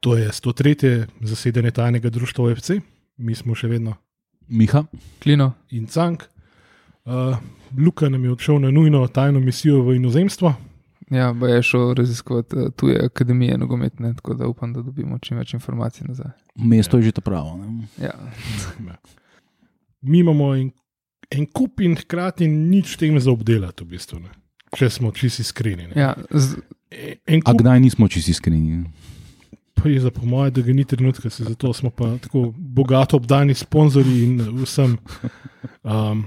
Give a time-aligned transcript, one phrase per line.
[0.00, 1.06] To je 103.
[1.20, 2.70] zasedanje tajnega društva OFC,
[3.16, 3.94] mi smo še vedno
[4.48, 4.84] Miha,
[5.22, 5.52] Klino.
[5.70, 6.22] in Cank.
[7.04, 7.36] Uh,
[7.78, 10.54] Luka nam je odšel na nujno tajno misijo v inozemstvo.
[11.10, 15.38] Ja, bo je šel raziskovati uh, tuje akademije nogometne, tako da upam, da dobimo čim
[15.38, 16.30] več informacij nazaj.
[16.56, 17.56] mesto je že to pravo.
[17.56, 17.88] Ne?
[18.02, 18.12] Ja.
[20.00, 20.70] Mi imamo en,
[21.30, 24.30] en kup in hkrati nič tem za obdelati, v bistvu, ne.
[24.76, 25.86] če smo čisti iskreni.
[25.88, 25.92] ne.
[25.96, 26.60] Ja, z,
[27.26, 28.84] En A kup kdaj nismo čisti iskreni?
[29.82, 33.16] Pa je za po moje, da ga ni trenutka, se zato smo pa tako bogato
[33.16, 34.96] obdani sponzorji in vsem.
[35.82, 36.24] Um,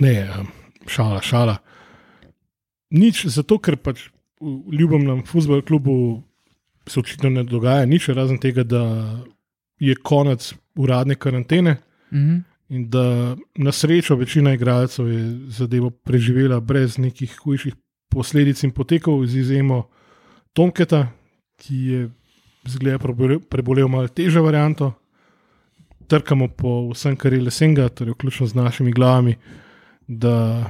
[0.00, 0.46] ne, um,
[0.86, 1.56] šala, šala.
[2.90, 4.08] Nič, zato ker pač
[4.40, 6.22] v ljubem futbol klubu
[6.88, 8.82] se očitno ne dogaja nič, razen tega, da
[9.80, 11.76] je konec uradne karantene
[12.12, 12.36] mhm.
[12.68, 17.74] in da na srečo večina igralcev je zadevo preživela brez nekih hujših
[18.10, 19.84] posledic in potekov, z izjemo
[20.52, 21.06] Tomketa,
[21.56, 22.08] ki je
[22.68, 24.92] zgleda prebolel, prebolel malo težjo varianto.
[26.10, 29.36] Trkamo po vsem, kar je lesenga, torej vključno z našimi glavami,
[30.06, 30.66] da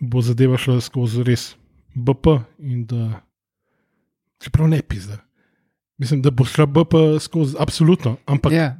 [0.00, 1.50] bo zadeva šla skozi res
[1.94, 3.20] BP in da,
[4.40, 5.18] čeprav ne pizda.
[5.98, 8.76] Mislim, da bo šla BP skozi absolutno, ampak ja.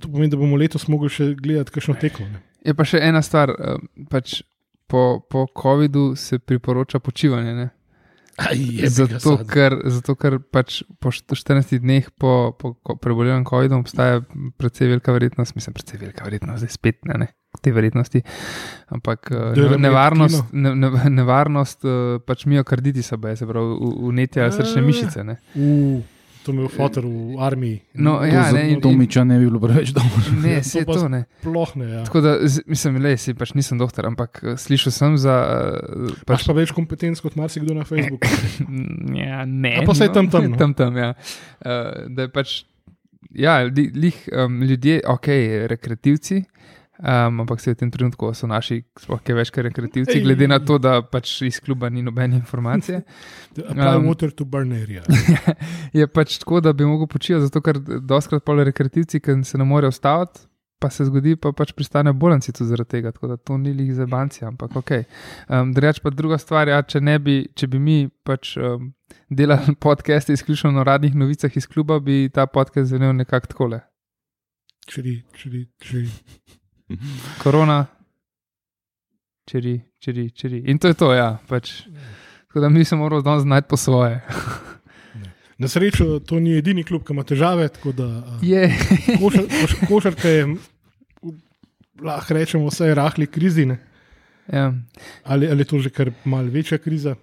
[0.00, 2.28] to pomeni, da bomo letos mogli še gledati, kakšno tekmo.
[2.28, 2.42] ne.
[2.64, 3.52] Je pa še ena stvar.
[3.52, 4.42] Uh, pač
[4.86, 7.54] po, po COVID-u se priporoča počivanje.
[7.54, 7.68] Ne?
[8.34, 8.58] Aj,
[8.90, 14.24] Zato ker, zato, ker pač po št- 14 dneh po, po prebolevem COVID-om obstaja
[14.58, 17.28] precej velika verjetnost, mislim, precej velika verjetnost, zdaj spet ne, ne
[17.62, 18.24] te verjetnosti,
[18.90, 23.78] ampak eh, ne, nevarnost, ne, ne, nevarnost eh, pač miokarditisa, se pravi,
[24.10, 25.22] vnetja srčne mišice.
[25.24, 25.38] Ne.
[25.54, 26.02] V,
[26.44, 27.78] to me je fotor v armiji.
[27.96, 30.20] No, To ja, ne, in- Tomiča ne bi bilo preveč dobro.
[30.42, 31.22] Ne, Ja, se to pa to ne.
[31.40, 31.86] Sploh ne.
[31.88, 32.02] Ja.
[32.04, 32.34] Tako da,
[32.66, 35.34] mislim, le, si pač nisem doktor, ampak eh, slišal sem za.
[35.34, 38.28] eh, Pač pa več kompetenc kot marsikdo na Facebooku.
[39.16, 39.74] Ja, ne.
[39.74, 40.56] A pa saj tam tam, no.
[40.60, 41.14] tam, tam ja.
[41.58, 42.62] uh, da je pač,
[43.32, 45.28] ja, li, lih, um, ljudje, ok,
[45.68, 46.42] rekreativci.
[46.98, 50.60] Um, ampak se v tem trenutku so naši, sploh kaj več kot rekreativci, glede na
[50.62, 53.02] to, da pač iz kluba ni nobene informacije.
[53.54, 55.02] Um, water to burn area.
[55.98, 59.66] Je pač tako, da bi lahko počil, zato ker doskrat pol rekreativci, ki se ne
[59.66, 60.42] morejo ustaviti,
[60.82, 63.12] pa se zgodi, pa pač pristanejo bolnici tudi zaradi tega.
[63.14, 64.90] Tako da to ni lih za banci, ampak ok.
[65.48, 67.96] Um, Drugač pa druga stvar, ja, če, bi, če bi mi
[68.26, 68.90] pač um,
[69.30, 73.80] delali podcaste izključno o radnih novicah iz kluba, bi ta podcast zvenel nekako takole.
[74.90, 76.10] Čiri, čiri, čiri.
[77.42, 77.86] Korona,
[79.46, 80.62] čiri, čiri, čiri.
[80.66, 81.38] In to je to, ja.
[81.48, 81.82] Pač.
[82.46, 84.20] Tako da mi se moramo danes znati po svoje.
[85.58, 88.70] Na srečo to ni edini klub, ki ima težave, da Je.
[89.20, 90.56] košar, koš, košarka je,
[92.02, 93.66] lahko rečemo, vse rahli krizi.
[93.66, 93.78] Ne?
[94.52, 94.72] Ja.
[95.22, 97.14] Ali, ali je to že kar malce večja kriza?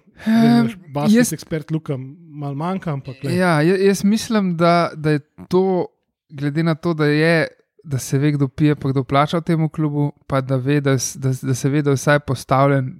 [0.88, 3.36] Basket jaz- ekspert Luka malo manjka, ampak le.
[3.36, 5.18] Ja, jaz mislim, da, da je
[5.48, 5.86] to,
[6.30, 7.46] glede na to, da, je,
[7.84, 10.96] da se ve, kdo pije, pa kdo plača v tem klubu, pa da, ve, da,
[11.14, 12.92] da, da se ve, da je vsaj postavljen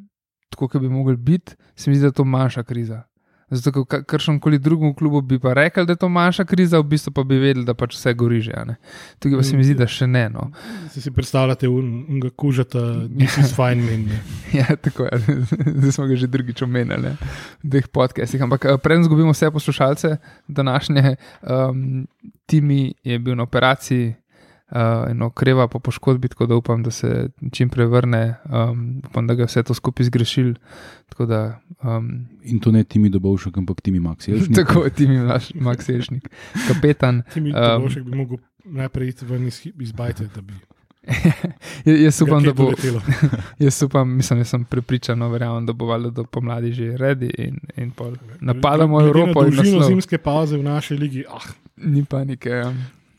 [0.50, 3.02] tako, kot bi mogel biti, se mi zdi, da je to manjša kriza.
[3.52, 6.88] Zato, ker kakšnem koli drugem klubu bi pa rekel, da je to manjša kriza, v
[6.88, 8.54] bistvu pa bi vedeli, da pač vse gori že.
[9.20, 10.22] Tukaj pa se mi zdi, da še ne.
[10.32, 10.46] No.
[10.94, 12.80] Si, si predstavljate, unga kužata,
[13.12, 14.06] nisi s fajn men.
[14.08, 14.22] ne.
[14.62, 15.36] Ja, tako je.
[15.82, 17.12] Zdaj smo ga že drugič omenjali ne,
[17.60, 18.40] v teh podcastih.
[18.40, 20.16] Ampak eh, preden izgubimo vse poslušalce,
[20.48, 22.08] današnje um,
[22.48, 24.14] Timi je bil na operaciji
[24.72, 28.34] uh, in okreva po poškodbi, tako da upam, da se čim prej vrne.
[28.44, 30.54] Um, upam, da ga vse to skupaj zgrešil.
[31.08, 34.26] Tako da, um, In to ne Timi Dobovšek, ampak Timi Max.
[34.56, 36.28] tako je Timi, naš Max Ješnik,
[36.68, 37.22] kapetan.
[37.34, 40.54] Ti mi Um, um, bi mogel najprej iti ven iz, iz bajte, da bi
[41.84, 42.64] Ja, jaz upam, da bo.
[42.64, 43.00] doletelo.
[43.58, 47.30] Jaz upam, mislim, jaz sem prepričan, no, verjamem, da bo valjda do pomladi že redi
[47.38, 52.48] in, in pol napadamo Evropo Na dolžino zimske pauze v naši ligi, ah, Ni panike.
[52.48, 52.72] Ja.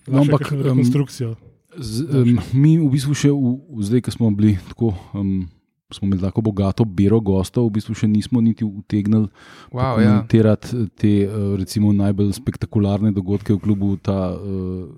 [0.08, 1.36] No, ampak, rekonstrukcijo.
[1.78, 4.94] Z, um, mi v bistvu še, v, v, zdaj, ko smo bili tako.
[5.16, 5.50] Um,
[5.94, 9.28] Smo imeli tako bogato bero gostov, v bistvu še nismo niti utegnili
[9.70, 10.16] Wow, ja.
[10.26, 14.90] komentirati te eh, recimo, najbolj spektakularne dogodke v klubu, ta uh,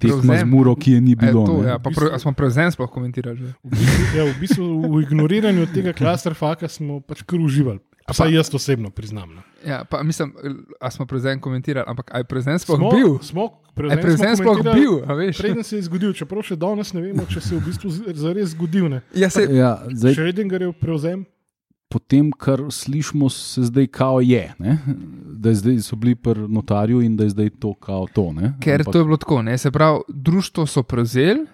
[0.00, 0.48] tekma z.
[0.48, 1.44] Muro, ki je ni je bilo.
[1.44, 1.68] to, ne.
[1.68, 3.52] ja, pa pre, a smo prevzem sploh komentirali.
[3.60, 7.82] V bistvu, ja, v, bistvu v ignoriranju tega klasterfaka smo pač kar uživali.
[8.08, 9.34] Vsaj jaz osebno priznam.
[9.34, 9.42] No.
[9.62, 10.32] Ja, pa mislim,
[10.80, 13.18] a smo prevzem komentirali, ampak aj prevzem sploh Smo, bil.
[13.20, 15.38] smo, Aj prevzem prevzem smo sploh bil, a veš.
[15.38, 18.48] Preden se je zgodil, čeprav še danes ne vemo, če se je v bistvu zares
[18.48, 18.88] zgodil.
[18.88, 19.00] Ne.
[19.12, 21.26] Ja, se, Ja, zdaj, Schrödingerjev prevzem,
[21.88, 24.78] po tem, kar slišimo, se zdaj kao je, ne?
[25.34, 28.32] da zdaj so bili pri notarju in da je zdaj to kao to.
[28.32, 28.54] Ne?
[28.58, 29.42] ker Ampak- to je bilo tako.
[29.42, 29.58] Ne?
[29.58, 31.46] Se pravi, društvo so prevzeli,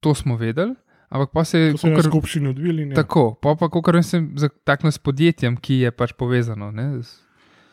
[0.00, 0.74] to smo vedeli,
[1.12, 2.86] ampak pa se je kakor- skupščini odvili.
[2.86, 2.94] ne.
[2.94, 6.70] tako, pa pa kako sem zataknil s podjetjem, ki je pač povezano.
[6.70, 6.98] Ne?
[6.98, 7.20] Z-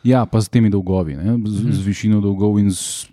[0.02, 1.36] Ja, pa z temi dolgovi, ne?
[1.40, 1.72] z, Mhm.
[1.72, 3.08] z višino dolgov in z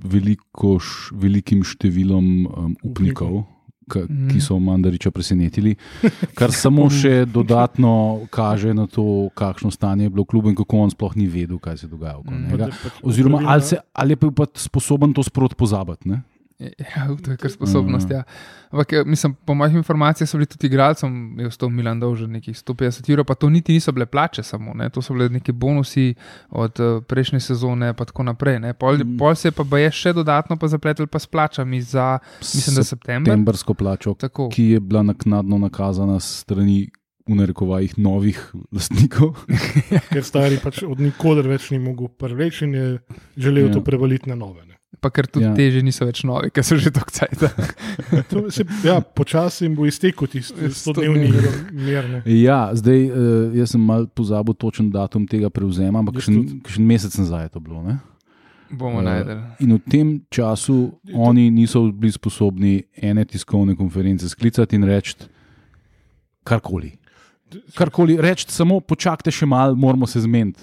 [0.00, 3.46] veliko, š, velikim številom um, upnikov,
[3.84, 4.28] ki, Mm.
[4.28, 5.72] ki so Mandariča presenetili,
[6.34, 7.92] kar samo še dodatno
[8.28, 9.02] kaže na to,
[9.32, 12.18] kakšno stanje je bilo v klubu in kako on sploh ni vedel, kaj se dogaja
[12.18, 12.48] okoli Mm.
[12.48, 12.66] njega.
[12.74, 16.04] Pač Oziroma, ali, se, ali je bil sposoben to sprot pozabiti.
[16.06, 16.20] Ne?
[16.60, 16.66] Ja,
[17.24, 18.08] to je kar sposobnost.
[18.08, 18.12] Mm.
[18.12, 18.22] Ja.
[18.70, 22.56] Ampak, eh, mislim, po mojih informacijah so bili tudi igralcem, je ostal Milan dolžen nekih
[22.56, 24.90] 150 evrov, pa to niti niso bile plače samo, ne.
[24.90, 26.14] to so bile neki bonusi
[26.50, 28.58] od uh, prejšnje sezone in tako naprej.
[28.60, 28.74] ne.
[28.74, 29.16] Pol, Mm.
[29.16, 32.84] pol se je pa baje še dodatno pa zapletel pa s plačami za, mislim, da
[32.84, 33.30] september.
[33.30, 34.48] Septembrsko plačo, Tako.
[34.48, 36.88] ki je bila naknadno nakazana s strani.
[37.26, 38.38] V narekovajih novih
[38.72, 39.36] lastnikov.
[40.08, 42.86] ker stari pač od nikoder več ni mogel prveč in je
[43.36, 43.72] želel Ja.
[43.72, 44.64] to prevaliti na nove.
[45.00, 45.50] Pa ker tudi Ja.
[45.50, 45.54] ja.
[45.54, 47.44] teže niso več novi, ker so že tako cajt.
[48.30, 51.84] To se- Ja, Počasi jim bo iztekel tisti stodnevni Stodnevni.
[51.84, 52.04] mir.
[52.08, 52.22] ne.
[52.26, 53.16] Ja, zdaj uh,
[53.54, 56.34] jaz sem mal pozabil točen datum tega prevzema, ampak še
[56.80, 57.82] mesec nazaj je to bilo.
[57.82, 57.98] Ne?
[58.70, 59.38] Bomo Eh, najdel.
[59.60, 65.14] In v tem času to- oni niso bili sposobni ene tiskovne konference sklicati in reči
[66.44, 66.92] karkoli.
[67.74, 70.60] Karkoli reči, samo počakajte še malo, moramo se zmeniti.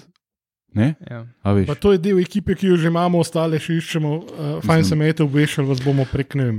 [0.76, 0.92] Ne?
[1.00, 1.24] Ja.
[1.42, 4.10] A to je del ekipe, ki jo že imamo, ostale še iščemo.
[4.12, 4.24] Uh,
[4.60, 6.58] fajn Mislim- se me je obveščal, vas bomo prek ne vem,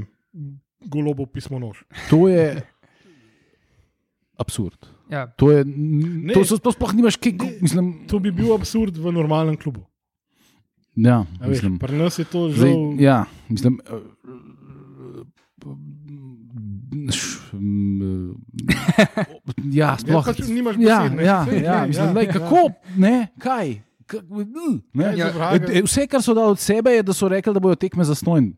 [0.83, 1.83] golobo pismo nož.
[2.09, 2.57] To je
[4.35, 4.77] absurd.
[5.07, 5.27] Ja.
[5.37, 6.33] To, je, Ne.
[6.33, 7.31] to, so- to sploh nimaš kaj.
[7.33, 7.51] Ne.
[7.61, 9.85] Mislim, To bi bil absurd v normalnem klubu.
[10.95, 12.81] ja, A Veš, mislim, pri nas je to Zdaj, žal.
[12.97, 13.17] ja,
[13.47, 13.77] mislim.
[13.79, 14.01] eh,
[17.07, 19.25] š- m, eh,
[19.69, 20.25] Ja, Ja, sploh.
[20.25, 21.23] pač nimaš Ja, besed, ne.
[21.23, 22.31] ja, Sej, ja, ne, mislim, ja, lej, ja.
[22.33, 22.61] kako,
[22.97, 23.67] ne, kaj.
[24.07, 24.23] K-
[24.93, 25.13] Ne?
[25.13, 25.67] Ja, vraga?
[25.69, 28.53] E, Vse, kar so dali od sebe, je, da so rekli, da bodo tekme zastojni.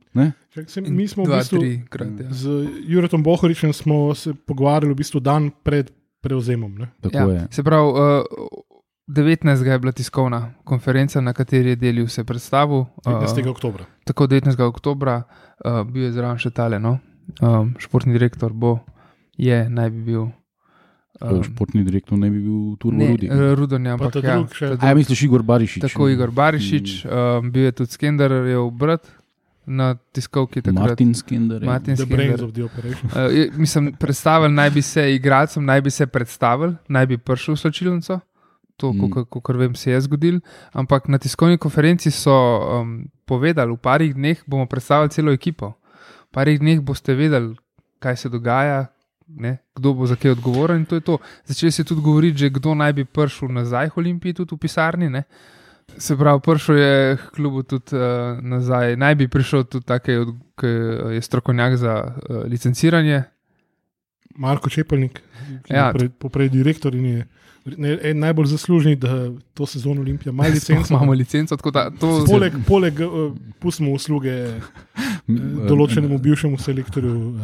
[0.87, 2.07] mi smo v Dva, bistvu tri krat.
[2.19, 2.29] Ja.
[2.31, 2.43] z
[2.85, 5.91] Juretom Bohoričem smo se pogovarjali v bistvu dan pred
[6.21, 6.75] prevzemom.
[6.75, 6.87] Ne?
[7.01, 7.47] Tako Ja, je.
[7.51, 8.23] se pravi, uh,
[9.07, 9.39] 19.
[9.63, 12.85] je bila tiskovna konferenca, na kateri je delil se predstavu.
[13.03, 13.41] 15.
[13.41, 13.85] Uh, oktobra.
[14.03, 14.61] tako 19.
[14.61, 15.23] oktober, uh,
[15.83, 16.99] bil je zraven še tale, no?
[17.41, 18.79] um, športni direktor bo,
[19.35, 20.27] je, naj bi bil.
[21.21, 23.27] Um, Športni direktor ne bi bil Turbo ne, Rudi.
[23.27, 25.81] uh, Rudonja, Pa ampak ja, drug še- ja, misliš Igor Barišič?
[25.81, 29.03] Tako Igor Barišič, um, bil je tudi Skender, je obrat
[29.67, 30.79] na tiskovki takrat.
[30.87, 31.59] Martin Skender.
[31.59, 31.67] ja.
[31.67, 32.17] Martin The Skender.
[32.17, 33.05] brains of the operation.
[33.09, 37.53] Uh, je- mislim, predstavili naj bi se igralcem, naj bi se predstavili, naj bi prišel
[37.53, 38.19] v slčilnico.
[38.77, 39.01] To, Mm.
[39.03, 39.25] mm.
[39.29, 40.39] kot vem, se je zgodil.
[40.71, 42.93] Ampak na tiskovni konferenci so um,
[43.25, 45.75] povedali, v parih dneh bomo predstavili celo ekipo.
[46.23, 47.55] V parih dneh boste vedeli,
[47.99, 48.87] kaj se dogaja,
[49.29, 50.85] ne, kdo bo za kaj odgovoren.
[50.85, 51.17] to je to.
[51.45, 55.09] Začeli se tudi govoriti, že kdo naj bi prišel nazaj v Olimpiji, tudi v pisarni.
[55.09, 55.23] Ne.
[55.89, 58.01] Se pravi, prišel je k klubu tudi uh,
[58.39, 60.11] nazaj, naj bi prišel tudi taki,
[60.55, 60.67] ki
[61.11, 63.23] je strokovnjak za uh, licenciranje.
[64.31, 65.21] Marko Čepelnik,
[65.67, 65.89] Ja.
[65.89, 67.27] poprej, poprej direktor in je
[67.67, 69.09] ne- en najbolj zaslužni, da
[69.53, 70.93] to sezono Olimpija ima licenco.
[70.93, 74.53] Imamo licenco, tako da to Poleg, poleg uh, pustimo usluge
[75.29, 77.41] določenemu bivšemu selektorju uh,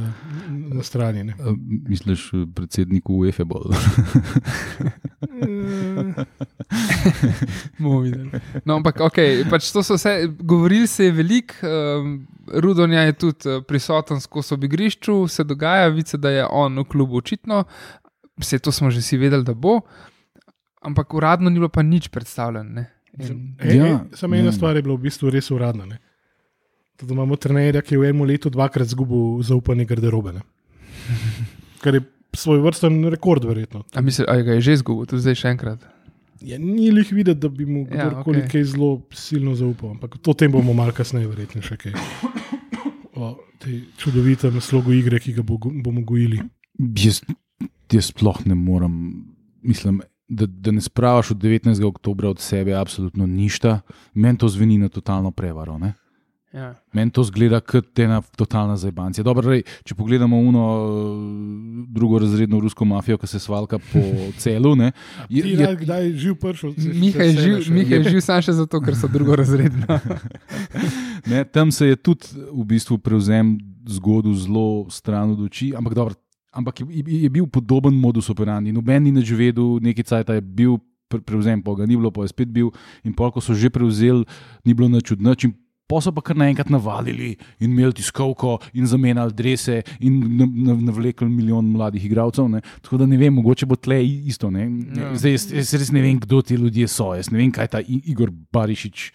[0.72, 1.24] na strani.
[1.24, 1.34] Ne.
[1.88, 3.76] Misliš, eh, predsedniku UEFA bolj?
[7.78, 8.30] bomo videli.
[8.66, 9.18] No, ampak ok,
[9.50, 14.54] pač to so vse, govorili se je veliko, um, Rudonja je tudi eh, prisoten skozi
[14.54, 17.64] ob igrišču, se dogaja, vice, da je on v klubu očitno,
[18.38, 19.82] vse to smo že si vedeli, da bo,
[20.82, 22.70] ampak uradno ni bilo pa nič predstavljeno.
[22.72, 22.92] ne.
[23.20, 24.52] In- E, Ja, ja, Samo ena ja.
[24.52, 25.86] stvar je bila v bistvu res uradna.
[25.86, 26.00] Ne.
[27.02, 30.32] Da imamo trenerja, ki je v enem letu dvakrat izgubil zaupanje garderobe.
[30.38, 30.42] Ne.
[31.84, 33.84] Kar je svoj vrsten rekord, verjetno.
[33.94, 35.84] A misliš, da ga je že izgubil, tudi zdaj še enkrat.
[36.46, 38.50] Ja, ni jih videti, da bi mu Ja, kdorkoli okej.
[38.52, 41.96] kaj zelo silno zaupal, ampak o tem bomo malo kasneje, verjetno še kaj.
[43.16, 46.42] O tej čudovitem slogu igre, ki ga bo, bomo gojili.
[47.00, 47.22] Jaz,
[47.92, 48.98] jaz sploh ne morem.
[49.64, 51.80] Mislim, da, da ne spravaš od 19.
[51.88, 53.80] oktobra od sebe absolutno ništa.
[54.14, 55.80] Meni to zveni na totalno prevaro.
[55.80, 55.94] Ne?
[56.56, 56.70] Ja.
[56.94, 59.24] Meni to zgleda kot ena totalna zajbancija.
[59.24, 60.62] Dobro, rej, če pogledamo uno
[61.86, 64.00] drugo razredno rusko mafijo, ki se svalka po
[64.38, 64.72] celu.
[64.74, 64.92] Ne,
[65.30, 66.72] Je, je, je, kdaj je živ pršel?
[66.78, 70.00] Miha je živ, Miha živ samo še zato, ker so drugorazredna.
[71.32, 76.16] ne, tam se je tudi v bistvu prevzem zgodil zelo stran od oči, ampak dobro.
[76.54, 76.88] Ampak je,
[77.20, 78.72] je- bil podoben modus operandi.
[78.72, 82.24] Noben ni več vedel, nekaj cajt je bil pre- prevzem, pa ga ni bilo, pa
[82.24, 82.72] je spet bil.
[83.04, 84.24] In pol, ko so že prevzeli,
[84.64, 85.52] ni bilo nič od nič.
[85.88, 90.82] Pa so pa kar naenkrat navalili in imeli tiskovko in zamenjali drese in na- na-
[90.82, 92.48] navlekli milijon mladih igralcev.
[92.50, 92.62] Ne.
[92.82, 94.50] Tako da ne vem, mogoče bo tle isto.
[94.50, 94.66] Ne.
[94.98, 95.12] Ja.
[95.16, 97.14] Zdaj, jaz, jaz res ne vem, kdo ti ljudje so.
[97.14, 99.12] Jaz ne vem, kaj ta Igor Barišič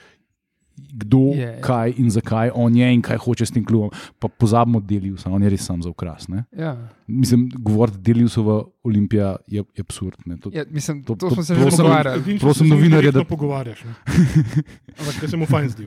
[0.93, 3.91] kdo, Je, yeah, kaj in zakaj on je in kaj hoče s tem klubom.
[4.19, 6.29] Pa pozabimo Deliusa, on je res sam za ukras.
[6.29, 6.45] Ne?
[6.53, 6.77] Ja.
[7.07, 10.17] Mislim, govoriti Deliusova Olimpija je, je absurd.
[10.41, 12.39] To, Ja, mislim, To- to, to, smo se to že pogovarjali.
[12.39, 13.85] Prosim novinarje, da- pogovarjaš.
[13.85, 13.95] ne.
[14.99, 15.87] Ampak ker se mu fajn zdi.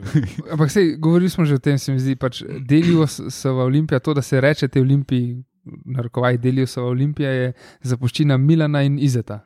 [0.50, 2.42] Ampak sej, govorili smo že o tem, se mi zdi, pač
[3.44, 5.42] v Olimpija, to, da se reče te Olimpiji,
[5.86, 6.38] narekovaj
[6.76, 9.40] v Olimpija, je zapuščina Milana in Izeta.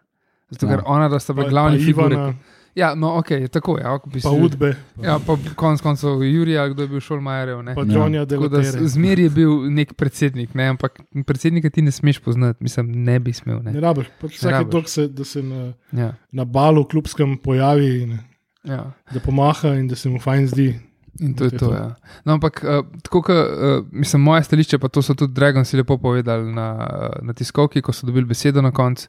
[0.50, 0.85] Zato, ker Ja.
[0.87, 2.14] ona, da sta pa glavni figuri.
[2.14, 2.35] Ivana,
[2.75, 3.83] Ja, no, ok, tako je.
[3.83, 7.63] Ja, bi pa se- Udbe, Ja, pa konec koncev Jurija, kdo je bil Šolmajerjev.
[7.63, 7.75] ne.
[7.75, 8.09] pa Ja.
[8.11, 8.89] Da Delatere.
[8.89, 10.65] zmer je bil nek predsednik, ne?
[10.67, 10.93] ampak
[11.25, 13.61] predsednika ti ne smeš poznati, mislim, ne bi smel.
[13.61, 13.81] Ne Ne?
[13.81, 18.19] rabiš, pač vsake tok se, da se na, Ja, na balu klubskem pojavi in
[18.65, 18.93] ja.
[19.11, 20.75] da pomaha in da se mu fajn zdi.
[21.21, 21.73] In to je to.
[21.73, 21.95] Ja.
[22.25, 22.71] No, ampak, uh,
[23.03, 23.47] tako kot uh,
[23.93, 27.93] mislim, moje stališče, pa to so tudi Dragonsi lepo povedali na, uh, na tiskovki, ko
[27.93, 29.09] so dobili besedo na koncu.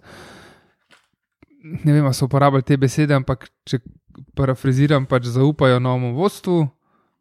[1.63, 3.81] Ne vem, ali so uporabljali te besede, ampak če
[4.35, 6.63] parafraziram, pač zaupajo novemu vodstvu,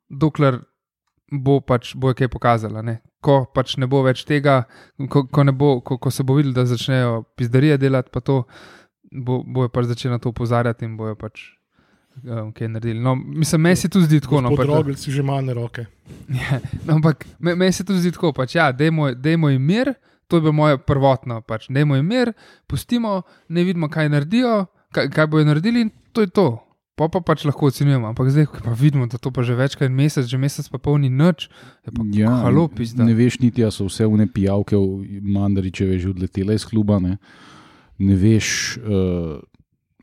[0.09, 0.61] dokler
[1.33, 2.83] bo pač bo kaj pokazala.
[2.83, 3.01] Ne?
[3.21, 4.63] Ko pač ne bo več tega,
[5.11, 8.45] ko, ko, bo, ko, ko se bo videlo, da začnejo pizdarije delati, pa to
[9.13, 11.43] bo, bojo pač začeli na to opozarjati in bojo pač
[12.23, 13.03] um, kaj naredili.
[13.03, 14.41] No, mislim, meni se tu zdi tako.
[14.41, 15.87] No, pač, Podrogli si že mane roke.
[16.39, 19.93] Ja, no, ampak me- meni se to zdi tako, pač, ja, dajmo dajmo jim mir,
[20.29, 22.33] to je bilo moje prvotno, pač, dajmo jim mir,
[22.69, 26.49] pustimo, ne vidimo, kaj naredijo, kaj, kaj bojo naredili in to je to.
[26.99, 29.77] Pa pa pač lahko ocenjujemo, ampak zdaj, ko pa vidimo, da to pa že več
[29.79, 31.47] kot en mesec, že mesec pa polni noč,
[31.87, 33.07] je pa ja, halo, pizda.
[33.07, 34.75] ne veš niti, ali so vse vne pijavke
[35.23, 36.99] Mandaričeve že odletele iz kluba.
[36.99, 37.23] Ne,
[38.03, 38.49] ne veš,
[38.83, 39.39] uh,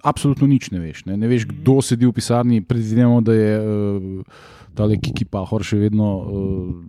[0.07, 1.03] absolutno nič ne veš.
[1.09, 2.63] Ne, ne veš, kdo sedi v pisarni.
[2.63, 6.79] Predvidevamo, da je uh, ta Kiki Pahor še vedno uh,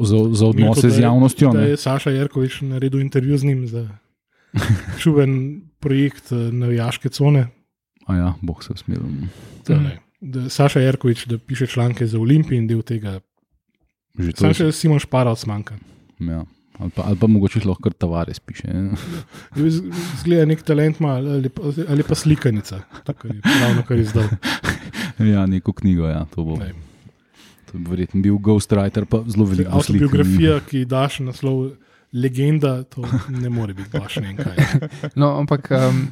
[0.00, 1.50] za, za odnose Milko, da z je- javnostjo.
[1.50, 1.68] Da ne.
[1.68, 3.88] je Saša Jerkovič naredil intervju z njim za
[4.98, 5.34] čuven
[5.78, 7.46] projekt eh, navijaške cone.
[8.06, 9.00] A ja, boh se smil.
[9.64, 9.82] To, Mhm.
[9.84, 9.98] ne.
[10.20, 13.20] Da Saša Jerkovič, da piše članke za Olimpijo in del tega.
[14.14, 14.54] Že to Sam je.
[14.54, 15.74] še Simon Šparal smanjka.
[16.20, 16.44] Ja.
[16.74, 18.66] Ali pa, ali pa mogoče lahko kar Tavares piše.
[20.18, 22.80] Zgleda nek talent, ima, ali, pa, ali pa slikanica.
[23.04, 24.24] Tako je ravno kar izdal.
[25.20, 26.56] Ja, neko knjigo, ja, to bo.
[26.56, 26.72] Ne.
[27.74, 30.04] To bi verjetno bil ghostwriter, pa zelo veliko slik.
[30.04, 31.72] Autobiografija, ki daš naslov
[32.14, 33.02] legenda, to
[33.42, 34.60] ne more biti baš ne vem kaj.
[35.20, 36.04] No, ampak um,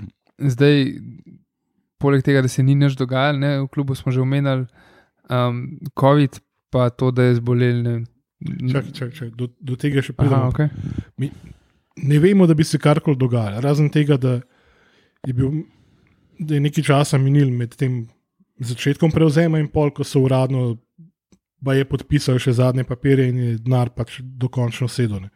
[0.43, 0.89] zdaj,
[2.03, 4.67] poleg tega, da se ni nič dogajalo, ne, v klubu smo že omenjali
[5.31, 6.41] um, COVID,
[6.75, 7.79] pa to, da je zbolel.
[7.87, 7.95] Ne,
[8.73, 9.35] Čakaj, čakaj, čakaj.
[9.39, 10.51] Do, do tega še Aha, pridemo.
[10.51, 11.31] okay.
[12.03, 14.41] ne vemo, da bi se karkoli dogajalo, razen tega, da
[15.23, 15.63] je, bil,
[16.43, 18.03] da je nekaj časa minil med tem
[18.59, 20.73] začetkom prevzema in pol, ko so uradno
[21.65, 25.21] pa je podpisal še zadnje papirje in je denar pač dokončno sedel.
[25.23, 25.31] ne.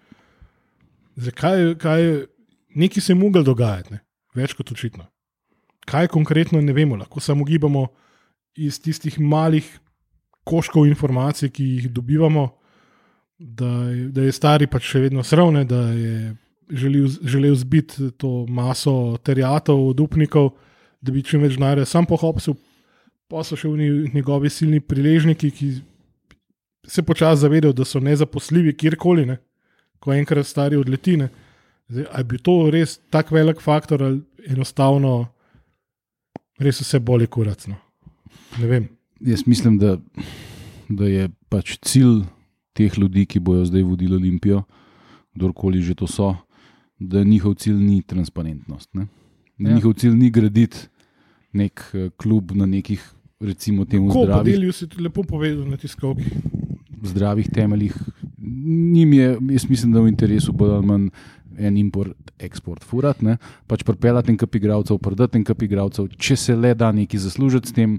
[1.17, 2.27] Zakaj, kaj,
[2.75, 4.01] nekaj se je moglo dogajati, ne?
[4.37, 5.07] več kot očitno.
[5.87, 7.87] Kaj konkretno ne vemo, lahko samo gibamo
[8.57, 9.65] iz tistih malih
[10.45, 12.49] koškov informacij, ki jih dobivamo,
[13.39, 16.35] da je, da je stari pač še vedno sravne, da je
[16.71, 20.53] želel, želel zbiti to maso terjatov od upnikov,
[21.01, 22.57] da bi čim več denarja sam pohopsil,
[23.29, 23.69] pa so še
[24.15, 25.71] njegovi silni priležniki, ki
[26.87, 29.39] se počasi zavedajo, da so nezaposljivi kjerkoli, ne?
[29.99, 31.29] ko enkrat stari odletine.
[31.89, 35.29] Zdaj, a je bil to res tak velik faktor ali enostavno
[36.59, 37.77] res vse bolj kuracno?
[38.59, 38.89] Ne vem.
[39.21, 39.97] Jaz mislim, da,
[40.89, 42.25] da je pač cilj
[42.77, 44.63] teh ljudi, ki bodo zdaj vodili Olimpijo,
[45.35, 46.35] kdorkoli že to so,
[46.99, 48.95] da njihov cilj ni transparentnost.
[48.95, 49.07] Ne?
[49.59, 49.75] Da Ja.
[49.75, 50.89] njihov cilj ni graditi
[51.53, 53.01] nek eh, klub na nekih,
[53.41, 56.25] recimo, temu Ko pa zdravih, delijo, si lepo povedal na tiskovki.
[57.07, 57.95] Zdravih temeljih.
[58.93, 61.09] Njim je, jaz mislim, da v interesu bo ali manj
[61.59, 63.37] en import, eksport, furat, ne?
[63.67, 67.69] pač pripeljati en kap igralcev, prodati en kap igralcev, če se le da nekaj zaslužiti
[67.69, 67.99] s tem.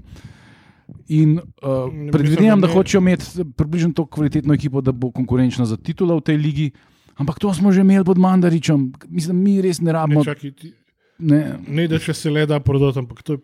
[1.08, 5.66] In uh, Ne, predvidevam, da ne- hočejo imeti približno tako kvalitetno ekipo, da bo konkurenčna
[5.66, 6.70] za titulo v tej ligi.
[7.16, 10.24] Ampak to smo že imeli pod Mandaričem, mislim, mi res ne Ne, rabimo.
[10.24, 10.72] čakaj, ti,
[11.18, 13.38] Ne, ne, da če se le da prodati, ampak to je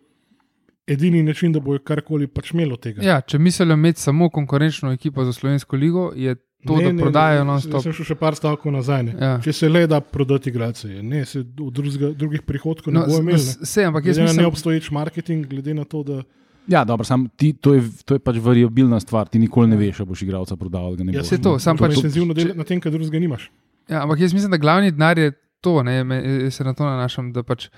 [0.87, 3.01] edini način, da bojo karkoli pač imeli od tega.
[3.03, 7.37] Ja, če mislijo imeti samo konkurenčno ekipo za Slovensko ligo, je to, ne, da prodajajo
[7.37, 7.81] Jaz non-stop.
[7.81, 9.03] sem šel še par stavkov nazaj.
[9.03, 9.13] ne.
[9.15, 9.39] Ja.
[9.39, 11.03] Če se le da prodati igralce, je.
[11.03, 13.37] ne, se od drugega, drugih prihodkov ne No, bo imel.
[13.37, 16.23] s- se, ampak jaz Glede mislim, neobstoječ marketing, glede na to, da
[16.67, 19.99] ja, dobro, sam ti, to, je, to je pač variabilna stvar, ti nikoli ne veš,
[19.99, 22.79] ali boš igralca prodal ne ja, se to, sam pač- intenzivno če- delati na tem,
[22.79, 23.51] kar drugega nimaš.
[23.87, 26.17] Ja, ampak jaz mislim, da glavni denar je to, ne, me,
[26.49, 27.29] se na to nanašam.
[27.31, 27.69] Da pač,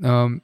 [0.00, 0.40] um,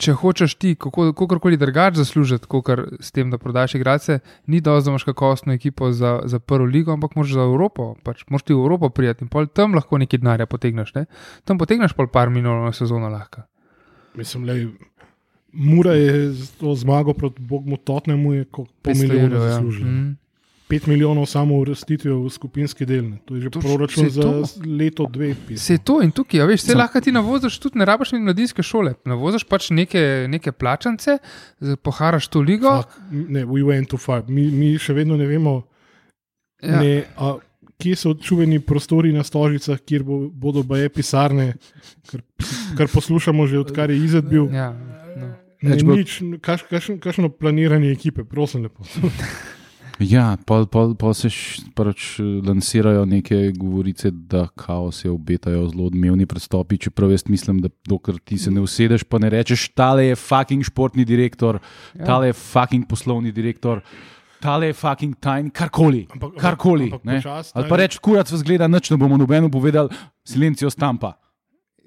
[0.00, 4.18] če hočeš ti, kako koli drugače zaslužiti, kot s tem, da prodaš igrače,
[4.50, 7.94] ni dovolj, da imaš kakovostno ekipo za, za prvo ligo, ampak moraš za Evropo.
[8.04, 10.94] Pač, moraš ti v Evropo prijeti in pol tam lahko nekaj denarja potegneš.
[10.96, 11.06] Ne?
[11.44, 13.44] Tam potegneš pol par milijonov na sezono lahko.
[14.18, 14.70] Mislim, lej,
[15.52, 19.54] Mura je z to zmago proti Bogu Totnemu, je kot pol 500 milijona evrov, ja.
[19.54, 19.86] zaslužil.
[19.86, 20.16] Mm.
[20.70, 23.04] 5 milijonov samo uvrstitvijo v skupinski del.
[23.04, 23.18] ne.
[23.24, 24.44] To je že To to, proračun za to.
[24.68, 25.34] leto, dve.
[25.56, 28.24] Se je to in tukaj, a veš, se lahko ti navoziš tudi, ne rabiš imeti
[28.24, 28.94] mladinske šole.
[29.04, 29.98] Navoziš pač neke,
[30.28, 31.18] neke plačance,
[31.76, 32.76] poharaš to ligo.
[32.78, 34.22] Fuck, Ne, we went too far.
[34.26, 35.62] Mi, mi še vedno ne vemo,
[36.60, 36.76] Ja.
[36.76, 37.38] ne, a,
[37.78, 41.54] kje so čuveni prostori na stožicah, kjer bo, bodo baje pisarne,
[42.04, 42.20] kar,
[42.76, 44.50] kar poslušamo že odkar je izid bil.
[44.52, 44.74] Ja,
[45.16, 45.30] no.
[45.62, 48.84] Ne, nič, kaš, kaš, kašno planiranje ekipe, prosim lepo.
[50.00, 51.28] Ja, pa, pa, pa se
[51.74, 56.78] pač eh, lansirajo neke govorice, da kao se obetajo zelo odmevni prestopi.
[56.78, 60.64] Čeprav jaz mislim, da dokler ti se ne usedeš, pa ne rečeš, tale je fucking
[60.64, 61.58] športni direktor,
[61.94, 62.04] Ja.
[62.06, 63.80] tale je fucking poslovni direktor.
[64.40, 66.06] Tale je fucking tajni, karkoli.
[66.08, 67.16] Ampak- karkoli ampak ne.
[67.16, 67.82] počasi, Ali pa ne.
[67.82, 69.88] reči, kurac vas gleda, nič ne bomo nobeno povedali,
[70.24, 71.12] silencijo stampa.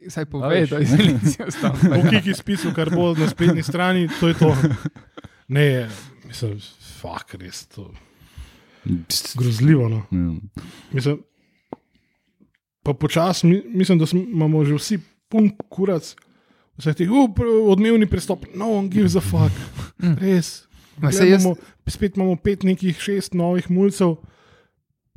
[0.03, 1.74] Saj povej, da je silencio stal.
[1.98, 4.53] Okej, ki spisal, kar bo na spletni strani, to je to.
[5.48, 5.89] Ne,
[6.27, 6.60] mislim,
[7.03, 7.91] fuck, res to.
[9.38, 9.89] Grozljivo.
[9.89, 10.01] No.
[10.12, 10.31] Ja.
[10.91, 11.22] Mislim,
[12.83, 15.00] pa počasi, mi, mislim, da smo, imamo že vsi
[15.31, 16.15] pun kurac,
[16.77, 17.29] vse ti uh,
[17.67, 19.55] odmevni pristop, no one gives a fuck.
[20.22, 20.67] Res.
[21.01, 21.55] Jaz- imamo,
[21.88, 24.17] spet imamo pet nekih šest novih mulcev,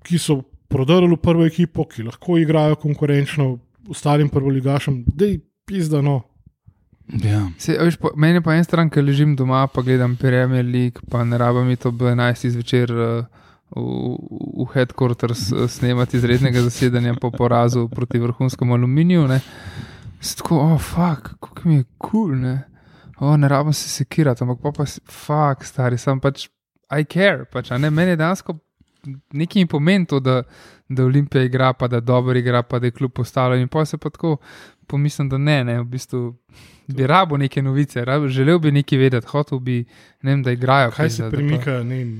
[0.06, 0.40] ki so
[0.70, 3.58] prodrli v prvo ekipo, ki lahko igrajo konkurenčno
[3.90, 6.22] ostalim prvoligašem, da je pizda no.
[7.06, 7.50] Ja.
[7.58, 11.24] Se, po, meni je pa en stran, ker ležim doma, pa gledam Premier League, pa
[11.24, 12.48] ne rabim iti ob 11.
[12.56, 14.16] zvečer uh, v,
[14.64, 19.28] v headquarters uh, snemati izrednega zasedanja po porazu proti vrhunskemu aluminiju.
[20.36, 22.58] Tako, oh, fuck, kako mi je kul, cool, ne.
[23.18, 26.48] O, ne rabim se sekirati, ampak pa pa si, fuck, stari, sem pač,
[26.86, 28.58] I care, pač, ne, meni je dansko
[29.32, 30.42] nekaj mi pomeni to, da,
[30.88, 33.62] da Olimpija igra, pa da dobro igra, pa da je kljub postavljen.
[33.62, 34.36] In pa se pa tako
[34.86, 36.22] pomislim, da ne, ne, v bistvu
[36.86, 39.84] bi rabo neke novice, rabo, želel bi nekaj vedeti, hotel bi,
[40.22, 40.90] ne vem, da igrajo.
[40.90, 42.16] Kaj pizda, se da pa- premika, ne vem.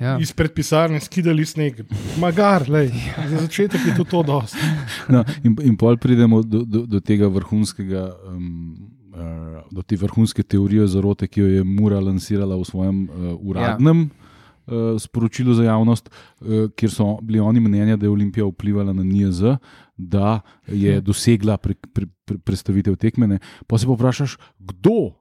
[0.00, 0.18] Ja.
[0.20, 1.78] Izpred pisarne skidali sneg,
[2.20, 2.90] magar, lej,
[3.30, 4.60] za začetek je to, to dosti.
[5.12, 8.76] No, in, in pol pridemo do, do, do tega vrhunskega, um,
[9.14, 14.04] uh, do te vrhunske teorije zarote, ki jo je Mura lansirala v svojem uh, uradnem
[14.04, 19.04] uh, sporočilu za javnost, uh, kjer so bili oni mnenja, da je Olimpija vplivala na
[19.04, 19.56] NIZ,
[19.96, 23.38] da je dosegla pre, pre, pre, predstavitev tekmene.
[23.66, 25.16] Pa se pa vprašaš, kdo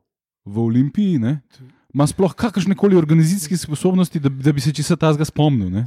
[0.45, 1.41] v Olimpiji ne,
[1.89, 5.69] ima sploh kakršne koli organizacijske sposobnosti, da, da bi se česa tazga spomnil.
[5.69, 5.85] Ne?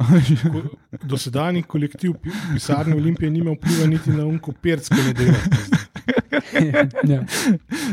[0.00, 0.62] Moj, ko-
[1.02, 5.38] Dosedanji kolektiv pi- pisarne Olimpije nima vpliva niti na unko perc, ki ne dela.
[7.06, 7.24] ja.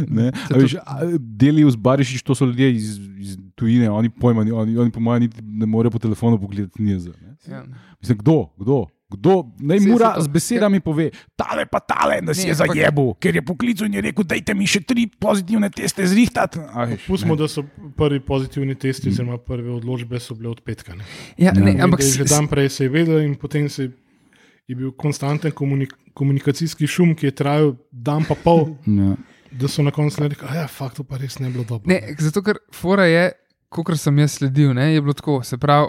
[0.08, 4.44] Ne, Se a veš, a, Delius Barišič, to so ljudje iz, iz tujine, oni pojma,
[4.44, 7.12] ni- oni, oni po mojem ne morejo po telefonu pogledati niza.
[7.48, 7.63] Ja.
[8.02, 12.41] Mislim, kdo, kdo, kdo, naj mora to- z besedami pove, tale pa tale, da si
[12.41, 15.70] Ne, je ampak- zajebil, ker je poklical in je rekel, dajte mi še tri pozitivne
[15.70, 16.60] teste zrihtati.
[17.08, 17.38] Pustimo, ne.
[17.38, 17.63] da so
[17.96, 20.91] prvi pozitivni testi, oziroma prve odločbe so bile od petka.
[20.93, 21.04] ne.
[21.38, 21.84] Ja, ne, Ja.
[21.84, 23.91] ampak je že dan prej se je vedel, in potem se
[24.67, 29.15] je bil konstanten komunik komunikacijski šum, ki je trajal dan pa pol, Ja.
[29.52, 31.88] da so na koncu rekli, da je fakt, to pa res ne bilo dobro.
[31.88, 33.32] Ne, zato ker fora je,
[33.70, 35.43] kot sem jaz sledil, ne, je bilo tako.
[35.43, 35.88] Se pravi,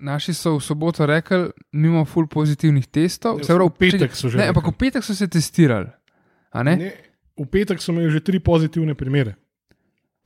[0.00, 3.38] naši so v soboto rekli, nimamo full pozitivnih testov.
[3.38, 5.88] Ne, Se pravi, v petek so že Ne, ampak v petek so se testirali.
[6.52, 6.76] a Ne?
[6.76, 6.92] Ne,
[7.36, 9.36] v petek so imeli že tri pozitivne primere.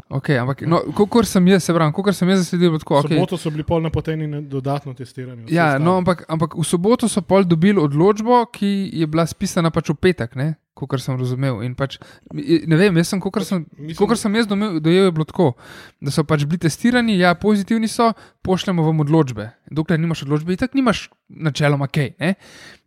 [0.07, 2.94] Okay, ampak, no, kot sem jaz, se pravi, kot sem jaz zasledil, je tako.
[2.94, 3.16] V Okay.
[3.16, 5.48] soboto so bili pol napoteni na dodatno testiranje.
[5.48, 9.90] Ja, no, ampak, ampak v soboto so pol dobili odločbo, ki je bila spisana pač
[9.90, 10.37] v petek,
[10.76, 11.62] kot sem razumel.
[11.62, 11.96] In Pač,
[12.32, 15.54] ne vem, jaz sem, kot sem, Mislim- sem jaz domel- dojel, je bilo tako,
[16.00, 18.12] da so pač bili testirani, ja, pozitivni so,
[18.42, 19.50] pošljemo vam odločbe.
[19.70, 22.12] Dokler nimaš odločbe, in tako nimaš načeloma kaj.
[22.18, 22.34] Ne?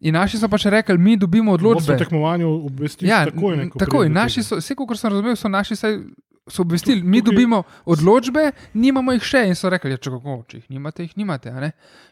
[0.01, 1.97] In naši so pač rekli, mi dobimo odločbe.
[1.97, 3.57] tekmovanja obvestiš Ja, takoj.
[3.57, 4.09] Ne, ko takoj.
[4.09, 5.99] Naši so, vse, kot sem razumel, so naši saj.
[6.47, 9.47] So obvestili, mi dobimo odločbe, nimamo jih še.
[9.47, 11.51] In so rekli, ja, če, kako, če jih nimate, jih nimate.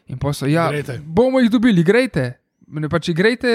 [0.06, 1.00] In pa so, ja, Igrajte.
[1.04, 2.38] bomo jih dobili, grejte.
[2.70, 3.50] Ne, pač igrajte,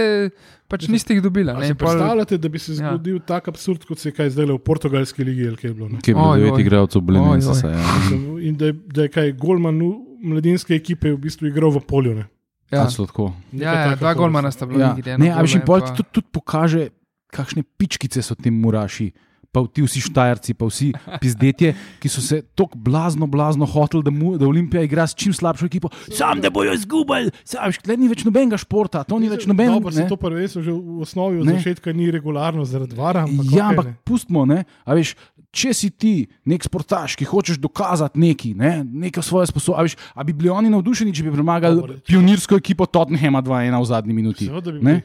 [0.68, 1.46] pač niste jih dobili.
[1.48, 2.78] Ne, si in pol- predstavljate, da bi se Ja.
[2.78, 3.24] zgodil ja.
[3.24, 5.90] tak absurd, kot se je kaj zdaj v portugalski ligi ali kaj je bilo?
[5.90, 6.00] ne?
[6.00, 7.52] Kje je bilo devet igralcev, Belenensa?
[7.52, 7.56] oj.
[7.56, 7.86] se je, ja.
[8.48, 9.92] In da da je kaj Golman v
[10.24, 12.16] mladinske ekipe v bistvu igral v polju.
[12.16, 12.26] Ne?
[12.72, 12.88] ja.
[12.90, 14.98] Neka Ja, ja, dva golmana sta bila.
[14.98, 15.18] Ja.
[15.18, 16.90] Ne, a pol pa- ti tudi, tudi pokaže,
[17.30, 19.12] kakšne pičkice so ti muraši.
[19.54, 20.88] Pa ti vsi štajerci, pa vsi
[21.20, 25.30] pizdetje, ki so se tako blazno, blazno hoteli, da, mu, da Olimpija igra s čim
[25.30, 27.30] slabšo ekipo, sam da bojo izgubili.
[27.46, 29.70] Veš, tle ni več nobenega športa, to ni več noben.
[29.70, 30.08] No, pa se ne.
[30.08, 31.54] to prvenstvo že v osnovi od Ne.
[31.56, 33.24] začetka ni regularno zaradi vara.
[33.24, 33.96] Ampak Ja, ampak ne.
[34.04, 34.64] pustimo, ne.
[34.82, 35.14] A veš,
[35.52, 36.14] če si ti
[36.44, 41.14] nek sportaš, ki hočeš dokazati neki, ne, neko svoje sposobnosti, a bi bili oni navdušeni,
[41.14, 44.46] če bi premagali Dobro, če- pionirsko ekipo Tottenhama 2-1 v zadnji minuti.
[44.48, 44.98] Seveda bi Ne?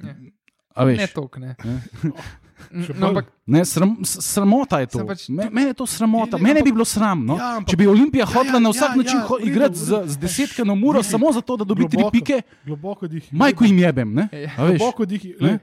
[0.00, 0.32] bili.
[0.72, 1.52] A veš, Ne, tok, ne.
[1.54, 2.08] Še
[2.70, 3.08] No, bolj.
[3.08, 4.98] ampak Ne, sram, sramota je to.
[5.00, 6.36] Pač- Me, mene je to sramota.
[6.36, 7.24] Ne, ne, Mene bi bilo sram.
[7.26, 7.34] No?
[7.34, 9.78] Ja, ampak- Če bi Olimpija Ja, hotela ja, na vsak ja, način ja, ho- igrati
[9.78, 13.32] z, z desetkano uro, Vidi, samo zato, da dobi tri globoko- pike, Globoko dih.
[13.32, 14.14] majko jim jebem.
[14.14, 14.28] Ne?
[14.32, 14.50] Ja.
[14.56, 15.24] A veš, Globoko dih.
[15.40, 15.58] Ne?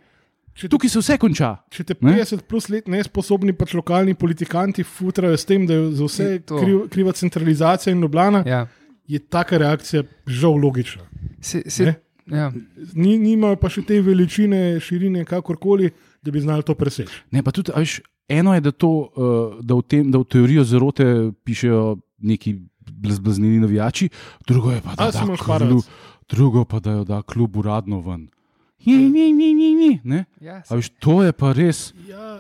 [0.54, 1.58] Če, Tukaj se vse konča.
[1.70, 2.14] če te Ne?
[2.14, 6.40] 50 plus let nesposobni pač lokalni politikanti futrajo s tem, da je za vse Je
[6.42, 8.58] kriv, kriva centralizacija in Ljubljana, ja.
[8.58, 8.68] ja.
[9.08, 11.04] je taka reakcija žal logična.
[11.40, 12.38] Se, se, Ne?
[12.38, 12.52] ja.
[12.94, 17.12] Ni, nimajo pa še te veličine, širine, kakorkoli, da bi znali to preseči.
[17.32, 18.00] Ne, pa tudi, a veš,
[18.30, 23.60] eno je, da, to, uh, da, v tem, da v teorijo zarote pišejo neki blazblaznili
[23.60, 24.10] navijači,
[24.48, 25.84] drugo je pa, da, Ali da, klub,
[26.30, 28.28] drugo pa da jo da klub uradno ven.
[28.86, 30.26] Ni, ni, ni, ni, ni, ne?
[30.42, 31.94] Ja, A veš, to je pa res.
[32.08, 32.40] Ja,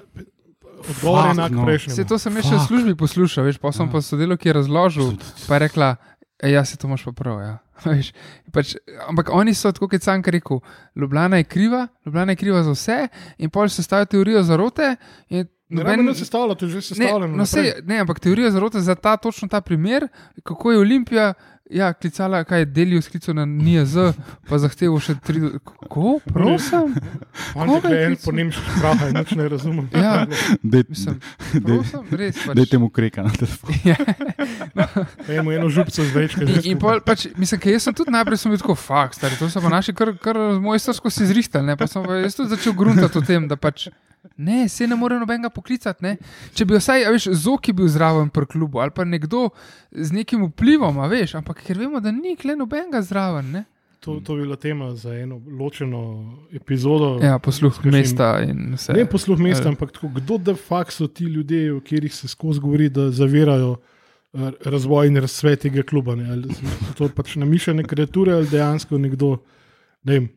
[0.89, 1.65] odgovor je enak no.
[1.65, 1.95] prejšnjemu.
[1.95, 3.91] Se to sem še v službi poslušal, veš, pa sem Ja.
[3.91, 5.07] pa sodelovki ki je razložil,
[5.47, 5.95] pa je rekla,
[6.39, 7.41] e, ja, se to imaš pa prav.
[7.41, 7.57] Ja.
[7.85, 8.13] Veš,
[8.51, 8.75] pač,
[9.07, 10.59] ampak oni so, tako kot sam rekel,
[10.95, 14.95] Ljubljana je kriva, Ljubljana je kriva za vse in pol se stavijo teorijo zarote.
[15.29, 17.37] Ne noben- rabimo se stavljati, to je že Ne, sestavljeno.
[17.37, 20.07] no, sej, ne, ampak teorija zarote za ta, točno ta primer,
[20.43, 21.33] kako je Olimpija
[21.69, 23.95] ja, klicala, kaj je delijo sklical na NIAZ,
[24.49, 25.41] pa zahteval še tri.
[25.63, 26.19] Kako?
[26.25, 26.93] Prosim?
[27.53, 28.23] Koga je en klical?
[28.25, 29.89] po nemški pravi, nič ne razumem.
[29.93, 30.13] Ja,
[30.63, 31.19] Dej- mislim,
[31.63, 32.39] prosim, res.
[32.45, 32.55] Pač.
[32.61, 33.75] Dajte mu kreka na telefon.
[33.85, 33.97] Ja.
[35.33, 36.47] Imamo eno župco z večke.
[36.47, 39.39] In, in pol, pač, mislim, ker jaz sem tudi najprej sem bil tako, fakt, stari,
[39.39, 42.55] to so pa naši kar, kar mojstersko si zrihtali, ne, pa sem pa jaz tudi
[42.55, 43.89] začel gruntati o tem, da pač.
[44.37, 46.03] Ne, se ne more nobenega poklicati.
[46.03, 46.17] Ne.
[46.53, 49.49] Če bi vsaj, a veš, Zoki bil zraven pri klubu ali pa nekdo
[49.91, 53.51] z nekim vplivom, a veš, ampak ker vemo, da ni kle nobenega zraven.
[53.51, 53.63] Ne.
[53.99, 56.01] To, to bi bila tema za eno ločeno
[56.53, 57.19] epizodo.
[57.23, 58.93] Ja, posluh kakšnim- mesta in vse.
[58.93, 59.69] Ne posluh mesta, Ja.
[59.69, 63.77] ampak tako, kdo de facto so ti ljudje, o katerih se skozi govori, da zavirajo
[64.33, 66.15] eh, razvoj in razcvet tega kluba.
[66.15, 66.29] Ne?
[66.31, 69.37] Ali so to pač namišljene kreature ali dejansko nekdo,
[70.03, 70.29] ne vem,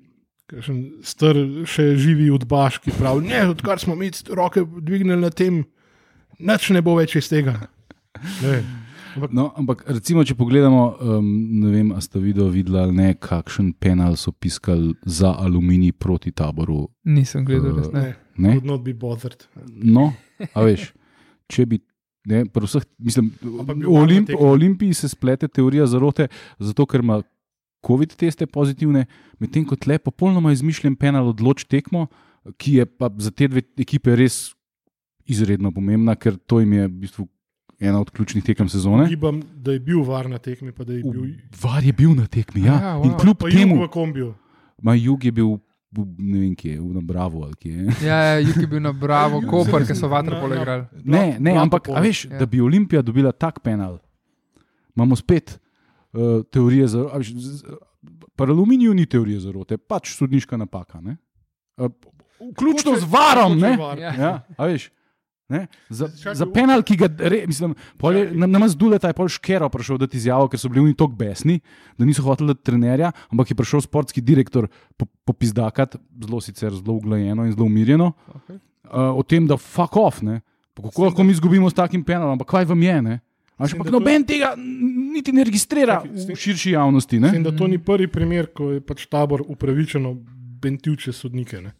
[1.07, 5.65] star, še živi udbaš, ki pravi, ne, odkar smo mi roke dvignili na tem,
[6.39, 7.59] nič ne bo več iz tega.
[8.45, 8.61] Ne.
[9.17, 11.27] Ampak No, ampak recimo, če pogledamo, um,
[11.65, 16.31] ne vem, a ste video videli ali ne, kakšen penal so piskali za aluminij proti
[16.31, 16.85] taboru.
[17.11, 18.05] Nisem gledal, res ne.
[18.39, 19.47] ne, not be bothered.
[19.67, 20.13] No,
[20.55, 20.93] a veš,
[21.51, 21.83] če bi.
[22.31, 23.31] Ne, pri vseh, mislim,
[23.89, 26.27] o, Olimp, o Olimpiji se splete teorija zarote,
[26.61, 27.23] zato ker ima
[27.81, 29.07] COVID teste pozitivne,
[29.41, 32.07] medtem ko tle popolnoma izmišljen penal odloč tekmo,
[32.57, 34.55] ki je pa za te dve ekipe res
[35.27, 37.29] izredno pomembna, ker to jim je v bistvu
[37.81, 39.07] ena od ključnih tekem sezone.
[39.09, 41.31] Gibam, da je bil var na tekmi, pa da je bil.
[41.57, 42.75] Var je bil na tekmi, ja.
[42.75, 43.05] Ja, wow.
[43.05, 44.35] In kljub Pa temu, jug v kombiju.
[44.83, 45.55] Ma jug je bil,
[46.19, 47.89] ne vem, kje, v Nabravo ali kje.
[48.03, 50.85] Ja, ja, Juk je bil na Bravo, Koper, ki so Na- vaterpolo na- igrali.
[51.05, 52.39] Ne, ne, ampak, a veš, Ja.
[52.39, 53.99] da bi Olimpija dobila tak penal,
[54.93, 55.57] imamo spet
[56.13, 57.07] uh, teorije za.
[57.07, 57.79] a veš, z- z-
[58.33, 61.01] Pri aluminiju ni teorije zarote, pač sodniška napaka.
[61.01, 61.17] ne.
[61.77, 61.91] Uh,
[62.51, 63.77] Vključno z varom, ne?
[63.99, 64.13] Ja.
[64.15, 64.89] Ja, a veš.
[65.47, 65.67] Ne?
[65.89, 67.75] Za, Čakaj, za penal, ki ga, re, mislim,
[68.07, 70.95] je, na, na nas dule, je pol škero prišel dati izjavo, ker so bili oni
[70.95, 71.59] tako besni,
[71.99, 76.95] da niso hoteli dati trenerja, ampak je prišel sportski direktor po- popizdakat, zelo sicer zelo
[76.95, 78.57] uglajeno in zelo umirjeno, Okay.
[78.87, 80.39] uh, o tem, da fuck off, ne.
[80.73, 83.19] Pa kako lahko mi izgubimo s takim penalom, ampak kaj vam je, ne?
[83.61, 87.19] A še Mislim, pa da to- noben tega niti ne registrira tem- v širši javnosti,
[87.19, 87.29] ne?
[87.29, 90.15] Mislim, da to ni prvi primer, ko je pač tabor upravičeno
[90.59, 91.61] bentuče sodnike.
[91.61, 91.73] Ne?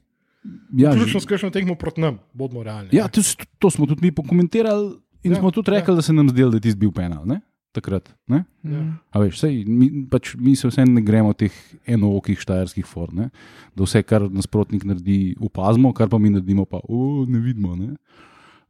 [0.75, 2.89] Ja, Ključno s kakšno tekmo proti nam, bodimo realni.
[2.93, 3.21] ja to,
[3.59, 5.97] to smo tudi mi pokomentirali in Ja, ja, smo tudi rekli, ja.
[5.97, 7.41] da se nam zdelo, da je tisti bil penal, ne?
[7.73, 8.45] Takrat, ne?
[8.65, 8.81] Ja.
[9.11, 11.53] A veš, sej, mi, pač, mi se vseeno ne gremo teh
[11.87, 13.29] enookih štajerskih form, ne?
[13.71, 17.77] da vse, kar nasprotnik naredi, opazimo, kar pa mi naredimo, pa o, ne vidimo.
[17.77, 17.95] Ne,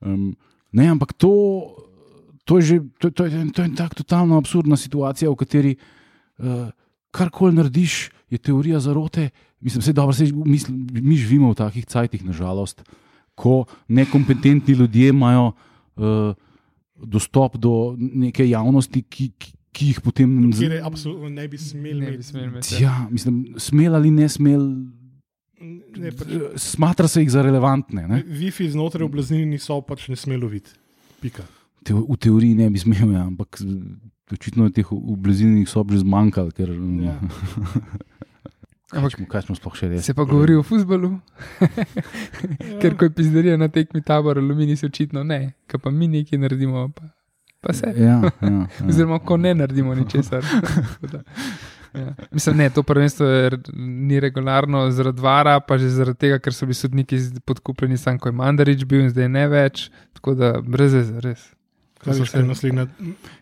[0.01, 0.35] um,
[0.73, 1.31] ne ampak to,
[2.51, 6.67] to je že to, to je, to je tako totalno absurdna situacija, v kateri uh,
[7.15, 9.31] karkoli narediš, je teorija zarote.
[9.61, 10.07] Mislim, da
[10.45, 10.59] mi,
[11.01, 12.83] mi živimo v takih cajtih, nažalost,
[13.39, 16.35] ko nekompetentni ljudje imajo uh,
[16.99, 22.07] dostop do neke javnosti, ki, ki, ki jih potem Kjer je absolutno ne bi smeli
[22.07, 22.39] imeti.
[22.39, 22.83] imeti.
[22.83, 24.67] Ja, mislim, smel ali ne smel,
[25.61, 28.07] Ne, pač, smatra se jih za relevantne.
[28.09, 28.23] Ne?
[28.25, 30.73] Wi-Fi znotraj oblaznini so pač ne smelo videti.
[31.21, 31.45] Pika.
[31.85, 33.61] Te, v teoriji ne bi smel, ja, ampak
[34.33, 36.71] očitno je teh v bližini sob že zmanjkalo, ker
[37.05, 37.17] Ja.
[38.91, 40.03] Ampak kaj smo sploh še res.
[40.03, 41.13] se pa govori o futbalu,
[42.83, 46.41] ker ko je pizderija na tekmi tabor, alumini se očitno ne, ker pa mi nekaj
[46.43, 47.07] naredimo, pa,
[47.63, 47.93] pa se.
[47.95, 48.65] Ja, ja, ja.
[48.91, 50.43] Oziroma, ko ne naredimo ničesar.
[51.95, 52.15] Ja.
[52.35, 56.67] Mislim, ne, to prvenstvo je, ni regularno zaradi vara, pa že zaradi tega, ker so
[56.67, 59.87] bili sodniki podkupljeni, sam ko je Mandarič bil in zdaj ne več.
[60.19, 61.47] Tako da brez veze, res.
[62.01, 62.87] Kaj se se- naslednja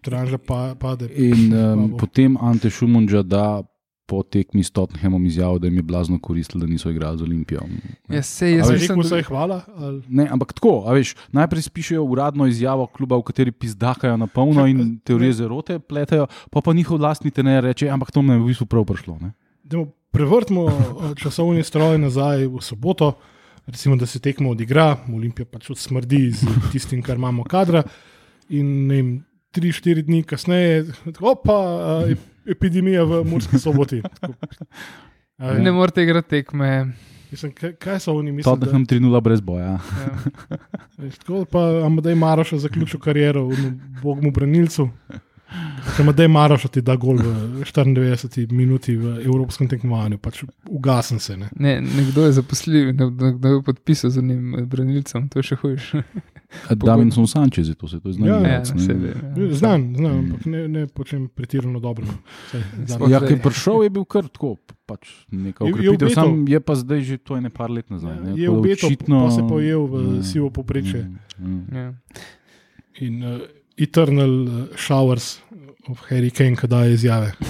[0.02, 1.06] tranža pa, pade?
[1.14, 3.62] In um, potem Ante Šumunča da
[4.08, 7.60] po tekmi s Tottenhamom izjavil, da jim je blazno koristilo, da niso igrali z Olimpijo.
[8.08, 9.60] Ja, sej, jaz Ali mislim, rekel da- vsaj hvala?
[9.76, 10.02] Ali?
[10.08, 14.64] Ne, ampak tako, a veš, najprej spišejo uradno izjavo kluba, v kateri pizdakajo na polno
[14.66, 18.46] in teorije zerote pletajo, pa pa njihov lastni trener reče, ampak to me je v
[18.46, 19.18] bistvu prav prišlo.
[19.20, 19.32] Ne?
[20.10, 23.12] Prevrtimo eh, časovni stroj nazaj v soboto,
[23.66, 27.82] recimo, da se tekmo odigra, Olimpija pač odsmrdi z tistim, kar imamo kadra.
[28.50, 29.08] In vem,
[29.50, 30.86] tri, štiri dni kasneje,
[31.20, 31.58] opa,
[32.06, 34.02] ep- epidemija v Murski soboti.
[34.02, 34.34] Tako,
[35.38, 36.92] a veš, Ne morete igrati tekme.
[37.30, 38.48] Mislim, kaj, kaj so oni mislili?
[38.50, 39.64] da- Tottenham 3-0 brez boja.
[39.66, 39.78] Ja.
[40.98, 44.88] Veš, Tako pa Amadej Maroš je zaključil kariero v Bogmu branilcu.
[45.88, 47.28] Če Amadej Maroš ti da gol v
[47.64, 51.36] 94 minuti v evropskem tekmovanju, pač ugasen se.
[51.36, 51.48] Ne?
[51.54, 56.02] Ne, nekdo je zaposlil, nekdo je podpisal z njim branilcem, to je še hujše.
[56.70, 58.26] Davinson Sanchez je to, se to zna.
[58.26, 58.94] Ja, Ja, ne.
[58.94, 59.08] ve.
[59.38, 59.52] ja.
[59.52, 62.06] Znam, znam, ampak ne, ne počnem pretirano dobro.
[62.06, 62.12] no.
[62.86, 63.06] Znam.
[63.06, 64.56] Ja, ki je prišel, je bil kar tako.
[64.86, 66.24] Pač neka Je- je ukrepitev, obetal.
[66.24, 68.16] sam je pa zdaj že to je ne par let nazaj.
[68.16, 68.32] Ne?
[68.32, 71.10] Je Tako da obetal, očitno- pa se pa ujel v Mm, sivo poprečje.
[71.36, 71.66] mm, mm.
[71.70, 71.92] Ja.
[72.98, 73.38] In uh,
[73.76, 75.42] Eternal uh, Showers
[75.86, 77.32] of Harry Kane, ki daje izjave.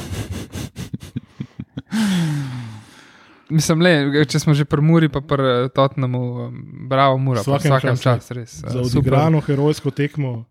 [3.49, 3.93] Mislim, le,
[4.25, 8.35] če smo že pri Muri, pa pri Tottenhamu, um, bravo, Mura, Vsakem vsakem času.
[8.35, 8.59] res.
[8.59, 8.99] uh, Za super.
[8.99, 10.45] odigrano herojsko tekmo,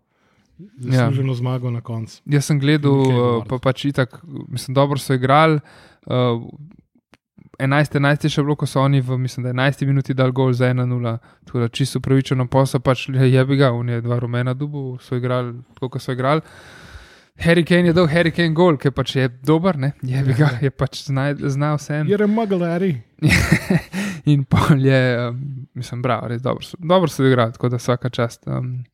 [0.80, 1.06] Ja.
[1.06, 2.18] zasluženo zmago na koncu.
[2.26, 3.48] Jaz sem gledal, govoriti.
[3.48, 5.60] pa pač itak, mislim, dobro so igrali.
[6.04, 6.42] Uh,
[7.56, 10.66] 11-11 je še bilo, ko so oni v mislim, da 11 minuti dal gol za
[10.66, 14.98] 1-0, tako da čisto pravičeno posel, pač je bi ga, on je dva rumena dubu,
[14.98, 16.40] so igrali tako, kot so igrali.
[17.38, 20.70] Harry Kane je dal Harry Kane gol, ki pač je dober, ne, je ga, je
[20.70, 22.00] pač zna, znal vse.
[22.04, 22.96] Je remagalari.
[24.32, 24.98] In pol je,
[25.28, 25.38] um,
[25.74, 28.42] mislim, bravo, res dobro, so- dobro so igrali, tako da vsaka čast.
[28.46, 28.84] Um,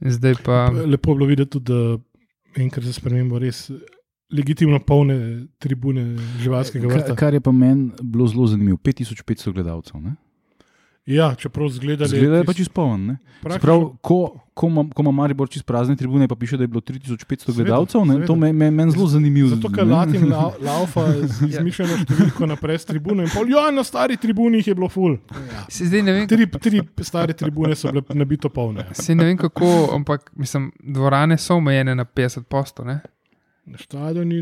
[0.00, 0.64] zdaj pa.
[0.70, 1.98] Lepo je bilo videti tudi, da
[2.56, 3.70] enkrat za spremembo res
[4.30, 5.16] legitimno polne
[5.58, 6.04] tribune
[6.38, 7.14] živalskega vrta.
[7.14, 10.00] Kar je pa meni bilo zelo zanimivo, 5500 gledalcev.
[10.00, 10.16] ne.
[11.10, 13.06] Ja, čeprav zgleda, da Zgleda je pa čist poln.
[13.06, 13.16] ne.
[13.42, 16.80] Prav, ko, ko, ima, ko ima Maribor čist prazne tribune, pa piše, da je bilo
[16.80, 19.48] 3500 Seveda, gledalcev, ne, to meni me, men zelo zanimivo.
[19.48, 19.86] Zato, ker.
[19.88, 23.24] Latin la, laufa z izmišljeno številko naprej s tribune.
[23.26, 25.16] In pol, ja, na stari tribuni jih je bilo ful.
[25.50, 25.64] Ja.
[25.68, 28.86] Se zdaj ne vem, Tri, tri stare tribune so bile nabito polne.
[28.94, 32.86] Se ne vem kako, ampak mislim, dvorane so omejene na 50 postov.
[33.70, 33.78] Ne?
[33.78, 34.38] Stadioni,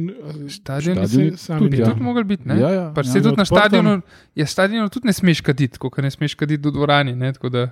[0.49, 1.87] Stadioni Stadioni sami tudi, ja.
[1.87, 2.49] tudi mogli biti.
[2.49, 2.57] Ne?
[2.57, 3.13] Ja, ja, pač ja.
[3.13, 4.01] se tudi na stadionu,
[4.35, 7.15] ja, stadionu tudi ne smeš kaditi, kot ne smeš kaditi v dvorani.
[7.15, 7.33] Ne?
[7.33, 7.69] Tako Da,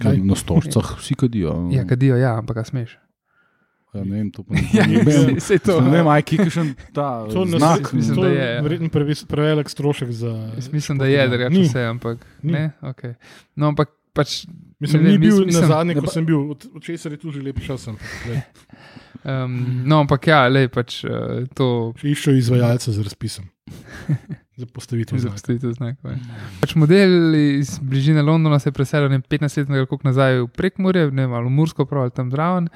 [0.00, 0.16] Kaj?
[0.18, 1.68] Na stožcah vsi kadijo.
[1.68, 2.94] ja, kadijo, ja, ampak ga smeš.
[3.90, 5.40] Ja, ne vem, to pa ne Ja, vem.
[5.40, 5.80] se to.
[5.80, 7.90] Ne vem, aj kakšen ta To, znak.
[7.92, 8.60] mislim, to da je je, ja.
[8.62, 8.88] verjetno
[9.26, 10.30] prevelik strošek za.
[10.54, 11.42] Jaz mislim, da je, da Ni.
[11.44, 12.52] reče vse, ampak Ni.
[12.52, 12.70] ne.
[12.80, 13.14] Okay.
[13.56, 14.46] No, ampak pač.
[14.78, 17.18] Mislim, ne ni vem, bil mislim- na zadnje, ko sem bil, od, od česar je
[17.18, 17.84] tu že lep čas.
[19.22, 21.92] Um, no, ampak ja, le pač uh, to.
[22.00, 23.50] Še iščejo izvajalce z razpisom.
[24.60, 25.34] Za postavitev Za znaka.
[25.34, 26.10] postavitev znakov.
[26.10, 26.40] ja.
[26.60, 30.42] Pač model iz bližine Londona se je preselil ne vem, 15 let ali koliko nazaj
[30.42, 32.68] v Prekmurje, ne vem, ali v Mursko, prav ali tam zraven.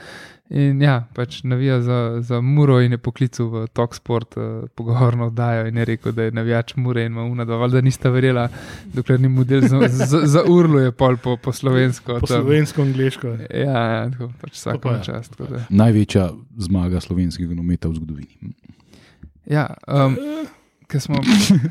[0.53, 5.66] In ja, pač navija za, za Muro in je poklical v Talksport uh, pogovorno oddajo
[5.66, 8.49] in je rekel, da je navijač Mure in ima una dva, da nista verjela,
[8.92, 12.18] dokler ni model za, za, za urlo je pol po, po slovensko.
[12.20, 12.42] Po tam.
[12.42, 13.37] slovensko, angliško.
[13.51, 15.03] Ja, ja, tako pač vsako pa ja.
[15.03, 15.40] čast.
[15.70, 16.29] Največja
[16.68, 18.53] zmaga slovenskega nogometa v zgodovini.
[19.49, 20.16] Ja, um,
[20.85, 21.16] ker smo,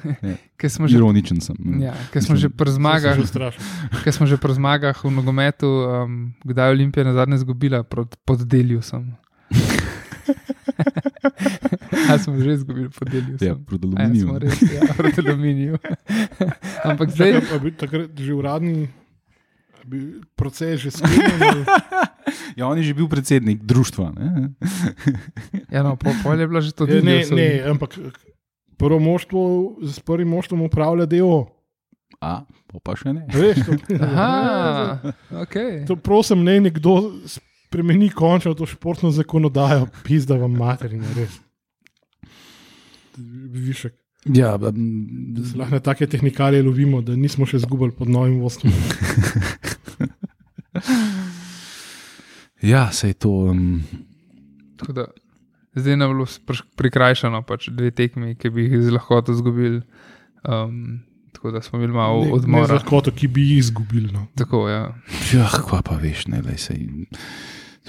[0.60, 0.96] ker smo že.
[0.96, 1.56] Ironičen sem.
[1.80, 3.62] Ja, ker smo že pri zmagah, Že strašno.
[4.00, 8.18] ker smo že pri zmagah v nogometu, um, kdaj je Olimpija na zadnje izgubila, Prot-
[8.20, 9.14] pod Deljusom.
[12.04, 13.08] A smo že izgubili pod
[13.40, 14.24] Ja, proti ja, aluminiju.
[14.24, 15.78] smo res, ja, proti aluminiju.
[16.86, 18.88] Ampak zdaj, Čakaj, a bi takrat že uradni
[20.34, 21.68] proces že sklenjen.
[22.56, 24.12] Ja, on je že bil predsednik društva.
[24.12, 24.56] Ne?
[25.68, 28.00] ja, no, pol, pol je bila že to Ja, ne, ne, ampak
[28.84, 29.42] prvo moštvo,
[29.88, 31.48] s prvim moštvom upravlja DO.
[32.22, 33.26] A, pa, pa še ne.
[33.32, 35.56] Veš, to, Aha, ok.
[35.88, 36.98] to prosim, ne nekdo
[37.74, 41.40] spremeni končno to športno zakonodajo, pizda vam materine, res.
[43.18, 43.96] Višek.
[44.26, 44.72] Ja, Da
[45.44, 48.72] se lahko na take tehnikalije lovimo, da nismo še zgubili pod novim vodstvom.
[52.74, 53.34] ja se je to.
[53.52, 53.84] Um,
[54.80, 55.06] Tako Da,
[55.76, 56.28] zdaj nam je bilo
[56.76, 59.82] prikrajšano, pač dve tekmi, ki bi jih z lahkoto izgubili.
[60.44, 61.00] Um,
[61.32, 62.68] tako da smo imeli malo Ne- Ne odmora.
[62.68, 64.12] za lahkoto, ki bi jih izgubili.
[64.12, 64.28] No.
[64.36, 64.94] Tako, ja.
[65.34, 66.76] ja, kva pa veš, ne, le se.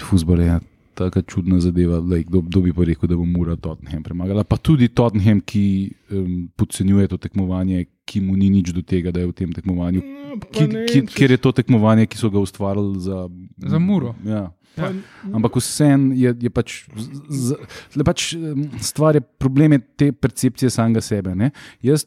[0.00, 0.60] Fusbol je
[0.94, 1.98] tako čudna zadeva.
[2.00, 4.44] Lej, kdo, kdo bi pa rekel, da bo Mura Tottenham premagala.
[4.44, 5.64] Pa tudi Tottenham, ki
[6.10, 7.84] um, podcenjuje to tekmovanje,
[8.14, 10.00] ki mu ni nič do tega, da je v tem tekmovanju.
[10.00, 13.26] No, pa Ki, ki, ker je to tekmovanje, ki so ga ustvarili za,
[13.58, 14.14] Za Muro.
[14.24, 14.52] Ja.
[14.74, 14.90] pa-
[15.30, 17.58] Ampak vseeno je, je pač, z- z-
[17.92, 18.34] le pač
[18.80, 21.30] stvar je, problem je te percepcije samega sebe.
[21.32, 21.50] Ne?
[21.80, 22.06] Jaz,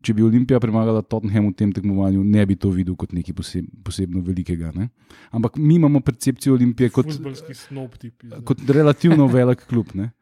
[0.00, 3.64] če bi Olimpija premagala Tottenham v tem tekmovanju, ne bi to videl kot nekaj poseb,
[3.82, 4.72] posebno velikega.
[4.72, 4.88] Ne?
[5.30, 8.22] Ampak mi imamo percepcijo Olimpije kot, Futbolski snob tip.
[8.44, 9.92] kot relativno velik klub.
[9.92, 10.12] Ne?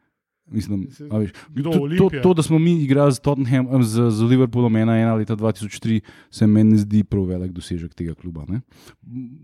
[0.47, 4.09] Mislim, a veš, Kdo, to, to, to, da smo mi igrali z, Tottenham, em, z,
[4.11, 8.45] z Liverpoolom 1-1 leta 2003, se meni ne zdi prav velik dosežek tega kluba.
[8.47, 8.61] Ne?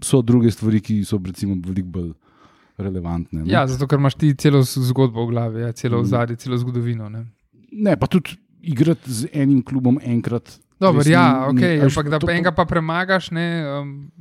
[0.05, 2.11] So druge stvari, ki so recimo veliko bolj
[2.77, 3.41] relevantne.
[3.43, 3.49] Ne?
[3.51, 6.01] Ja, zato ker imaš ti celo zgodbo v glavi, ja, celo Mm.
[6.05, 7.09] ozadje, celo zgodovino.
[7.09, 7.25] Ne.
[7.71, 10.59] Ne, pa tudi igrati z enim klubom enkrat.
[10.81, 13.47] Dobro, res ja, ni- ok, ni- a veš, ampak da to- enega pa premagaš, ne,
[13.71, 14.11] um,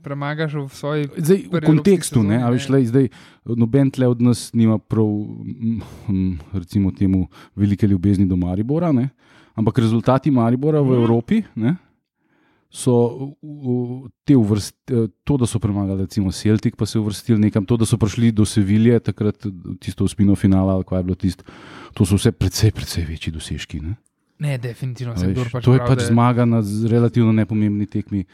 [0.00, 1.02] premagaš v svoji.
[1.18, 2.72] Zdaj, v kontekstu, evropski ne, sezoni, a veš, ne.
[2.72, 3.06] lej, zdaj,
[3.52, 9.08] noben tle od nas nima prav, mm, mm, recimo, temu velike ljubezni do Maribora, ne,
[9.54, 10.94] ampak rezultati Maribora v Mhm.
[10.96, 11.74] Evropi ne,
[12.70, 13.34] so
[14.24, 17.84] te uvrst, eh, to, da so premagali, recimo, Celtic, pa se uvrstili nekam, to, da
[17.84, 19.46] so prišli do Sevilje, takrat
[19.78, 21.44] tisto spino finala, ali kaj je bilo tisto,
[21.92, 23.80] to so vse precej, precej večji dosežki.
[23.80, 23.94] Ne.
[24.38, 28.24] Ne, definitivno se kdo pač to je pravi, pač da zmaga na relativno nepomembni tekmi.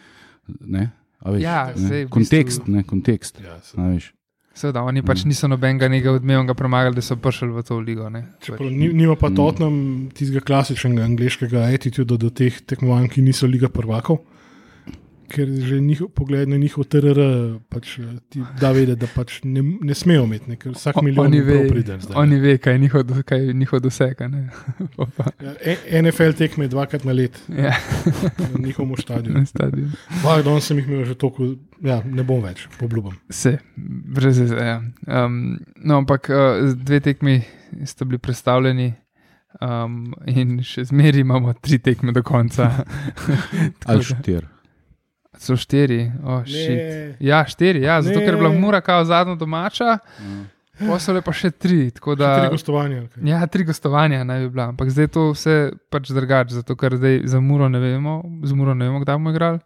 [0.61, 0.91] Ne?
[1.21, 1.89] A Veš, Ja, ne?
[1.89, 3.41] sej, kontekst, bistvu- ne, kontekst.
[3.41, 3.61] Ja.
[4.53, 5.29] Seveda, oni pač Mm.
[5.29, 8.09] niso nobenega nekega odmevnega premagali, da so prišli v to ligo.
[8.09, 8.27] Ne.
[8.41, 9.37] Čeprav ni- Nima pa Mm.
[9.37, 9.77] Tottenham
[10.11, 14.19] tistega klasičnega angliškega attituda do teh tekmovanj, ki niso Liga prvakov.
[15.31, 17.21] Ker že njihov pogled na njihov TRR
[17.69, 21.03] pač, eh, ti da vedeti, da pač ne, ne smejo imeti, ne, ker vsak O-
[21.03, 21.99] milijon oni ve- pride.
[21.99, 22.17] zdaj.
[22.17, 24.21] Oni ve, kaj je njihov, do- kaj je njihov doseg.
[24.21, 24.49] a ne.
[24.97, 27.77] Pa pa, Ja, E- NFL tekme dvakrat na let ja,
[28.39, 29.39] na njihovem stadionu.
[29.39, 29.93] na stadionu.
[30.21, 33.15] Dva, danes sem jih imel že toliko, ja, ne bom več, obljubim.
[33.31, 33.59] Se,
[34.07, 34.57] brez veze.
[34.57, 34.81] Ja.
[35.07, 35.39] Um,
[35.77, 36.37] no, ampak uh,
[36.75, 37.43] dve tekmi
[37.85, 38.95] sta bili predstavljeni.
[39.61, 42.85] Um, in še zmeraj imamo tri tekme do konca.
[43.87, 44.47] Ali da- štir.
[45.41, 47.17] So štiri, oh, shit.
[47.19, 48.25] Ja, štiri, ja, zato Ne.
[48.27, 49.95] ker je bila Mura kao zadnja domača,
[50.79, 51.91] posole pa še tri.
[51.91, 52.99] tako da, tri Da, gostovanja.
[53.09, 53.25] kaj?
[53.25, 55.55] ja, tri gostovanja naj bi bila, ampak zdaj je to vse
[55.89, 59.31] pač drugače, zato ker zdaj za Muro ne vemo, z Muro ne vemo, kdaj bomo
[59.31, 59.61] igrali.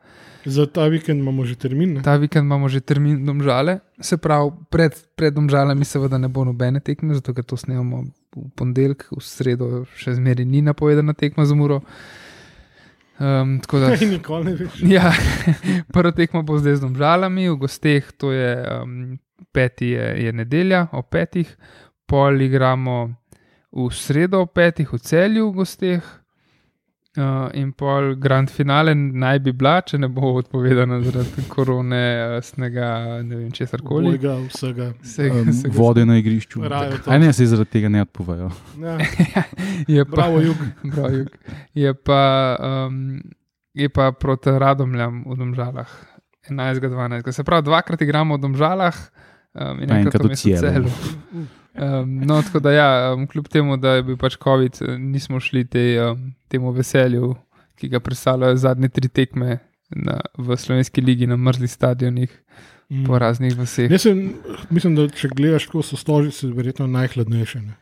[0.46, 1.94] Za ta vikend imamo že termin.
[1.94, 2.02] Ne?
[2.02, 6.78] Ta vikend imamo že termin domžale, se pravi, pred, pred domžalami seveda ne bo nobene
[6.78, 11.54] tekme, zato ker to snemamo v ponedeljek, v sredo še zmeraj ni napovedana tekma za
[11.54, 11.80] Muro.
[13.18, 14.80] Um, tako da Nikoli ne veš.
[14.96, 15.12] Ja,
[15.92, 19.18] prva tekma bo zdaj z domžalami, v gosteh, to je um,
[19.52, 21.56] peti, je, je nedelja ob petih,
[22.06, 23.14] pol igramo
[23.74, 26.10] v sredo ob petih v celju v gosteh.
[27.14, 32.00] Uh, in pol grand finale naj bi bila, če ne bo odpovedana zaradi korone,
[32.42, 32.88] snega,
[33.22, 34.10] ne vem, česar koli.
[34.10, 34.88] Bojga, vsega.
[34.98, 36.64] Vsega- Um, vsega- vode na igrišču.
[37.06, 38.50] Aj ne, se zaradi tega ne odpovejo.
[38.82, 38.98] Ja,
[39.94, 40.58] Je pa, bravo, jug.
[40.90, 41.30] Prav, Jug.
[41.74, 42.20] je pa,
[42.58, 43.22] um,
[43.74, 45.88] je pa proti Radomljam v Domžalah
[46.50, 47.30] 11-12.
[47.30, 48.94] Se pravi, dvakrat igramo v Domžalah
[49.54, 50.90] um, in enkrat enkrat v celu.
[51.74, 55.64] Um, no, tako da, ja, um, kljub temu, da je bil pač COVID, nismo šli
[55.66, 57.32] te, um, temu veselju,
[57.74, 59.58] ki ga predstavljajo zadnje tri tekme
[59.90, 62.40] na, v slovenski ligi na mrzlih stadionih
[62.90, 63.06] Mm.
[63.08, 63.88] po raznih vseh.
[63.90, 64.18] Jaz sem,
[64.70, 67.62] mislim, da če gledaš, kako so stožice, verjetno najhladnejše.
[67.64, 67.72] Ne?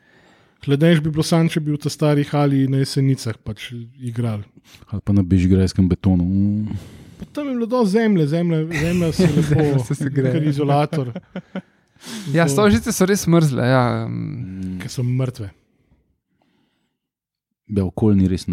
[0.63, 4.47] Hladnejš bi bilo sam, če bi v ta stari hali na jesenicah pač igrali.
[4.95, 6.23] Ali pa na bežgrajskem betonu.
[6.23, 6.79] Mm.
[7.19, 10.33] Pa tam je bilo do zemlje, zemlja, zemlja se lepo, Zemlja se segreje.
[10.33, 11.11] kar izolator.
[12.35, 13.63] Ja, To- stožice so res mrzle.
[13.67, 15.51] Ja, um, Ker so mrtve.
[17.73, 18.47] Ja, okolje ni res.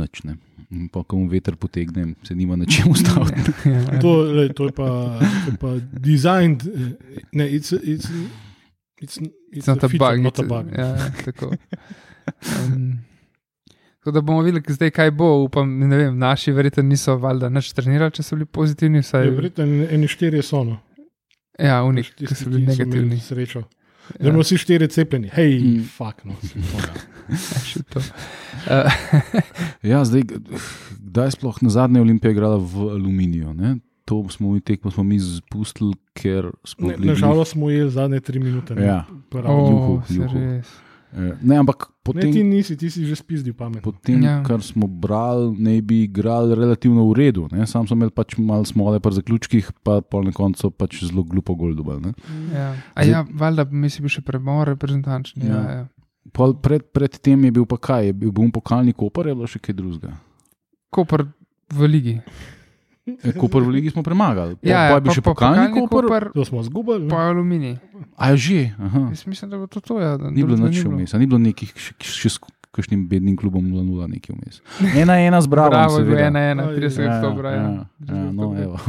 [0.70, 3.52] In Pa, ko mu veter potegne, se nima na čem ustaviti.
[3.74, 6.62] ja, To, lej, to je pa, to je pa designed,
[7.34, 8.06] ne, it's, it's,
[9.02, 9.18] it's, it's,
[9.52, 10.24] It's not a feature, bug.
[10.24, 10.70] not a bug.
[10.78, 11.56] Ja, ja, tako.
[12.70, 13.00] Um,
[13.98, 15.32] tako da bomo videli, zdaj, kaj bo.
[15.44, 19.02] Upam, ne vem, naši verjetno niso valjda nič trenirali, če so bili pozitivni.
[19.04, 20.62] Saj, Ja, verjetno eni štirje so.
[20.64, 20.78] No.
[21.62, 23.20] Ja, unik, Tisti, ki so bili negativni.
[23.20, 23.64] Srečo.
[24.10, 25.30] Zdaj Ja, imamo vsi štirje cepljeni.
[25.30, 25.84] Hej, Mm.
[25.88, 26.34] fuck, no.
[27.64, 28.00] še to.
[28.66, 28.90] Uh,
[29.84, 30.24] Ja, zdaj,
[31.00, 33.54] kdaj je sploh na zadnje Olimpija igrala v aluminiju?
[33.54, 33.76] Ne?
[34.06, 36.98] To smo mi tekmo smo mi spustili, ker smo Ne.
[36.98, 38.74] Nažalost smo ujeli zadnje tri minute.
[38.74, 39.06] Ne, Ja.
[39.30, 39.46] Prav.
[39.46, 40.62] oh, juhu, juhu.
[41.10, 43.82] Eh, Ne, ampak ne, potem, ti nisi, ti si že spizdil pamet.
[43.82, 44.44] po tem Ja.
[44.44, 47.48] kar smo brali, naj bi igrali relativno v redu.
[47.52, 47.66] Ne?
[47.66, 51.56] Sam sem imel pač malo smole pri zaključkih, pa pol na koncu pač zelo glupo
[51.56, 51.74] gol.
[52.00, 52.14] Ne?
[52.54, 52.76] Ja.
[52.94, 55.46] A ja, valjda, mislim, bil še premor reprezentančni.
[55.46, 55.56] Ja.
[55.56, 55.72] Ja.
[55.72, 55.86] Ja.
[56.32, 59.48] Pol Pred, pred tem je bil pa kaj, je bil bom pokalni kopar, je bilo
[59.48, 60.14] še kaj drugega.
[60.94, 61.26] Kopr
[61.74, 62.16] v ligi.
[63.20, 64.54] E, Kopar v ligi smo premagali.
[64.54, 66.04] Po, Ja, pa ja, je bil pa- še pokalni kopar.
[66.04, 67.02] Koper, To smo zgubili.
[67.02, 67.10] ne.
[67.10, 67.76] pa aluminij.
[68.16, 68.62] A je že.
[69.10, 69.98] Jaz mislim, da bo to to.
[69.98, 73.64] Ja, da Ni bilo nič vmes, ni bilo nekih še, še sk- kakšnim bednim klubom
[73.64, 74.62] 0-0 nekje vmes.
[74.94, 75.70] Ena ena zbrala.
[75.70, 76.28] Bravo, je bil seveda.
[76.28, 77.50] ena, ena, Aj, 30 Ja, oktobra.
[77.50, 77.64] ja,
[78.00, 78.78] Ja, ja, no, evo.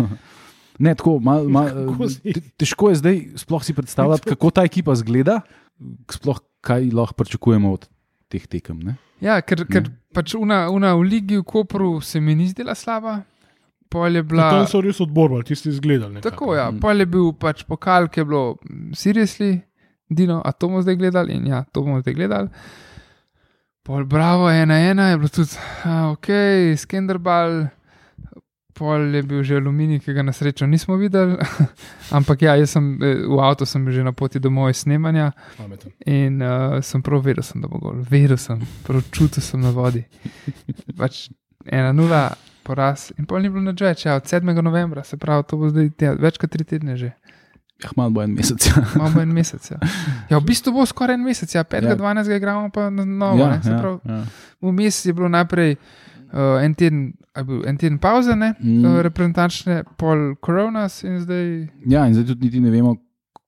[0.78, 1.68] Ne, tako, mal, mal,
[2.26, 5.40] te- težko je zdaj sploh si predstavljati, kako ta ekipa zgleda,
[6.06, 7.84] sploh kaj lahko pričakujemo od
[8.26, 8.80] teh tekem.
[8.80, 8.96] Ne?
[9.20, 13.20] ja ker, ker pač una, una v Ligi v Kopru se mi ni zdela slaba.
[13.90, 14.50] Pol je Bila...
[14.50, 16.14] Tam so res odborbali, tisti izgledali.
[16.14, 16.30] nekako.
[16.30, 16.70] Tako, ja.
[16.70, 16.78] Mm.
[16.80, 18.44] Pol je bil pač pokal, ki je bilo
[18.94, 19.58] seriously,
[20.10, 22.48] Dino, a to bomo zdaj gledali in ja, to bomo zdaj gledali.
[23.86, 26.28] Pol bravo, ena, ena je bilo tudi, a, ok,
[26.78, 27.70] Skenderbal,
[28.80, 31.36] pol je bil že aluminij, ki ga na srečo nismo videli.
[32.16, 35.92] Ampak ja, jaz sem eh, v avtu, sem že na poti domov iz snemanja Pameten.
[36.06, 37.98] in uh, sem prav vedel, sem, da bo gol.
[38.10, 40.04] Vedel sem, prav čutil sem na vodi.
[40.98, 41.28] Pač
[41.66, 42.30] ena nula,
[42.64, 44.62] poraz in pol ni bilo nič več, ja, od 7.
[44.62, 47.12] novembra, se pravi, to bo zdaj ja, več kot tri tedne že.
[47.80, 48.66] Ja, malo bo en mesec.
[48.94, 49.70] Imamo en mesec.
[49.72, 49.78] Ja.
[50.30, 51.86] ja, v bistvu bo skoraj en mesec, ja, 5.
[51.88, 51.96] Ja.
[51.96, 52.28] 12.
[52.36, 53.40] igramo pa na novo.
[53.40, 54.20] ja, ja, pravi, ja.
[54.60, 57.12] Vmes je bilo najprej uh, en teden,
[57.46, 58.82] bil en teden pauze, ne, Mm.
[58.84, 59.00] mm.
[59.08, 61.68] reprezentančne, pol koronas in zdaj.
[61.88, 62.96] ja, in zdaj tudi niti ne vemo,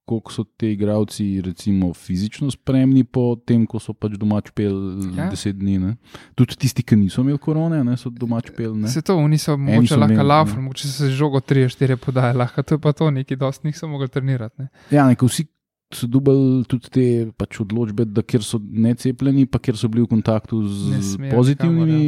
[0.05, 4.75] koliko so ti igravci recimo, fizično spremni po tem, ko so pač domač pel
[5.17, 5.25] Ja.
[5.25, 5.31] ja.
[5.31, 5.79] deset dni.
[5.79, 5.95] Ne?
[6.39, 8.75] Tudi tisti, ki niso imeli korone, ne, so domač pel.
[8.79, 8.91] Ne?
[8.91, 10.67] Se to, oni so mogoče lahko laufali, ja.
[10.67, 14.09] mogoče so žogo 3-4 podaje, lahko to je pa to, neki dosti njih so mogli
[14.09, 14.63] trenirati.
[14.63, 14.69] Ne.
[14.91, 15.47] Ja, neko vsi
[15.95, 17.05] so dubali tudi te
[17.37, 22.01] pač odločbe, da kjer so necepljeni, pa kjer so bili v kontaktu z smejo pozitivnimi,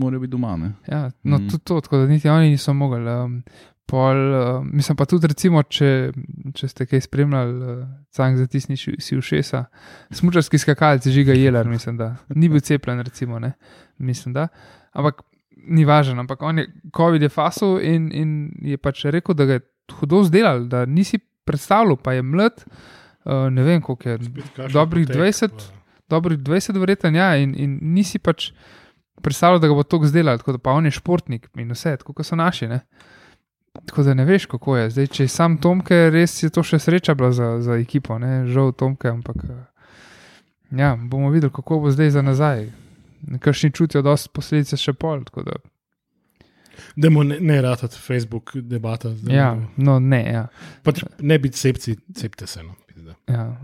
[0.00, 0.56] morajo biti doma.
[0.60, 0.72] Ne?
[0.88, 1.52] Ja, no, mm.
[1.52, 3.02] tudi to, tako da niti oni niso mogli.
[3.02, 3.42] Um,
[3.92, 5.88] pol, uh, mislim pa tudi, recimo, če,
[6.52, 9.64] če ste kaj spremljali, uh, cank zatisni ši- si ušesa.
[10.10, 13.52] Smučarski skakalci, žiga jeler, mislim, da ni bil cepljen, recimo, ne,
[14.00, 14.46] mislim, da.
[14.92, 15.20] Ampak
[15.68, 18.32] ni važno, ampak on je COVID je fasil in, in
[18.64, 23.46] je pač rekel, da ga je hudo zdelal, da nisi predstavljal, pa je mlad, uh,
[23.48, 24.18] ne vem koliko je,
[24.70, 25.48] Dobrih potek, 20?
[25.50, 25.80] pa-
[26.10, 28.50] dobrih 20 vreten, ja, in, in nisi pač
[29.18, 32.12] predstavljal, da ga bo to zdelal, tako da pa on je športnik in vse, tako
[32.12, 32.66] kot so naši.
[32.68, 32.80] Ne?
[33.72, 34.90] Tako da ne veš, kako je.
[34.90, 38.46] Zdaj, če je sam Tomke, res je to še sreča bila za, za ekipo, ne?
[38.46, 39.64] žal Tomke, ampak eh,
[40.70, 42.68] ja, bomo videli, kako bo zdaj za nazaj.
[43.22, 45.22] Nekakšni čutijo, da so posledice še pol.
[45.36, 45.56] Da,
[46.96, 49.14] Dajmo ne, ne ratati Facebook debata.
[49.14, 49.98] zdaj, ja, no.
[50.00, 50.46] ne, ja,
[50.82, 52.62] Pač ne biti cepci, cepte se.
[52.62, 52.74] No.
[53.28, 53.56] ja,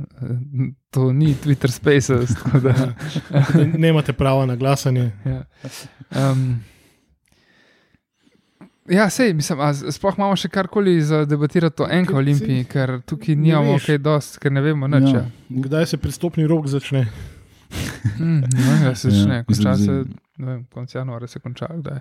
[0.90, 2.34] to ni Twitter Spaces.
[2.34, 2.74] tako Da,
[3.54, 5.10] Ne- Nemate prava na glasanje.
[5.24, 5.44] Ja.
[6.10, 6.60] Um,
[8.90, 9.58] ja, sej, mislim,
[9.92, 14.52] sploh imamo še karkoli za debatirati o enki olimpiji, ker tukaj nimamo kaj dosti, ker
[14.52, 15.10] ne vemo nič.
[15.12, 15.24] Ja.
[15.24, 15.62] Ja.
[15.66, 17.06] Kdaj se pristopni rok začne?
[18.18, 21.40] Mm, ne vem, kdaj se Ja, začne, konča mislim, se, ne vem, konec januarja se
[21.44, 22.00] konča, kdaj.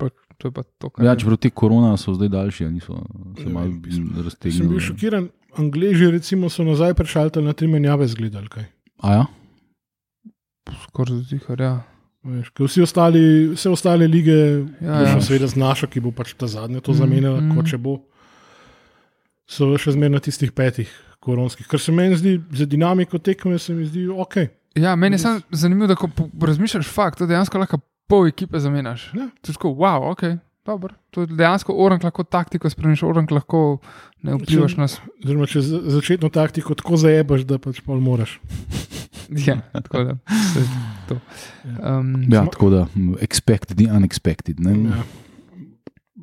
[0.00, 0.08] Pa,
[0.38, 2.98] to je pa to, kar Ja, čeprav te korona so zdaj daljši, a niso
[3.38, 4.80] se malo mislim, Sem bil raztegnili.
[4.80, 5.28] šokiran.
[5.54, 8.48] Angleži recimo, so nazaj prešaltali na tri menjave zgledali.
[8.48, 8.64] Kaj.
[9.02, 9.24] A ja?
[10.88, 11.60] skoraj zihar.
[11.60, 11.74] Ja.
[12.24, 13.22] Veš, vsi ostali,
[13.52, 16.96] vse ostale lige, Ja, ja, seveda z našo, ki bo pač ta zadnja to Mm,
[16.96, 17.48] zamenjala, mm.
[17.50, 17.56] mm.
[17.56, 17.98] kot če bo,
[19.44, 20.88] so še zmeraj na tistih petih
[21.20, 21.68] koronskih.
[21.68, 24.36] Kar se meni zdi, za dinamiko tekme, se mi zdi ok.
[24.74, 26.08] ja, meni je samo zanimivo, da ko
[26.40, 29.10] razmišljaš fakt, to dejansko lahko pol ekipe zamenjaš.
[29.14, 29.28] Ja.
[29.42, 30.24] To je tako, wow, ok.
[30.64, 30.94] Dobro.
[31.10, 33.78] To je dejansko orang lahko taktiko spremeniš, orang lahko
[34.22, 34.86] ne vplivaš na
[35.24, 38.38] Oziroma, če za- začetno taktiko tako zajebaš, da pač pol moraš.
[39.46, 40.14] Ja, tako da.
[41.08, 41.16] to.
[41.64, 44.60] Um, Ja, tako da, mm, expect the unexpected.
[44.60, 44.74] Ne?
[44.90, 45.02] Ja.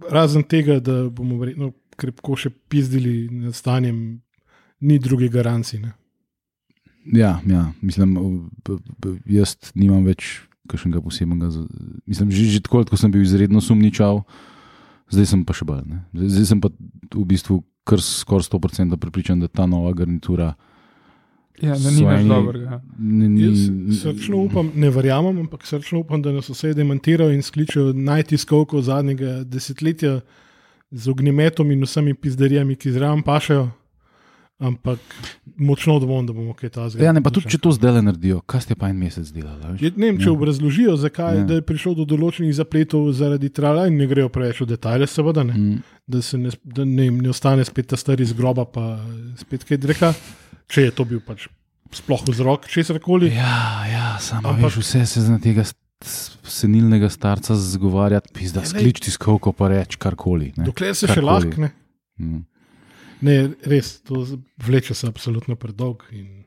[0.09, 4.21] Razen tega, da bomo verjetno krepko še pizdili nad stanjem,
[4.79, 5.81] ni druge garancije.
[5.81, 5.91] ne.
[7.13, 8.13] Ja, ja, mislim,
[9.25, 10.41] jaz nimam več
[10.71, 11.51] kakšnega posebnega.
[12.09, 14.23] Mislim, že, že tako, ko sem bil izredno sumničav,
[15.11, 15.83] zdaj sem pa še bolj.
[15.85, 16.01] ne.
[16.15, 16.71] Zdaj, zdaj sem pa
[17.11, 20.53] v bistvu kar skoraj 100% prepričan, da ta nova garnitura
[21.61, 22.81] ja, da ni več dobrega.
[22.97, 23.27] ni.
[23.29, 23.65] ni Jaz
[24.01, 29.41] srčno upam, ne verjamem, ampak srčno upam, da nas vse demantirajo in skličejo najtiskovko zadnjega
[29.43, 30.19] desetletja
[30.91, 33.69] z ognjemetom in vsemi pizderijami, ki zraven pašajo.
[34.61, 34.99] Ampak
[35.57, 37.01] močno dvomim, da bomo kaj tasega.
[37.01, 39.73] Ja, ne, pa tudi če to zdaj le naredijo, kaj ste pa en mesec delali?
[39.79, 40.33] Je, ne vem, če Ja.
[40.33, 41.41] obrazložijo, zakaj Ja.
[41.41, 41.55] ja.
[41.55, 45.53] je prišlo do določenih zapletov zaradi trala in ne grejo preveč v detajle, seveda ne.
[45.53, 48.99] Mm, Da se ne, da ne, ne ostane spet ta stari iz groba, pa
[49.35, 50.13] spet kaj dreka,
[50.67, 51.47] če je to bil pač
[51.91, 53.31] sploh vzrok česar koli.
[53.31, 53.57] Ja,
[53.87, 55.63] ja, samo Ampak- veš, vse se zna tega
[56.43, 60.53] senilnega starca zgovarjati, pizda, Ja, sklič tiskovko pa reči karkoli.
[60.55, 60.65] ne.
[60.65, 61.25] Dokler se še Karkoli.
[61.25, 61.71] lahko ne.
[62.19, 62.43] Mm.
[63.21, 64.25] Ne, res, to
[64.57, 66.03] vleče se absolutno predolg.
[66.11, 66.43] in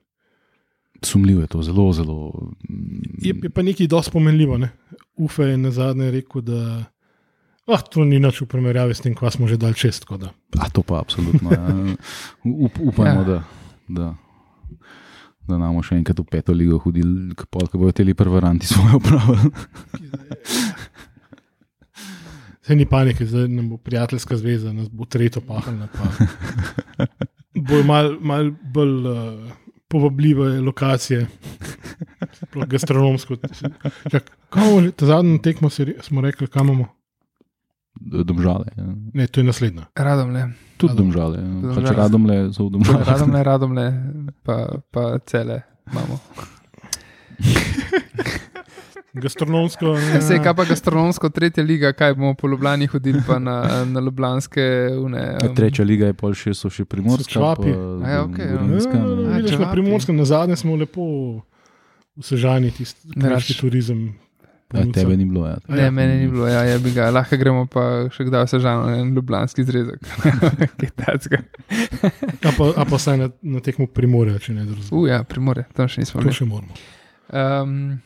[1.02, 2.32] Sumljivo je to, zelo, zelo.
[2.70, 4.58] mm, Je, je pa nekaj dosti pomenljivo.
[4.58, 4.70] Ne?
[5.16, 6.84] Ufe je na zadnje rekel, da
[7.66, 10.32] ah, to ni nič v primerjavi s tem, kva smo že dal tako da.
[10.58, 11.50] A to pa absolutno.
[11.52, 11.94] Ja.
[12.44, 13.24] Up, upajmo, Ja.
[13.24, 13.38] da,
[13.88, 14.14] da,
[15.48, 17.46] da nam še enkrat v peto ligo hodili, ko
[17.78, 19.50] bodo te prvaranti svoje opravili.
[22.64, 25.88] Se ni panike, zdaj nam bo prijateljska zveza, nas bo tretjo pahalna.
[25.88, 27.06] Pa.
[27.54, 29.50] Bo mal, mal bolj uh,
[29.88, 31.26] povabljive lokacije,
[32.66, 33.36] gastronomsko.
[34.10, 36.86] Čak, kaj bomo že- ta zadnji tekmo si smo rekli, kam imamo?
[38.00, 38.66] Domžale.
[38.76, 38.84] Ja.
[39.14, 39.86] Ne, to je naslednja.
[39.94, 40.48] Radom le.
[40.76, 41.38] Tudi domžale.
[41.38, 41.44] Ja.
[41.44, 41.74] Domžale.
[41.76, 43.06] Pač radomle so v domžalah.
[43.06, 43.86] Radom le, radom le,
[44.46, 44.56] pa,
[44.90, 45.62] pa cele
[45.92, 46.18] imamo.
[49.14, 49.94] Gastronomsko.
[50.14, 50.20] Ja.
[50.20, 54.64] Sej, kaj pa gastronomsko, tretja liga, kaj bomo po Ljubljani hodili, pa na, na Ljubljanske.
[54.98, 57.30] Une, um, Tretja liga je pol še, so še primorska.
[57.30, 57.70] So čvapi.
[57.72, 58.58] pa A ja, okej, ja.
[58.58, 59.30] Gorenjska, Ja, ne.
[59.30, 61.06] A, vidiš, na primorskem, na zadnje smo lepo
[62.18, 64.04] vsežani, tisti kraški turizem.
[64.74, 65.44] Ja, tebe ni bilo.
[65.46, 65.60] Ja.
[65.68, 65.90] A Ne, ja.
[65.94, 68.96] meni ni bilo, ja, je bi ga, lahko gremo pa še kdaj se žal na
[68.98, 70.00] en ljubljanski zrezek.
[72.44, 74.90] A pa, a pa saj na, na tekmu primorja, če ne razumem.
[75.04, 76.34] Uja, primore, tam še nismo To bili.
[76.34, 76.74] še moramo.
[77.30, 78.00] Um,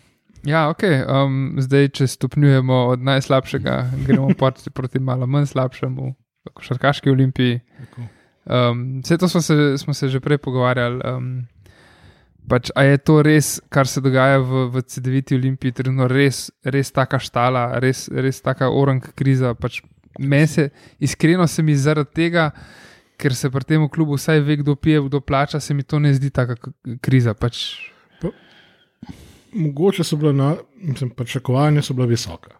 [0.45, 0.82] ja, ok.
[1.07, 3.76] Um, zdaj, če stopnjujemo od najslabšega,
[4.07, 6.14] gremo proti, proti malo manj slabšemu,
[6.55, 7.61] košarkaški olimpiji.
[7.80, 8.09] Tako.
[8.49, 11.01] Um, vse to smo se, smo se že prej pogovarjali.
[11.05, 11.47] Um,
[12.49, 16.93] pač, a je to res, kar se dogaja v, v CD-viti olimpiji, trenutno res, res
[16.93, 19.53] taka štala, res, res taka orang kriza.
[19.55, 19.82] Pač,
[20.49, 22.51] se, iskreno se mi zaradi tega,
[23.20, 26.14] ker se pri tem klubu vsaj ve, kdo pije, kdo plača, se mi to ne
[26.14, 26.72] zdi taka k-
[27.05, 27.34] kriza.
[27.34, 27.76] Pač,
[29.53, 32.51] Mogoče so bila, na, mislim, pričakovanja so bila visoka.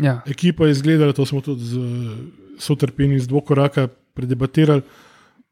[0.00, 0.20] ja.
[0.26, 1.78] Ekipa je izgledala, to smo tudi z
[2.58, 4.82] sotrpini iz dvokoraka predebatirali,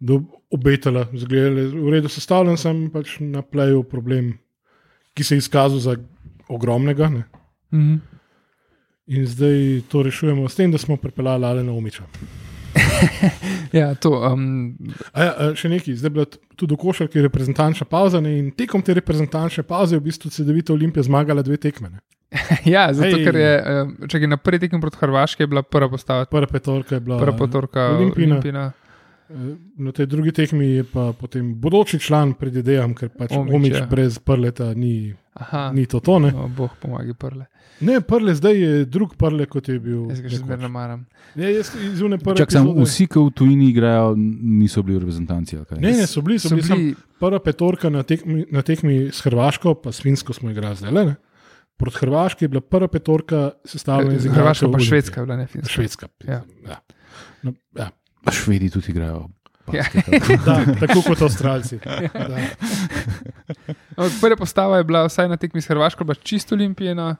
[0.01, 0.21] da
[0.51, 4.35] obetala, zgledali, v redu sestavljen sem pač na pleju problem,
[5.15, 5.97] ki se je izkazal za
[6.49, 7.09] ogromnega.
[7.09, 7.25] Ne?
[7.73, 7.95] Mhm.
[9.07, 12.05] In zdaj to rešujemo s tem, da smo pripeljali Alena Omiča.
[13.79, 14.11] Ja, to.
[14.33, 14.77] Um,
[15.13, 18.37] A ja, še nekaj, zdaj je bila tudi v košarki reprezentančna pauza ne?
[18.39, 21.91] in tekom te reprezentančne pauze je v bistvu CD-vita Olimpija zmagala dve tekme.
[21.97, 21.99] Ne?
[22.75, 23.25] ja, zato Ej.
[23.27, 26.99] ker je, um, če je naprej tekem proti Hrvaški, je bila prva postava, Prva petorka
[26.99, 28.39] je bila prva potorka Olimpijina.
[28.39, 28.65] Olimpijina.
[29.31, 33.77] Eh, Na tej drugi tekmi je pa potem bodoči član, predvidevam, ker pač Omić, Omič
[33.81, 33.87] ja.
[33.91, 36.31] brez prleta ni, Aha, ni to tone.
[36.31, 37.49] no, boh pomagi prle.
[37.81, 40.05] Ne, prle zdaj je drug prle, kot je bil.
[40.13, 40.47] Jaz ga še nekoč.
[40.47, 41.01] zmerno maram.
[41.35, 42.39] Ne, jaz iz une prve.
[42.39, 45.59] Čak, sam, vsi, ki v tujini igrajo, niso bili v reprezentanci.
[45.59, 45.81] ali kaj?
[45.83, 49.27] Ne, ne, so bili, so So bili, bili prva petorka na tekmi, na tekmi s
[49.27, 50.95] Hrvaško, pa s Finsko smo igrali zdaj.
[50.95, 51.17] Ne?
[51.83, 54.79] Proti Hrvaški je bila prva petorka sestavljena iz Hrvaška pa.
[54.79, 55.73] Švedska, je bila ne finska.
[55.73, 56.09] Švedska.
[56.29, 56.45] Ja.
[56.63, 56.79] Ja.
[57.43, 57.91] No, ja.
[58.31, 59.27] Švedi tudi igrajo.
[59.73, 59.85] Ja.
[60.45, 61.79] Da, tako kot Avstralci.
[62.13, 62.39] Da.
[63.97, 67.17] No, prva postava je bila vsaj na tekmi s Hrvaško, bila čisto olimpijena.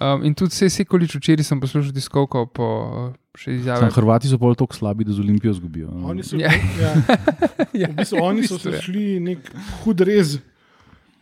[0.00, 2.66] Um, in tudi vse sekolič včeraj sem poslušal po
[3.08, 3.80] uh, še izjave.
[3.80, 5.88] Sam Hrvati so pol tako slabi, da z Olimpijo zgubijo.
[5.90, 6.08] no.
[6.08, 6.52] Oni so, Ja.
[6.52, 6.92] ja.
[7.82, 8.82] ja, V bistvu, oni so se je.
[8.82, 9.48] šli nek
[9.82, 10.36] hud rez,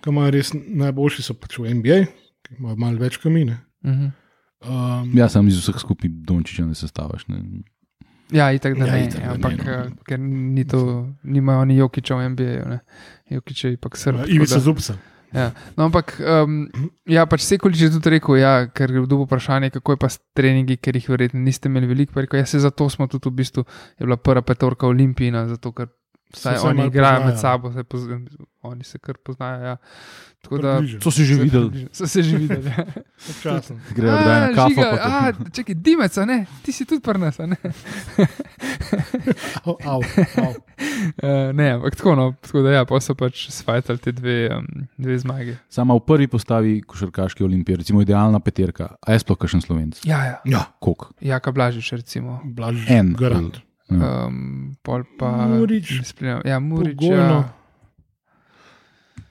[0.03, 2.01] ki imajo res najboljši, so pač v NBA,
[2.43, 3.61] ki imajo malo več kamine.
[3.87, 4.11] Mhm.
[4.67, 7.29] Um, Ja, sam iz vseh skupaj Dončiča ne sestaviš.
[7.29, 7.39] Ne.
[8.31, 9.72] Ja, itak da Ja, ne, itak da ne, ampak no.
[9.72, 10.81] eh, ker ni to,
[11.22, 12.79] nimajo oni Jokiča v NBA-ju,
[13.31, 14.24] Jokič je ipak srb.
[14.29, 14.95] Ivica da- Zupca.
[15.33, 15.51] Ja.
[15.77, 16.70] No, ampak um,
[17.05, 20.20] ja, pač Sekolič je tudi rekel, ja, ker je bilo vprašanje, kako je pa s
[20.33, 22.20] treningi, ker jih verjetno niste imeli veliko.
[22.20, 23.64] Rekel, ja, se zato smo tudi v bistvu,
[23.99, 25.91] je bila prva petorka olimpijina, zato ker
[26.33, 28.20] vsaj se oni igrajo med sabo, se pozna,
[28.62, 29.64] oni se kar poznajo.
[29.64, 29.77] Ja.
[30.43, 30.79] Tako da.
[31.01, 32.66] So se že videli, so se že videli.
[32.68, 32.85] Ja.
[33.29, 33.77] Občasno.
[33.91, 34.68] grejo kdaj na A, kafo.
[34.68, 35.03] žiga, pa to-
[35.43, 37.57] a, čakaj, dimec, a ne, ti si tudi prnas, a ne.
[39.64, 40.01] Au, au,
[40.37, 40.53] au.
[41.18, 44.66] Uh, ne, ampak tako, no, tako da ja, pa so pač svajtali te dve, um,
[44.97, 45.57] dve zmage.
[45.68, 49.99] Sama v prvi postavi košarkaške olimpije, recimo idealna peterka, a je sploh kakšen slovenc?
[50.05, 50.37] Ja, ja.
[50.47, 51.11] Ja, Kok?
[51.20, 52.39] Jaka Blažič, recimo.
[52.45, 53.14] blaž, En.
[53.14, 53.59] garant.
[53.87, 54.26] Ja.
[54.26, 55.47] Um, pol pa.
[55.47, 56.01] Murič.
[56.05, 56.43] spremljam.
[56.45, 56.99] Ja, Murič.
[56.99, 57.22] Pogojno.
[57.47, 57.53] Ja.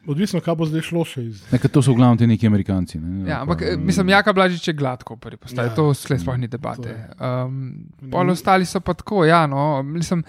[0.08, 1.42] Odvisno, kaj bo zdaj šlo še iz.
[1.50, 3.00] Nekaj to so v glavnem ti neki Amerikanci.
[3.02, 3.26] Ne?
[3.26, 6.38] Ja, ampak Pa, eh, mislim, Jaka Blažič je gladko prvi postavi, Ja, to slej sploh
[6.38, 6.94] ni debate.
[7.18, 10.22] Um, pol ostali so pa tako, ja, no, mislim.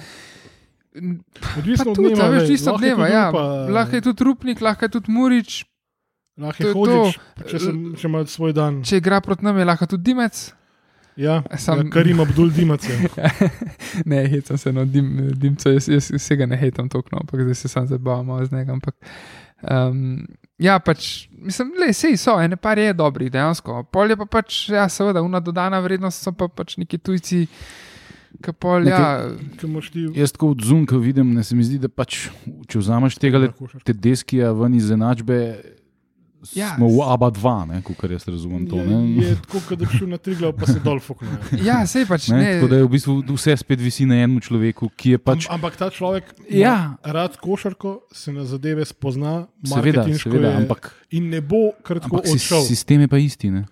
[1.61, 2.25] Odvisno od tudi, dneva.
[2.25, 3.09] a veš, je dneva.
[3.13, 3.29] Ja.
[3.69, 5.67] Lahko je tudi Rupnik, lahko je tudi Murič,
[6.41, 7.13] Lahko to je to.
[7.49, 8.81] če, sem, če ima svoj dan.
[8.85, 10.56] če igra proti nam, je lahko tudi Dimec.
[11.17, 12.89] Ja, Sam- ja, kar ima Abdul Dimac.
[12.89, 13.31] Ja.
[14.11, 17.55] ne, hecam se, no, dim, dimca, jaz, jaz vsega ne hetam toliko, no, ampak zdaj
[17.55, 18.73] se sam zabavam z njega.
[18.73, 18.95] Ampak,
[19.63, 20.27] um,
[20.59, 23.83] ja, pač, mislim, le, sej so, ene par je dobrih, dejansko.
[23.93, 27.47] Pol je pa pač, ja, seveda, una dodana vrednost so pa pač neki tujci,
[28.61, 29.31] pol, Ne, ja,
[29.65, 32.27] imaš ti Jaz tako od zunka vidim, ne se mi zdi, da pač,
[32.69, 33.47] če vzameš tega,
[33.85, 35.41] te deski ven iz enačbe,
[36.53, 36.75] Ja.
[36.75, 38.77] smo v ABA 2, kot jaz razumem to.
[38.77, 39.23] Je, ne.
[39.23, 41.31] je tako, kot da bi šel na triglav, pa se dol fuknil.
[41.63, 42.53] Ja, sej pač Ne, ne.
[42.55, 45.47] tako da je v bistvu vse spet visi na enem človeku, ki je pač.
[45.47, 46.95] Am, ampak ta človek Ja.
[47.03, 52.37] rad košarko, se na zadeve spozna, Seveda, seveda, je, ampak, in ne bo kar si,
[52.37, 52.63] odšel.
[52.63, 53.51] sistem je pa isti.
[53.51, 53.65] Ne?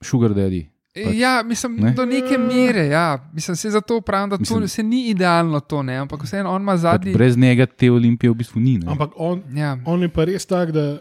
[0.00, 0.66] Sugar daddy.
[0.92, 1.82] pač, Ja, mislim, ne?
[1.82, 1.90] ne?
[1.92, 2.86] do neke mere.
[2.86, 3.30] Ja.
[3.32, 5.96] Mislim, se zato pravim, da to Mislim- se ni idealno, to, ne?
[5.96, 7.12] ampak vseeno on ima Pač zadnji.
[7.12, 8.78] brez njega te olimpije v bistvu ni.
[8.78, 8.86] Ne?
[8.88, 9.78] Ampak on, Ja.
[9.84, 10.98] on je pa res tak, da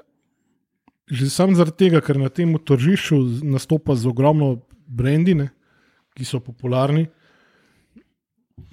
[1.09, 5.49] že sam zaradi tega, ker na tem tržišču nastopa z ogromno brendine,
[6.13, 7.07] ki so popularni,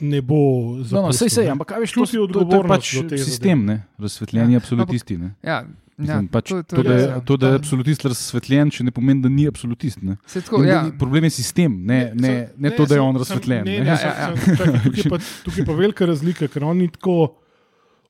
[0.01, 1.51] ne bo No, no, sej, sej, ne.
[1.57, 2.85] ampak kaj veš, to, to, to je pač
[3.17, 3.77] sistem, ne?
[3.99, 5.17] razsvetljeni Ja, absolutisti.
[5.17, 5.35] Ne?
[5.43, 5.65] Ja,
[5.97, 7.21] Mislim, ja, pač, to, to, to, da, je je, ja.
[7.21, 10.03] to, da je absolutist razsvetljen, še ne pomeni, da ni absolutist.
[10.29, 10.83] Tako, ja.
[11.01, 13.65] Problem je sistem, ne, ne, ne, ne to, da je on razsvetljen.
[13.65, 13.85] Ne, ne.
[13.87, 14.29] ne, Ja, ja, ja.
[14.37, 17.17] čakaj, Tukaj je pa- tukaj je pa velika razlika, ker on ni tako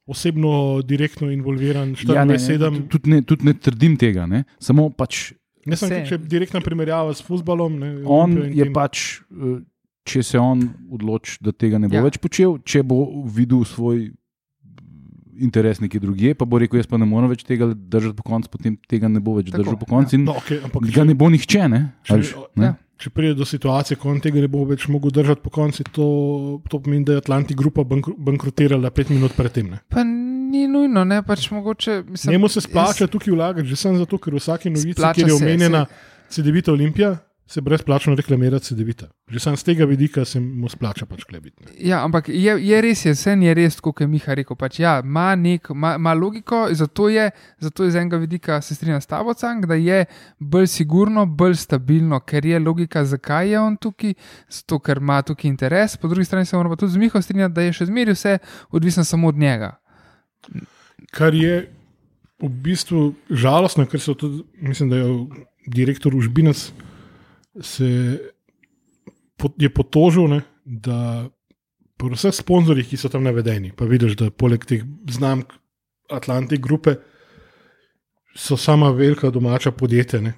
[0.06, 2.88] osebno, direktno involviran, Ja, ne, ne, 24-7.
[2.88, 4.44] tudi, ne, tudi ne trdim tega, ne?
[4.58, 5.32] samo pač
[5.66, 7.78] Ne, če direktna primerjava s futbolom.
[7.80, 9.56] Ne, on je pač, eh,
[10.06, 12.00] če se on odloči, da tega ne bo Ja.
[12.00, 12.04] ja.
[12.04, 14.12] več počel, če bo videl svoj
[15.36, 18.48] interes nekje drugje, pa bo rekel, jaz pa ne morem več tega držati po koncu,
[18.48, 21.14] potem tega ne bo več Tako, držal po koncu in No, okay, ampak ga ne
[21.14, 21.66] bo nihče.
[21.68, 21.80] Ne?
[22.04, 22.64] Če- A veš, ne?
[22.64, 22.74] ja.
[22.96, 26.06] Če pride do situacije, ko on tega ne bo več mogel držati po koncu, to,
[26.70, 29.70] to pomeni, da je Atlantic grupa bankro, bankrotirala pet minut predtem.
[29.70, 29.78] Ne.
[29.88, 32.02] Pa ni nujno, ne pač mogoče.
[32.08, 35.28] Mislim, Njemu se splača jaz- tukaj vlagati, že samo zato, ker v vsaki novici, kjer
[35.28, 35.86] je se, omenjena
[36.28, 37.16] CD-vita Olimpija,
[37.46, 39.06] se brezplačno reklamira CD-vita.
[39.28, 41.56] Že samo z tega vidika se mu splača pač klebiti.
[41.64, 41.72] ne.
[41.78, 44.56] Ja, ampak je, je res, je, vse je res, kot je Miha rekel.
[44.56, 48.74] Pač, ja, ima, nek, ima, ima logiko, zato je, zato je z enega vidika se
[48.74, 49.34] strinjam s tabo,
[49.66, 50.04] da je
[50.38, 54.14] bolj sigurno, bolj stabilno, ker je logika, zakaj je on tukaj,
[54.50, 55.96] zato ker ima tukaj interes.
[55.96, 58.38] Po drugi strani se moramo pa tudi z Miho strinjati, da je še zmeraj vse
[58.70, 59.76] odvisno samo od njega.
[61.12, 61.70] Kar je
[62.42, 65.06] v bistvu žalostno, ker so tudi, mislim, da je
[65.66, 66.72] direktor Užbinac
[67.60, 68.18] se
[69.56, 71.28] je potožil, ne, da
[71.96, 75.52] pri vseh sponzorjih, ki so tam navedeni, pa vidiš, da poleg teh znamk
[76.12, 76.96] Atlantik grupe
[78.36, 80.20] so sama velika domača podjetja.
[80.20, 80.34] Ne,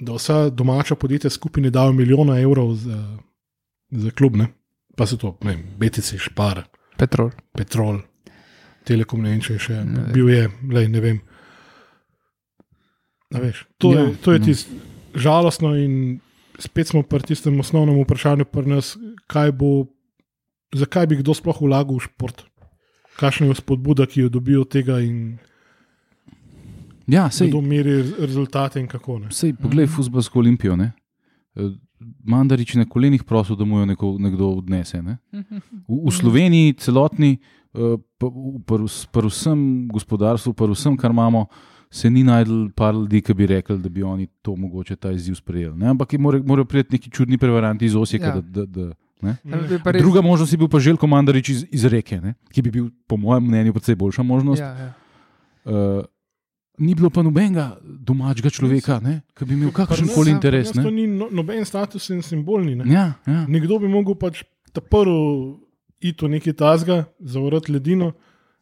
[0.00, 3.00] da vsa domača podjetja skupaj ne dajo milijona evrov za,
[3.90, 4.48] za klub, ne,
[4.96, 6.62] pa so to, ne vem, BTC, Špar,
[6.96, 7.30] Petrol.
[7.56, 8.00] Petrol,
[8.84, 11.22] Telekom, ne vem, če je še Ne bil je, lej, ne vem.
[13.34, 14.46] A veš, to, Ja, ja, je, to je no.
[14.46, 16.20] tisto žalostno, in
[16.58, 18.94] spet smo pri tistem osnovnem vprašanju, pri nas,
[19.26, 19.86] kaj bo,
[20.72, 22.44] zakaj bi kdo sploh vlagal v šport,
[23.16, 25.38] kakšna je spodbuda, ki jo dobijo od tega in
[27.06, 29.28] Ja, sej, kdo meri rezultate in kako ne.
[29.30, 30.74] sej poglej, futbalsko olimpijo.
[30.74, 30.90] Ne?
[31.54, 31.70] Eh,
[32.24, 34.98] Mandarič je na kolenih prosil, da mu jo neko, nekdo odnese.
[35.00, 35.18] Ne?
[35.86, 37.38] V, v Sloveniji, celotni,
[37.72, 38.26] pa
[38.60, 41.46] pri vs- pri vsem gospodarstvu, pri vsem, kar imamo,
[41.90, 45.34] se ni najdel par ljudi, ki bi rekli, da bi oni to mogoče ta izziv
[45.34, 45.76] sprejeli.
[45.78, 45.88] Ne?
[45.88, 48.26] Ampak morajo priti neki čudni prevaranti iz Osijeka.
[48.26, 48.34] Ja.
[48.34, 48.40] Ja.
[48.40, 49.36] Da, da, da, ne?
[49.44, 52.34] Ja, bi pa res- Druga možnost je bil pa Željko Mandarič iz, iz Reke, ne?
[52.52, 54.60] ki bi bil, po mojem mnenju, precej boljša možnost.
[54.60, 54.92] Ja, ja.
[55.64, 56.04] Uh,
[56.78, 59.00] ni bilo pa nobenega domačega človeka,
[59.34, 60.72] ki bi imel kakršen koli ja, interes.
[60.72, 60.90] To Ne?
[60.90, 62.74] ni no, noben status in simbolni.
[62.76, 62.84] Ne.
[62.92, 63.46] Ja, ja.
[63.48, 65.56] Nekdo bi mogel pač ta prvi
[66.00, 68.12] iti v neki tazga, zavrati ledino,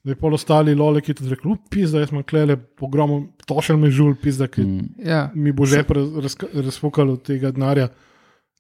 [0.05, 3.91] da je pol ostali lole, ki ti rekli, pizda, jaz imam klele pogromom, tošel me
[3.91, 4.89] žul, pizda, ki Mm.
[5.01, 5.31] ja.
[5.35, 5.85] mi bo že
[6.55, 7.89] razfokal od tega denarja,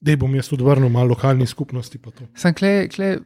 [0.00, 1.98] da bom jaz odvrnil malo lokalni skupnosti.
[1.98, 2.24] pa to.
[2.34, 3.18] Sem kle, kle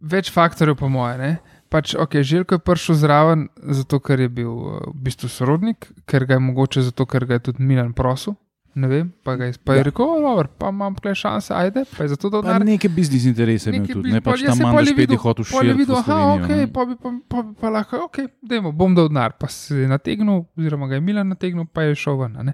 [0.00, 1.18] več faktorjev, po moje.
[1.18, 1.38] Ne?
[1.68, 6.24] Pač, okay, Željko je prišel zraven, zato ker je bil uh, v bistvu sorodnik, ker
[6.24, 8.34] ga je mogoče zato, ker ga je tudi Milan prosil.
[8.78, 9.82] Ne vem, pa, ga je, pa je Ja.
[9.82, 13.24] rekel, "O, dobro, pa imam tukaj šanse, ajde, pa je zato dal Pa neke biznis
[13.24, 15.78] interese imel Neki tudi, ne pač tam manj je špedi videl- hotel pol je širiti.
[15.80, 19.32] videl, aha, ok, pa bi pa, pa, bi pa lahko, ok, dajmo, bom dal denar,
[19.34, 22.52] pa se je nategnil, oziroma ga je Milan nategnil, pa je šel ven.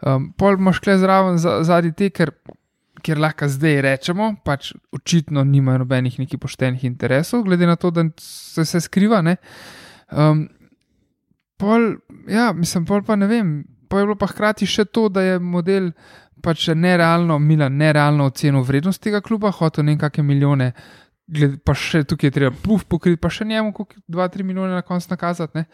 [0.00, 2.30] Um, pol imaš kle zraven za- zadnji te, ker,
[3.02, 8.04] ker lahko zdaj rečemo, pač očitno nimajo nobenih nekih poštenih interesov, glede na to, da
[8.16, 9.22] se vse skriva.
[9.22, 9.36] Ne.
[10.08, 10.48] Um,
[11.56, 11.96] pol,
[12.28, 13.64] ja, mislim, pol pa ne vem.
[13.94, 15.92] Pa je bilo pa hkrati še to, da je model
[16.42, 20.72] pač nerealno, Milan, nerealno ocenil vrednost tega kluba, hotel nekakšne milijone,
[21.30, 23.70] gled, pa še tukaj je treba puf pokriti, pa še njemu
[24.10, 25.62] 2-3 milijone na koncu nakazati.
[25.62, 25.64] Ne?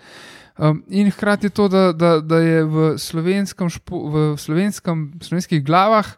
[0.60, 6.12] Um, in hkrati to, da, da, da je v, slovenskem špo, v slovenskem, slovenskih glavah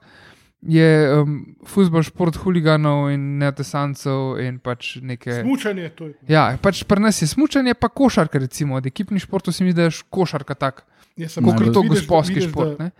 [0.63, 0.91] je
[1.23, 5.39] um, futbol šport huliganov in neotesancev in pač neke.
[5.41, 6.19] Smučanje, to je.
[6.35, 9.81] Ja, pač pri nas je smučanje, pa košarka, recimo, od ekipnih športov se mi zdi,
[9.81, 10.85] da je košarka tak,
[11.29, 12.79] Sem kot je to gospodski šport.
[12.79, 12.91] da Ne?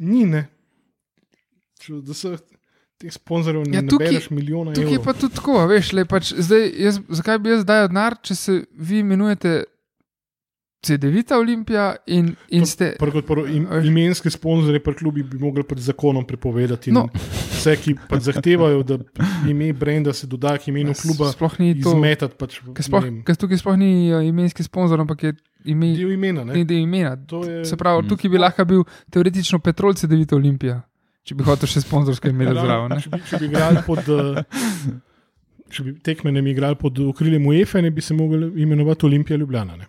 [0.00, 0.48] Ni, ne.
[1.78, 2.36] Če, da se
[2.98, 5.04] teh sponzorjev ne Ja, ja, tukaj- nabereš milijona Tukaj evrov.
[5.04, 8.56] pa tudi tako, veš, le, pač, zdaj, jaz, zakaj bi jaz dal denar, če se
[8.74, 9.64] vi imenujete
[10.80, 12.92] CD-vita Olimpija in, in ste.
[12.98, 16.92] Prvo kot prvo, im, imenske sponzorje pri klubi bi mogli pred zakonom prepovedati.
[16.92, 17.08] No.
[17.50, 18.98] Vse, ki pač zahtevajo, da
[19.44, 21.90] ime brenda se doda k imenu kluba, Sploh ni to.
[21.90, 22.60] izmetati pač,
[23.24, 25.32] Ker tukaj sploh ni uh, imenski sponzor, ampak je
[25.66, 26.44] ime, del imena.
[26.44, 26.62] Ne?
[26.64, 27.16] del imena.
[27.26, 28.08] To je- Se pravi, Mm.
[28.08, 30.78] tukaj bi lahko bil teoretično Petrol CD-vita Olimpija,
[31.24, 33.00] če bi hotel še sponzorske imeti Ja, zraven.
[33.00, 33.98] Če bi, če bi igrali pod.
[33.98, 34.42] eh,
[35.68, 39.36] Če bi tekme ne bi igrali pod okriljem UEFA, ne bi se mogli imenovati Olimpija
[39.36, 39.76] Ljubljana.
[39.76, 39.84] Ne?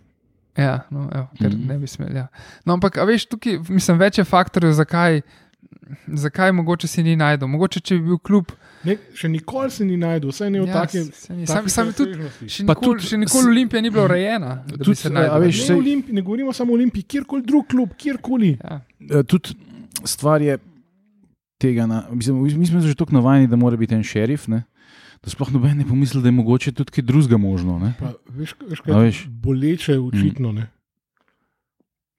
[0.59, 1.67] Ja, no, evo, ker Mhm.
[1.67, 2.15] ne bi smel.
[2.15, 2.27] Ja.
[2.65, 5.21] No, ampak, a veš, tukaj mislim, več je faktorjev, zakaj,
[6.15, 7.47] zakaj mogoče si ni najdel.
[7.47, 8.51] Mogoče, če bi bil klub.
[8.81, 11.09] Ne, še nikoli se ni najdel, vsaj ne v Ja, takem.
[11.45, 12.15] sam- sam tudi-
[12.47, 14.63] Še nikoli, tudi- še nikoli Olimpija ni bila urejena.
[14.63, 15.39] da bi tudi, se a našla.
[15.39, 18.57] veš, Ne, Olimpi, ne govorimo samo o Olimpiji, kjerkoli drug klub, kjerkoli.
[18.61, 18.81] Ja.
[19.01, 19.55] Eh, tudi
[20.05, 20.57] stvar je
[21.57, 21.85] tega.
[21.85, 24.47] Na, mislim, mi smo že tako navajeni, da mora biti en šerif.
[24.47, 24.63] Ne?
[25.23, 27.79] Da sploh noben ne pomisli, da je mogoče tudi kaj drugega možno.
[27.79, 27.93] Ne?
[27.99, 29.23] Pa, veš, veš, A kaj, veš.
[29.27, 30.51] boleče je očitno.
[30.51, 30.69] Mm.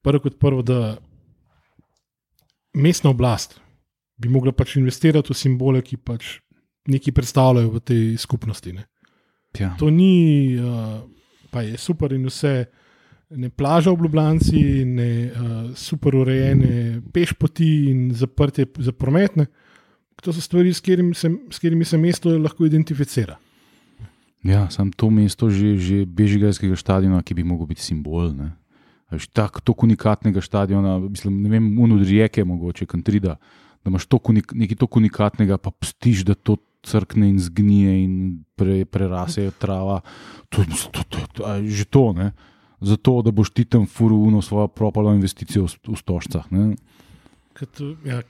[0.05, 0.99] Prvo kot prvo, da
[2.75, 3.61] mestna oblast
[4.21, 6.39] bi mogla pač investirati v simbole, ki pač
[6.91, 8.73] nekaj predstavljajo v tej skupnosti.
[8.77, 8.85] Ne.
[9.59, 9.73] Ja.
[9.81, 11.01] To ni, uh,
[11.51, 12.69] pa je super in vse.
[13.31, 19.47] Ne plaža v Ljubljani, ne uh, super urejene pešpoti in zaprtje za prometne.
[20.21, 23.39] To so stvari, s katerimi se, s katerimi se mesto lahko identificira.
[24.45, 28.33] Ja, sam to mesto že, že Bežigrajskega stadiona, ki bi mogel biti simbol.
[28.33, 28.53] Ne?
[29.13, 33.37] Veš, tak, tako unikatnega stadiona, mislim, ne vem, unud rijeke, mogoče Kantrida,
[33.85, 36.57] da imaš toliko unik, nekaj tako unikatnega, pa pustiš, da to
[36.87, 38.15] crkne in zgnije in
[38.57, 40.01] pre, prerase trava.
[40.49, 42.33] To, to, to, to, že to, ne.
[42.81, 46.49] Zato, da boš ti tam furuno svojo propalo investicijo v, v stožcah.
[46.49, 46.77] Ne?
[47.53, 47.69] Kad,
[48.07, 48.23] ja,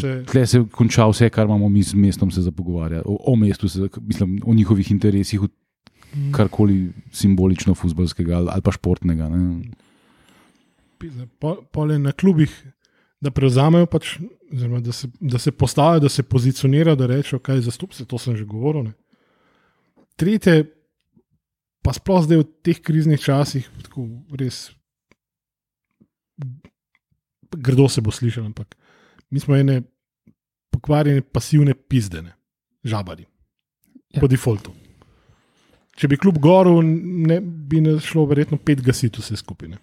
[0.00, 3.04] se, Tle se konča vse, kar imamo mi z mestom se zapogovarjati.
[3.08, 5.48] O, o mestu, se, mislim, o njihovih interesih, o
[6.32, 9.28] karkoli simbolično, futbolskega ali, ali pa športnega.
[9.28, 9.70] Ne.
[11.72, 12.52] pole na klubih,
[13.20, 14.16] da prevzamejo, pač,
[14.52, 18.18] oziroma, da, se, da se postavijo, da se pozicionirajo, da rečejo, kaj zastopa se, to
[18.18, 18.82] sem že govoril.
[18.90, 18.92] Ne.
[20.16, 20.64] Tretje,
[21.82, 24.06] pa sploh zdaj v teh kriznih časih, tako
[24.38, 24.68] res
[27.56, 28.76] grdo se bo slišalo, ampak
[29.30, 29.82] mi smo ene
[30.70, 32.32] pokvarjene, pasivne pizdene,
[32.84, 33.26] žabari,
[34.12, 34.20] Ja.
[34.20, 34.72] po defaultu.
[35.96, 39.76] Če bi kljub goru, ne bi nas šlo verjetno pet gasiti vse skupine.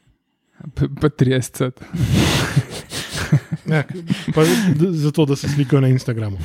[0.76, 1.72] Pa, pa 30.
[3.70, 3.84] Ja,
[4.34, 4.42] pa,
[4.92, 6.38] zato, da se slikajo na Instagramu.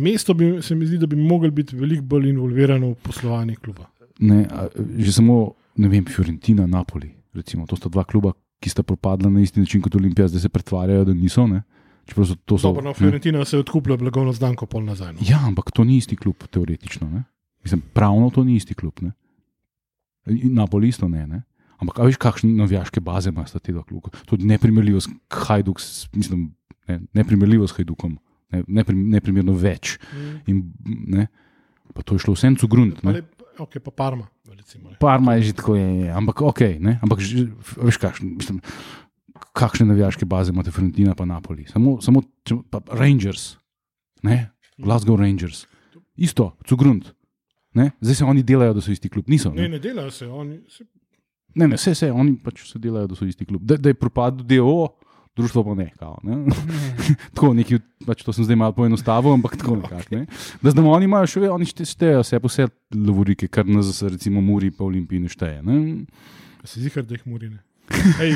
[0.00, 3.88] Mesto bi, se mi zdi, da bi mogli biti veliko bolj involvirano v poslovanje kluba.
[4.18, 4.68] Ne, a,
[4.98, 9.40] že samo, ne vem, Fiorentina, Napoli, recimo, to sta dva kluba, ki sta propadla na
[9.40, 11.46] isti način kot Olimpija, zdaj se pretvarjajo, da niso.
[11.46, 11.62] Ne?
[12.08, 12.72] Čeprav so to so.
[12.72, 12.94] Dobro, no.
[12.94, 15.12] Fiorentina se je odkupila blagovno znamko pol nazaj.
[15.12, 15.26] No.
[15.28, 17.10] Ja, ampak to ni isti klub, teoretično.
[17.10, 17.24] Ne?
[17.64, 19.02] Mislim, pravno to ni isti klub.
[19.02, 19.12] Ne?
[20.26, 21.26] Napoli isto ne.
[21.26, 21.42] ne?
[21.78, 24.10] Ampak, veš, kakšne navijaške baze ima te dva kluba?
[24.26, 25.80] To je neprimerljivo s Hajduk,
[26.12, 26.48] mislim,
[26.88, 28.16] ne, neprimerljivo s Hajdukom,
[28.50, 29.94] ne, neprim, neprimerno več.
[30.50, 31.28] In, ne,
[31.94, 32.98] pa to je šlo vsem v grunt.
[33.02, 33.20] Pa, ne.
[33.20, 34.26] le, okay, pa Parma.
[34.58, 34.96] Recimo, ne.
[35.00, 36.98] Parma je že tako, je, je, ampak ok, ne?
[37.02, 37.46] ampak že,
[37.78, 38.58] veš, kakšne, mislim,
[39.54, 41.66] kakšne navijaške baze imate Fiorentina pa Napoli.
[41.70, 43.54] Samo, samo če, pa Rangers,
[44.26, 44.50] ne?
[44.78, 45.66] Glasgow Rangers,
[46.18, 47.14] isto, Cugrund.
[47.74, 47.90] Ne?
[48.00, 49.28] Zdaj se oni delajo, da so isti klub.
[49.30, 49.50] Niso.
[49.54, 50.26] ne, Ne, ne delajo se.
[50.26, 50.84] Oni, se
[51.54, 53.62] ne, ne vse, vse, oni pač se delajo, da so isti klub.
[53.62, 54.88] Da, da je propadlo DO,
[55.38, 55.88] društvo pa ne.
[55.94, 56.40] Kao, ne?
[57.34, 60.16] tako neki, pač to sem zdaj malo poenostavil, ampak tako nekako.
[60.16, 60.26] Ne?
[60.60, 64.70] Da zdaj oni imajo še, oni šte- štejejo vse vse lovorike, kar nas, recimo, Muri
[64.70, 65.62] pa Olimpiji ne šteje.
[65.62, 65.78] Ne?
[66.68, 67.62] se zihar, da jih murine.
[68.24, 68.34] Ej,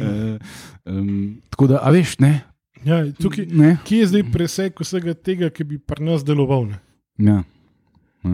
[0.00, 0.38] Uh,
[0.86, 2.40] um, tako da, a veš, ne.
[2.86, 3.72] ja, tukaj, ne?
[3.84, 6.68] kje je zdaj preseg vsega tega, ki bi pri nas deloval?
[6.70, 6.78] Ne?
[7.18, 7.42] Ja.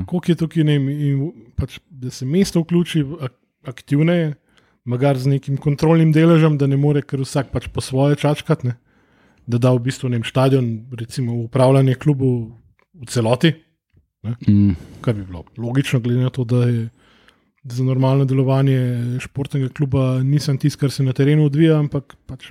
[0.06, 1.22] Koliko je tukaj, ne, in,
[1.56, 3.32] pač, da se mesto vključi ak
[3.66, 4.34] aktivneje,
[4.86, 8.78] magar z nekim kontrolnim deležem, da ne more kar vsak pač po svoje čačkati, ne?
[9.46, 12.30] da da v bistvu nem stadion, recimo upravljanje klubu
[12.94, 13.52] v celoti,
[14.48, 16.88] Mm, kar bi bilo logično, glede na to, da je
[17.64, 18.78] za normalno delovanje
[19.20, 22.50] športnega kluba nisem tisti, kar se na terenu odvija, ampak pač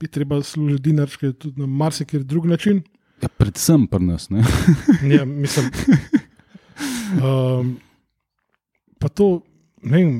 [0.00, 2.82] bi treba služiti dinarčke tudi na marsikaj drug način.
[3.22, 4.30] ja, predvsem pri nas.
[4.30, 4.44] Ne?
[5.16, 5.70] Ja, mislim.
[7.22, 7.76] Um,
[9.00, 9.42] pa to,
[9.82, 10.14] ne vem,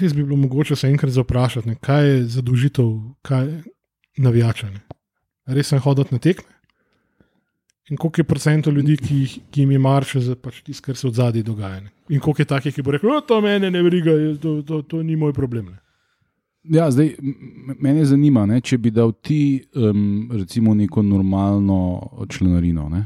[0.00, 2.90] res bi bilo mogoče se enkrat zaprašati, ne, kaj je zadožitev,
[3.22, 3.62] kaj je
[4.16, 4.80] navijačanje.
[5.46, 6.50] Res sem hodil na tekme.
[7.90, 10.96] In koliko je procentov ljudi, ki, jih- ki jim je marše za pač tisto, kar
[10.96, 11.80] se od zadaj dogaja.
[11.80, 11.90] Ne?
[12.08, 15.02] In koliko je takih, ki bo rekel, da to mene ne briga, to, to, to
[15.02, 15.66] ni moj problem.
[15.66, 15.78] Ne?
[16.78, 17.10] Ja, zdaj,
[17.76, 20.30] mene zanima, ne, če bi dal ti, um,
[20.74, 23.02] neko normalno članarino, ne,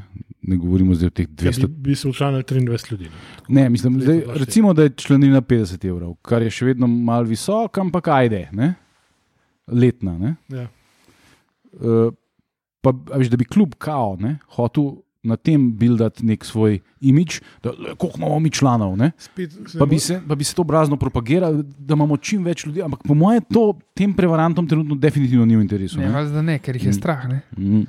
[0.48, 1.66] ne govorimo zdaj o teh Ja, 200.
[1.68, 3.10] bi, bi se učlanili 23 ljudi.
[3.48, 3.54] Ne?
[3.54, 4.38] Ne, mislim, zdaj, 2004.
[4.38, 8.74] recimo, da je članina 50 evrov, kar je še vedno malo visok, ampak ajde, ne?
[9.68, 10.18] letna.
[10.18, 10.34] Ne?
[10.50, 10.66] Ja.
[11.74, 12.12] Uh,
[12.80, 17.40] pa, a veš, da bi kljub kao ne, hotel na tem buildati nek svoj imič,
[17.60, 18.96] da koliko imamo mi članov.
[18.96, 19.10] Ne?
[19.18, 22.80] Spet Pa bi, se, pa bi se to obrazno propagirali, da imamo čim več ljudi,
[22.82, 25.98] ampak po mojem to tem prevarantom trenutno definitivno ni v interesu.
[25.98, 26.12] Ne, Ne?
[26.12, 26.92] valjda ne, ker jih je Mm.
[26.94, 27.28] strah.
[27.28, 27.40] Ne?
[27.58, 27.82] Mm.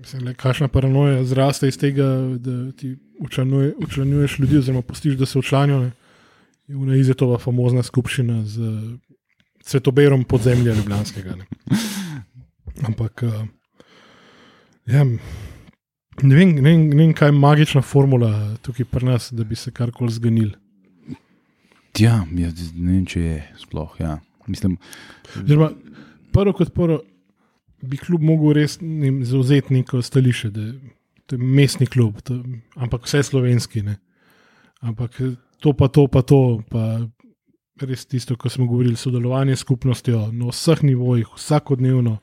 [0.00, 2.04] Mislim, le, kakšna paranoja zraste iz tega,
[2.38, 5.80] da ti učlanjuje, učlanjuješ ljudi, oziroma pustiš, da se učlanijo.
[5.80, 5.92] ne.
[6.66, 8.60] Je Una Izetova famozna skupščina z
[9.62, 11.36] svetoberom podzemlja Ljubljanskega.
[11.36, 11.46] Ne.
[12.86, 13.46] Ampak, uh,
[14.86, 19.44] ja, ne, vem, ne, vem, ne vem, kaj je magična formula tukaj pri nas, da
[19.44, 20.50] bi se karkoli zganil.
[21.98, 23.94] Ja, ja, ne vem, če je sploh.
[24.00, 24.18] Ja.
[24.46, 24.76] Mislim,
[25.42, 25.70] Oziroma,
[26.32, 27.00] prvo kot prvo,
[27.82, 30.70] bi klub mogel res ne zauzeti neko stališče, da
[31.26, 32.38] to je mestni klub, to,
[32.74, 33.82] ampak vse slovenski.
[33.82, 33.96] Ne.
[34.80, 37.00] Ampak eh, to pa to, pa to, pa
[37.82, 42.18] res tisto, kar smo govorili, sodelovanje s skupnostjo na vseh nivojih, vsakodnevno.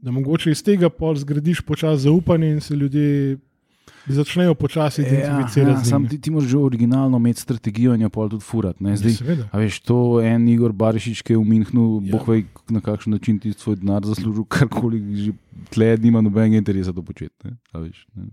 [0.00, 3.38] Da mogoče iz tega pol zgradiš počasi zaupanje in se ljudje
[4.06, 5.70] začnejo počasi identificirati.
[5.72, 8.42] ja, z sam njim, ti, ti moraš že originalno imeti strategijo in jo pol tudi
[8.42, 8.80] furati.
[8.80, 8.90] ne.
[8.90, 8.96] ne.
[8.96, 9.48] Zdaj, Seveda.
[9.50, 12.06] A veš, to en Igor Barišič, ki je v Minhnu, Ja.
[12.06, 12.12] ja.
[12.12, 15.32] boh ve na kakšen način ti svoj denar zaslužil, karkoli že
[15.68, 17.34] tle, nima nobenega interesa to početi.
[17.44, 17.56] ne.
[17.72, 18.28] Veš, ne.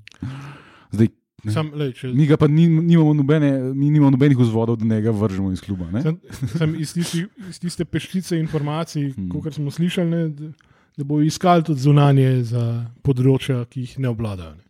[0.90, 1.08] Zdaj,
[1.44, 1.52] ne.
[1.52, 5.02] Sam, lej, če, mi ga pa ni, nimamo, nobene, mi nimamo nobenih vzvodov, da ne
[5.02, 5.86] ga vržemo iz kluba.
[5.88, 6.02] Ne?
[6.02, 6.16] Sem,
[6.50, 9.30] sem iz, tisti, iz tiste peščice informacij, Hmm.
[9.32, 10.48] kot smo slišali, ne, da,
[10.94, 12.64] da bo iskali tudi zunanje za
[13.04, 14.56] področja, ki jih ne obvladajo.
[14.56, 14.64] Ne.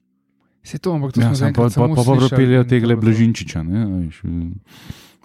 [0.68, 2.96] Se to, ampak to Ja, smo sam pa, pa, pa, pa in tega.
[3.00, 4.18] Blažinčiča, ne, a veš,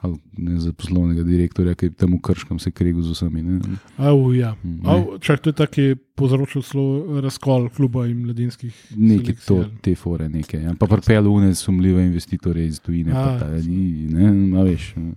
[0.03, 3.43] ali ne za poslovnega direktorja, ki je tam v Krškem se kregu z vsemi.
[3.43, 3.59] Ne.
[3.99, 4.55] Au, ja.
[4.63, 6.87] Mm, Au, čak, to je tako, ki je povzročil zelo
[7.23, 8.75] razkol kluba in mladinskih.
[8.99, 10.63] Nekaj to, ali- te fore, nekaj.
[10.63, 10.75] Ja.
[10.79, 13.13] Pa pripelje une sumljive investitorje iz tujine.
[13.15, 15.15] A, pa ta, ni, ne, a veš, ne.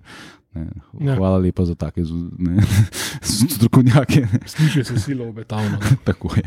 [1.01, 1.15] Ja.
[1.17, 2.01] Hvala lepa za take
[2.39, 2.61] ne,
[3.57, 4.21] strokovnjake.
[4.21, 4.39] ne.
[4.45, 5.77] Sliši se silo obetavno.
[5.81, 5.97] ne.
[6.07, 6.43] Tako je.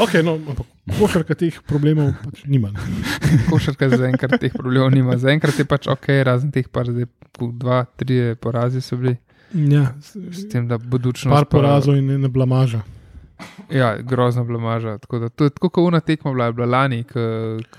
[0.00, 0.66] Okay, no, ampak
[0.98, 2.70] košarka teh problemov pač nima.
[2.70, 2.80] Ne.
[3.46, 5.16] Košarka zaenkrat teh problemov nima.
[5.16, 7.04] Zaenkrat je pač ok, razen teh par, zdaj
[7.54, 9.16] dva, tri porazi so bili,
[9.52, 11.28] Ja, s tem, da budučnost.
[11.28, 12.80] par pa- porazov in ena blamaža.
[13.70, 14.98] Ja, grozna blamaža.
[14.98, 17.04] Tako da, to je tako, kot una tekma bila, bila lani,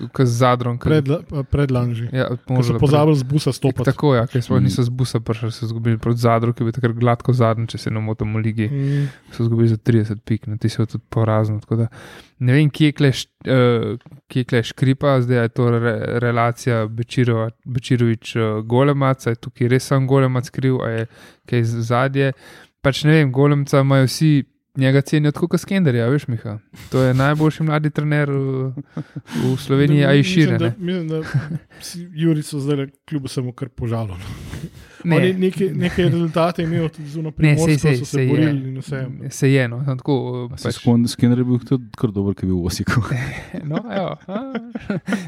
[0.08, 0.78] k z zadrom.
[0.78, 1.08] k- Pred,
[1.46, 2.08] predlanži.
[2.10, 3.84] Ja, so pozabili z busa stopiti.
[3.84, 4.62] Tako ja, ker smo Mm.
[4.62, 7.78] niso z busa prišli, so izgubili proti zadru, ki je bil takrat gladko zadnji, če
[7.78, 8.68] se ne motim v ligi.
[8.68, 11.60] Mm, So izgubili za 30 pik, no, ti so tudi porazno.
[11.60, 11.86] tako da
[12.38, 16.86] Ne vem, kje je kleš, uh, kje je kleš kripa, zdaj je to re, relacija
[16.88, 21.06] Bečirova- Bečirovič uh, Golemac, a je tukaj res sam Golemac kriv, a je
[21.46, 22.32] kaj zadje.
[22.80, 24.42] Pač ne vem, Golemca imajo vsi.
[24.76, 26.58] Njega cenijo tako kot Skenderja, veš, Miha.
[26.90, 28.72] To je najboljši mladi trener v,
[29.44, 30.72] v Sloveniji, a je šire.
[30.78, 31.24] Mislim, da, da
[31.80, 34.16] si Jurico zdaj kljub samo kar požalil.
[35.04, 35.18] Ne.
[35.18, 35.32] Ne.
[35.32, 38.46] Neke, neke rezultate je imel tudi zunaj Ne, sej, primorsko, sej, so se sej borili
[38.46, 38.68] je.
[38.68, 39.00] in vse.
[39.30, 40.16] Se je, no, samo tako.
[40.44, 40.78] uh, Pač,
[41.08, 43.02] Skener je bil tudi kar dober, ki je bil v Osiku.
[43.70, 44.40] No, evo, a.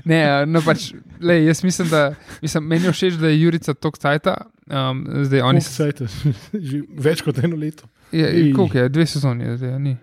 [0.04, 3.98] ne, no pač, lej, jaz mislim, da mislim, meni je všeč, da je Jurica tok
[3.98, 4.36] cajta.
[4.66, 5.76] Um, zdaj oni Koliko so.
[5.76, 6.06] sajte,
[6.70, 7.88] že več kot eno leto.
[8.12, 8.52] Je, Ej.
[8.56, 9.96] koliko je, dve sezoni je zdaj, ni.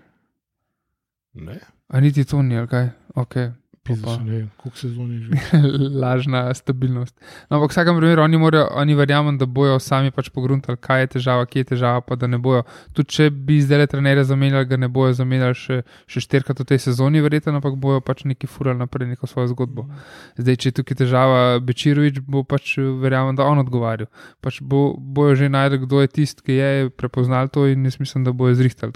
[1.34, 2.90] Ne, A niti to ni, ali kaj?
[3.16, 3.52] Okay.
[3.84, 4.16] Pizda, pa.
[4.16, 5.60] še ne vem, koliko sezon je že.
[6.04, 7.16] Lažna stabilnost.
[7.50, 11.02] No, ampak v vsakem primeru oni, morajo, oni verjamem, da bojo sami pač pogruntali, kaj
[11.02, 12.64] je težava, kje je težava, pa da ne bojo.
[12.98, 15.80] Tudi če bi zdaj trenerja zamenjali, ga ne bojo zamenjali še,
[16.10, 19.88] še štirikrat v tej sezoni, verjetno, ampak bojo pač neki furali naprej neko svojo zgodbo.
[20.38, 24.12] Zdaj, če je tukaj težava, Bečirovič bo pač verjamem, da on odgovarjal.
[24.46, 28.28] Pač bo, bojo že najdel, kdo je tisti, ki je prepoznal to in jaz mislim,
[28.28, 28.94] da bojo zrihtali.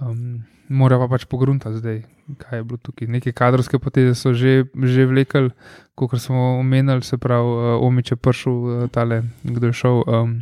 [0.00, 1.98] Um, mora pa pač pogruntati zdaj,
[2.40, 3.08] kaj je bilo tukaj.
[3.08, 5.52] Neke kadrovske poteze so že, že vlekli,
[5.94, 10.02] kot smo omenjali, se pravi, uh, Omič je prišel, uh, tale, kdo je šel.
[10.08, 10.40] Um,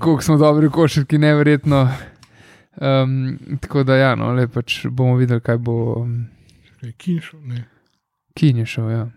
[0.00, 1.88] Kako smo dobri košarki, neverjetno.
[2.80, 5.76] Um, tako da, ja, no, le pač bomo videli, kaj bo.
[6.00, 6.30] Um,
[6.96, 7.66] Kinšo, ne.
[8.34, 9.08] Kin je šel, ja.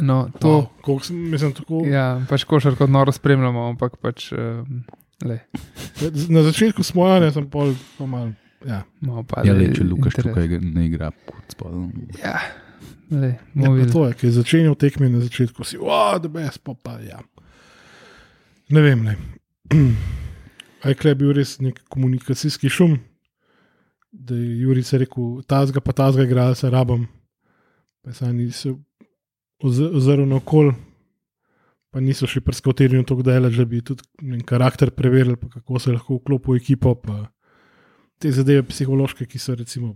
[0.00, 2.20] No, to, Wow, sem, mislim, tako, ja.
[2.28, 4.82] pač košarko noro spremljamo, ampak pač, um,
[5.24, 8.32] Na začetku smo ja, ne, sem pol, pa mal,
[8.66, 8.82] ja.
[9.00, 9.42] malo pa.
[9.46, 11.88] Ja, le, če Lukaš tukaj ne igra, kot spodaj.
[12.20, 12.34] Ja,
[13.10, 13.92] le, Ja, videli.
[13.92, 17.22] to je, ki je začenjal tekme na začetku, si, wow, da bes, pa pa ja.
[18.74, 19.16] Ne vem, ne.
[20.84, 22.98] Ajkle je bil res nek komunikacijski šum,
[24.12, 27.06] da je Jurica rekel, tazga pa tazga igralca rabam.
[28.04, 28.76] Pa se oni so
[29.64, 30.74] ozrli na okol,
[31.94, 36.18] pa niso še prskavtirili tako daleč, da bi tudi ne, karakter preverili, kako se lahko
[36.18, 36.96] vklopi v ekipo.
[38.18, 39.94] Te zadeve psihološke, ki so recimo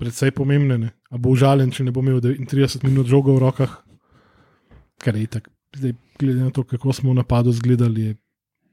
[0.00, 0.78] predvsej pomembne.
[0.80, 0.92] Ne?
[1.12, 3.76] A bo užaljen, če ne bo imel 39 minut žoga v rokah,
[5.04, 5.52] kar je tako.
[5.74, 8.12] Zdaj, glede na to, kako smo v napadu zgledali, je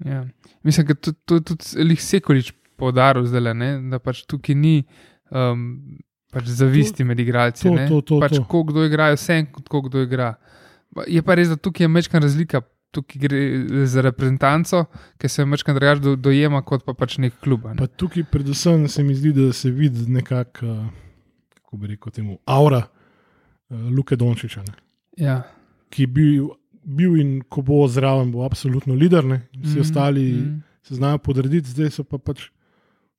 [0.05, 0.27] Ja.
[0.63, 4.83] Mislim, da to, to je tudi Lih Sekolič poudaril, zdaj, ne, da pač tukaj ni
[5.29, 5.99] um,
[6.33, 7.67] pač zavisti med igralci.
[7.67, 7.87] to, ne.
[7.89, 8.45] to, to, pač to.
[8.49, 10.33] ko kdo igra, vse kot kdo igra.
[10.33, 10.60] Pa
[11.07, 12.61] Je pa res, da tukaj je mečka razlika.
[12.91, 13.41] Tukaj gre
[13.87, 14.83] za reprezentanco,
[15.17, 17.69] ki se mečka drugače do, dojema kot pa pač nek klub.
[17.69, 17.77] Ne.
[17.79, 20.81] Pa tukaj, predvsem, se mi zdi, da se vidi nekako, uh,
[21.55, 24.75] kako bi rekel, temu, aura uh, Luke Dončiča, ne?
[25.17, 25.37] Ja.
[25.91, 26.49] ki je bil,
[26.83, 29.41] bil in ko bo zraven, bo absolutno lider, ne?
[29.53, 30.57] vsi Mhm, ostali mhm.
[30.83, 32.49] se znajo podrediti, zdaj so pa pač.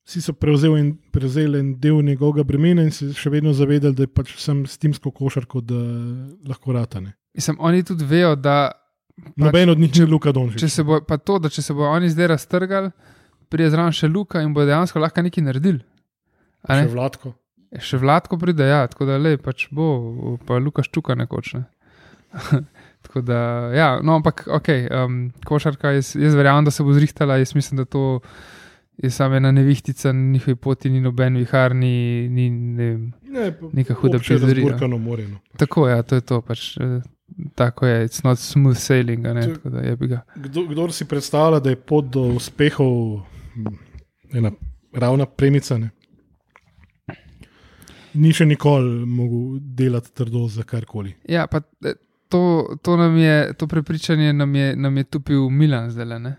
[0.03, 4.03] Vsi so prevzeli en, prevzeli en del njegovega bremena in se še vedno zavedali, da
[4.03, 5.79] je pač sem s timsko košarko, da
[6.49, 7.13] lahko ratane.
[7.33, 8.71] Mislim, oni tudi vejo, da
[9.35, 10.59] Noben od njih ni Luka Dončić.
[10.59, 12.89] če se bo, pa to, da če se bodo oni zdaj raztrgali,
[13.49, 15.83] pride zraven še Luka in bo dejansko lahko nekaj naredili.
[16.63, 16.87] A Še ne?
[16.87, 17.33] Vladko.
[17.77, 21.53] Še vladko pride, ja, tako da le, pač bo, pa Luka ščuka nekoč.
[21.53, 21.63] Ne.
[23.05, 23.37] tako da,
[23.75, 27.83] ja, no, ampak, ok, um, košarka, jaz, jaz verjamem, da se bo zrihtala, jaz mislim,
[27.83, 28.19] da to
[28.97, 32.89] je samo ena nevihtica na njihovi poti, ni noben vihar, ni, ni ne.
[33.29, 34.65] Ne, Neka huda obče pizdarija.
[34.69, 35.27] razburkano more.
[35.27, 35.37] No.
[35.57, 37.01] Tako je, ja, to je to, pač, eh,
[37.55, 39.97] tako je, it's not smooth sailing, ne, To- da je.
[40.35, 43.21] Kdo, kdor si predstavlja, da je pot do uspehov
[43.55, 43.75] hm,
[44.33, 44.51] ena
[44.93, 45.89] ravna premica, ne?
[48.13, 51.15] ni še nikoli mogel delati trdo za karkoli.
[51.29, 51.95] Ja, pa eh,
[52.29, 56.35] to, to, nam je, to prepričanje nam je, nam je tupil Milan zdaj, ne?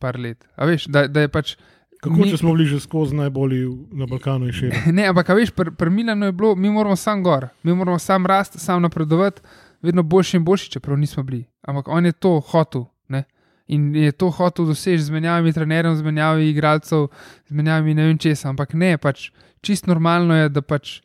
[0.00, 0.44] Par let.
[0.56, 1.56] A veš, da, da je pač.
[1.98, 3.64] Kako Mi- če smo bili že skozi najbolj
[3.98, 7.24] na Balkanu in še Ne, ampak veš, pri pr Milanu je bilo, mi moramo sam
[7.26, 9.42] gor, mi moramo sam rasti, sam napredovati,
[9.82, 11.44] vedno boljši in boljši, čeprav nismo bili.
[11.62, 12.84] Ampak on je to hotel.
[13.08, 13.24] Ne?
[13.66, 17.08] In je to hotel doseči z menjavami trenerjev, z menjavami igralcev,
[17.48, 18.48] z menjavami ne vem česa.
[18.48, 21.00] Ampak ne, pač čist normalno je, da pač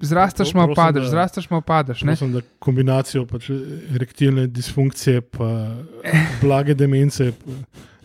[0.00, 2.02] zrasteš, malo padeš, da- zrasteš, malo padeš.
[2.02, 3.50] Mislim, da kombinacijo pač
[3.94, 7.32] erektilne disfunkcije in blage demence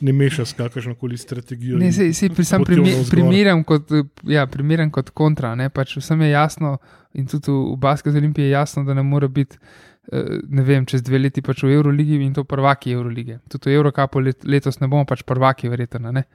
[0.01, 1.77] ne meša s kakršno koli strategijo.
[1.77, 3.09] Ne, in sej, sej, pri, sam navzgor.
[3.11, 5.55] primerjam, kot, eh, ja, primerjam kot kontra.
[5.55, 6.77] Ne, pač vsem je jasno,
[7.13, 10.85] in tudi v, v Basketu Olimpiji je jasno, da ne more biti, eh, ne vem,
[10.85, 13.39] čez dve leti pač v Euroligi in to prvaki Eurolige.
[13.49, 16.11] Tudi v Eurokapu let, letos ne bomo pač prvaki, verjetno.
[16.11, 16.25] ne.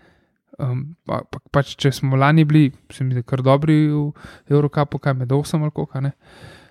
[0.56, 4.12] Um, pa, pa, pač, če smo lani bili, se mi zdi, kar dobri v
[4.48, 6.00] Eurokapu, kaj med 8 ali koliko,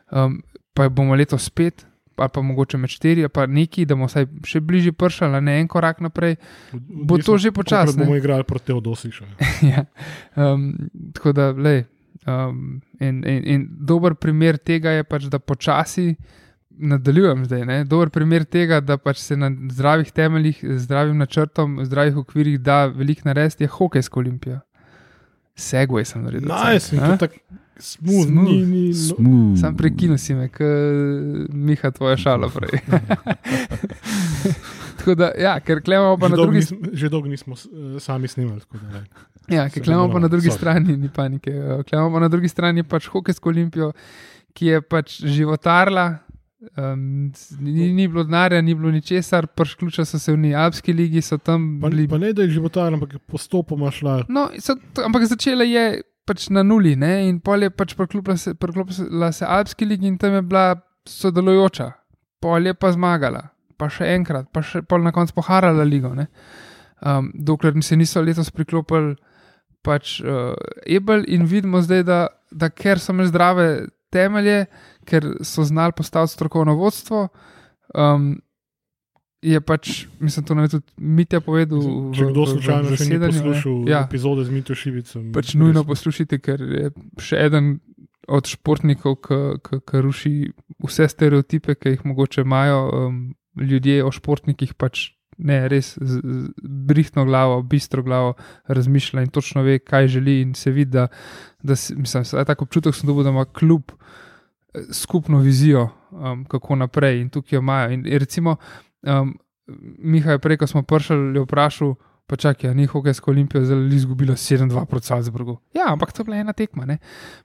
[0.09, 0.39] um,
[0.73, 1.85] pa bomo letos spet.
[2.15, 5.57] Ali pa mogoče med štiri, ali pa neki, da bomo vsaj še bližje pršali, ne
[5.59, 6.37] en korak naprej.
[6.71, 9.27] bo to že počasi, bomo igrali proti Teodosišu.
[9.73, 9.83] ja.
[10.39, 10.71] um,
[11.11, 11.83] tako da, lej,
[12.23, 16.15] um, in, in, in dober primer tega je pač, da počasi
[16.77, 17.65] nadaljujem zdaj.
[17.65, 17.83] Ne?
[17.85, 22.85] Dober primer tega, da pač se na zdravih temeljih, zdravim načrtom, v zdravih okvirih da
[22.85, 24.59] veliko narediti, je hokejska olimpija.
[25.55, 26.51] Segway sem naredil.
[26.51, 27.15] Nice, in a?
[27.15, 27.39] to tako
[27.79, 28.49] smooth, Smooth.
[28.49, 29.59] ni, ni, no, Smooth.
[29.59, 32.79] Sam prekinil si me, kot Miha, tvoja šala prej.
[34.97, 38.27] tako da, ja, ker klemamo pa že na drugi nismo, že dolgo nismo eh, sami
[38.27, 38.61] snimali.
[38.91, 39.03] da.
[39.55, 40.57] Ja, ki klemamo pa na drugi sorry.
[40.57, 41.51] strani, ni panike.
[41.51, 43.91] Eh, Klemamo pa na drugi strani pač hokejsko olimpijo,
[44.53, 46.17] ki je pač životarla.
[46.77, 51.21] Um, ni, ni bilo denarja, ni bilo ničesar, pršključa so se v njej, Alpski ligi
[51.21, 52.07] so tam Pa, bili.
[52.07, 54.23] pa ne, da je životarna, ampak postopoma šla.
[54.29, 57.27] No, so, ampak začela je pač na nuli, ne?
[57.29, 61.91] in pol je pač priklopila se, priklopila se Alpski ligi in tam je bila sodelujoča,
[62.41, 63.43] pol je pa zmagala,
[63.77, 66.15] pa še enkrat, pa še pol na koncu poharala ligo.
[66.15, 66.27] ne.
[67.05, 69.15] Um, dokler se niso letos priklopili
[69.85, 70.55] pač uh,
[70.85, 72.19] Ebel in vidimo zdaj, da,
[72.51, 73.67] da ker so imeli zdrave
[74.15, 74.65] temelje,
[75.03, 77.27] ker so znali postaviti strokovno vodstvo.
[77.93, 78.35] Um,
[79.41, 81.77] Je pač, mislim, to nam je tudi Mitja povedal.
[82.09, 83.41] Če kdo v- v slučajno še ni zasedanju, ne.
[83.43, 86.87] poslušal ja, epizode z Mito Šivicem, pač nujno poslušajte, ker je
[87.19, 87.67] še eden
[88.25, 89.19] od športnikov,
[89.61, 90.33] ki ruši
[90.81, 93.19] vse stereotipe, ki jih mogoče imajo um,
[93.53, 94.73] ljudje o športnikih.
[94.73, 98.33] Pač ne, res z, z brihtno glavo, bistro glavo
[98.67, 101.07] razmišlja in točno ve, kaj želi, in se vidi, da,
[101.63, 103.91] da mislim, tako občutek, sem dobil, da ima kljub
[104.91, 107.91] skupno vizijo, um, kako naprej in tukaj jo imajo.
[107.91, 108.55] In, in recimo,
[109.03, 109.37] um,
[109.97, 111.95] Miha je prej, ko smo prišli, je vprašal.
[112.25, 115.59] Pa čakaj, ni hokejska olimpija zelo izgubila 7-2 proti Salzburgu.
[115.73, 116.85] Ja, ampak to je bila ena tekma.
[116.85, 116.97] Ne?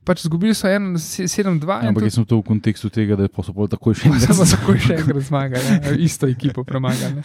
[0.05, 1.69] Pač izgubili so 7-2.
[1.69, 4.33] Ja, ampak jaz sem to v kontekstu tega, da so pol takoj še enkrat.
[4.33, 5.93] pa takoj še enkrat zmagali, ne?
[6.01, 7.21] isto ekipo premagali.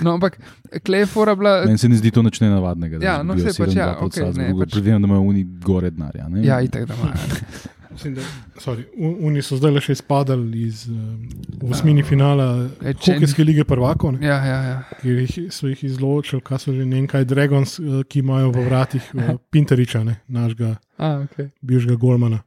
[0.00, 0.38] No, ampak
[0.86, 1.66] Klejfora bila.
[1.66, 3.02] Meni se ne zdi to nič nenavadnega.
[3.02, 5.90] Ja, no, saj pač ja, 7-2 proti okej, ne, pač- Predvidevam, da imajo oni gore
[5.90, 6.30] denarja.
[6.46, 7.78] Ja, itek da imajo.
[7.90, 8.20] Mislim, da,
[8.56, 10.96] sorry, un- Oni so zdaj le še izpadali iz uh,
[11.64, 12.46] osmini finala
[12.80, 14.76] E, če- Hokejske lige prvakov, ne, Ja, ja, ja.
[15.00, 18.50] ki jih, so jih izločili, kaj so že ne vem kaj Dragons, eh, ki imajo
[18.50, 19.22] v vratih uh,
[19.52, 21.50] Pinteriča, ne, našega A, okay.
[21.60, 22.42] bivšega Golmana.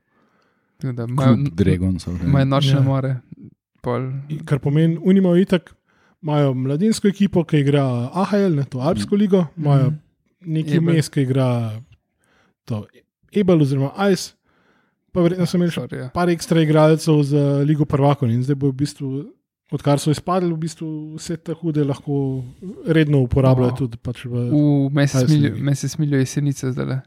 [0.84, 2.08] Imajo Klub Dragons.
[2.08, 2.82] imajo nočne Ja.
[2.82, 3.16] more.
[3.82, 4.12] Pol.
[4.46, 5.74] Kar pomeni, unimajo itak,
[6.22, 7.84] imajo mladinsko ekipo, ki igra
[8.14, 10.00] AHL, ne, to Alpsko ligo, imajo Mhm.
[10.42, 10.94] neki Ebel.
[10.94, 11.82] mes, ki igra
[12.66, 12.86] to
[13.34, 14.34] Ebel oziroma Ice,
[15.14, 16.10] pa verjetno so imeli Sorry, ja.
[16.14, 19.10] par ekstra igralcev za Ligo prvakov in zdaj bo v bistvu,
[19.74, 20.88] odkar so izpadli, v bistvu
[21.18, 22.44] vse te hude lahko
[22.86, 23.78] redno uporabljajo Wow.
[23.78, 24.50] tudi pač v.
[24.52, 24.90] V
[25.76, 27.00] se smilijo jesenice zdaj.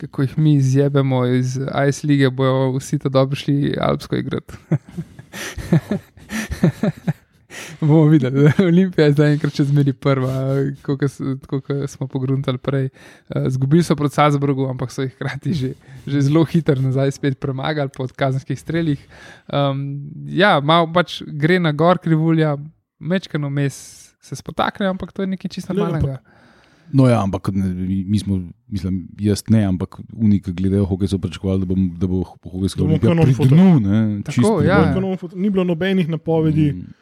[0.00, 4.54] Kako jih mi izjebemo iz Ice lige, bojo vsi to dobro šli Alpsko igrati.
[7.80, 10.32] Bomo videli, Olimpija je zdaj enkrat čez meri prva,
[10.82, 11.02] kot
[11.86, 12.88] smo pogruntali prej.
[12.88, 15.72] Eh, Zgubili so proti Salzburgu, ampak so jih hkrati že,
[16.06, 19.00] že zelo hitro nazaj spet premagali po kazenskih streljih.
[19.52, 22.56] Um, ja, malo pač gre na gor krivulja,
[23.00, 23.74] mečkano mes
[24.22, 26.20] se spotakne, ampak to je nekaj čisto Ne, normalnega.
[26.92, 27.72] No, ja, ampak ne,
[28.04, 28.36] mi smo,
[28.68, 33.34] mislim, jaz ne, ampak unika gledajo hokej, so pričakovali, da, bom, da bo olimpija kanon
[33.34, 33.68] pri dnu.
[33.80, 34.80] Ne, Tako, čisto pri ja.
[35.34, 37.01] Ni bilo nobenih napovedi, Mm.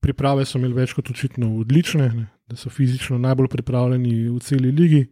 [0.00, 4.72] Priprave so imeli več kot očitno odlične, ne, da so fizično najbolj pripravljeni v celi
[4.72, 5.06] ligi.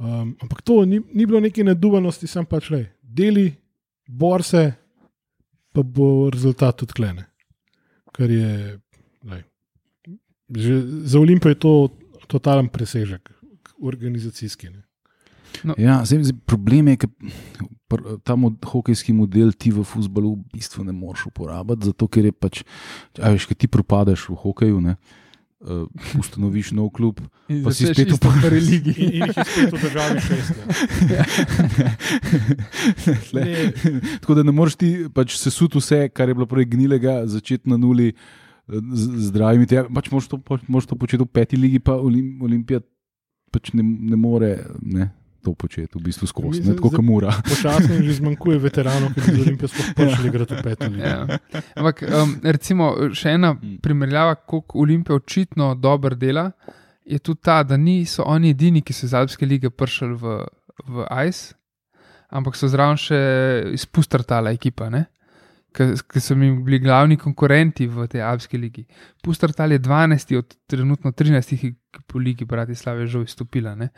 [0.00, 3.50] Um, ampak to ni, ni bilo neke nedubanosti, sem pač le, deli,
[4.08, 4.70] bor se,
[5.74, 7.26] pa bo rezultat tudi klene.
[8.16, 8.78] Kar je,
[9.28, 9.42] lej,
[11.04, 11.74] za Olimpijo je to
[12.30, 13.28] totalen presežek,
[13.82, 14.70] organizacijski.
[14.70, 14.82] Ne.
[15.78, 17.68] Ja, zdaj, zdaj, problem je, ker
[18.22, 22.32] ta mod, hokejski model ti v futbalu v bistvu ne moreš uporabiti, zato ker je
[22.32, 22.62] pač,
[23.18, 24.94] a veš, ki ti propadeš v hokeju, ne,
[25.60, 25.84] uh,
[26.18, 27.18] ustanoviš nov klub.
[27.50, 28.94] In Pa si spet v prvi In, ligi.
[28.94, 30.54] in je spet v državi šest.
[31.10, 31.24] ja.
[33.30, 33.44] Tle,
[34.22, 37.76] Tako da ne moreš ti pač sesuti vse, kar je bilo prej gnilega, začeti na
[37.76, 38.14] nuli eh,
[38.70, 39.66] z zdravimi.
[39.66, 39.88] Tega.
[39.90, 42.80] Pač moraš to, pač to početi v peti ligi, pa Olim, Olimpija
[43.50, 45.10] pač ne, ne more ne,
[45.42, 47.32] to početi v bistvu skozi, ne tako kot mora.
[47.48, 50.98] Počasno jim že zmanjkuje veteranov, ki bi z Olimpijo sploh prišli igrati v petem.
[51.00, 51.16] Ja.
[51.74, 53.78] Ampak, um, recimo, še ena Mm.
[53.82, 56.50] primerjava, kako Olimpija očitno dobro dela,
[57.04, 60.36] je tudi ta, da niso oni edini, ki so iz Alpske lige prišli v,
[60.86, 61.54] v ICE,
[62.30, 63.18] ampak so zraven še
[63.74, 64.90] izpustrtala ekipa,
[65.72, 68.84] ki so jim bili glavni konkurenti v tej Alpski ligi.
[69.22, 73.74] Pustrtal je 12 od trenutno 13 ekip v ligi Bratislave že izstopila.
[73.74, 73.88] Ne?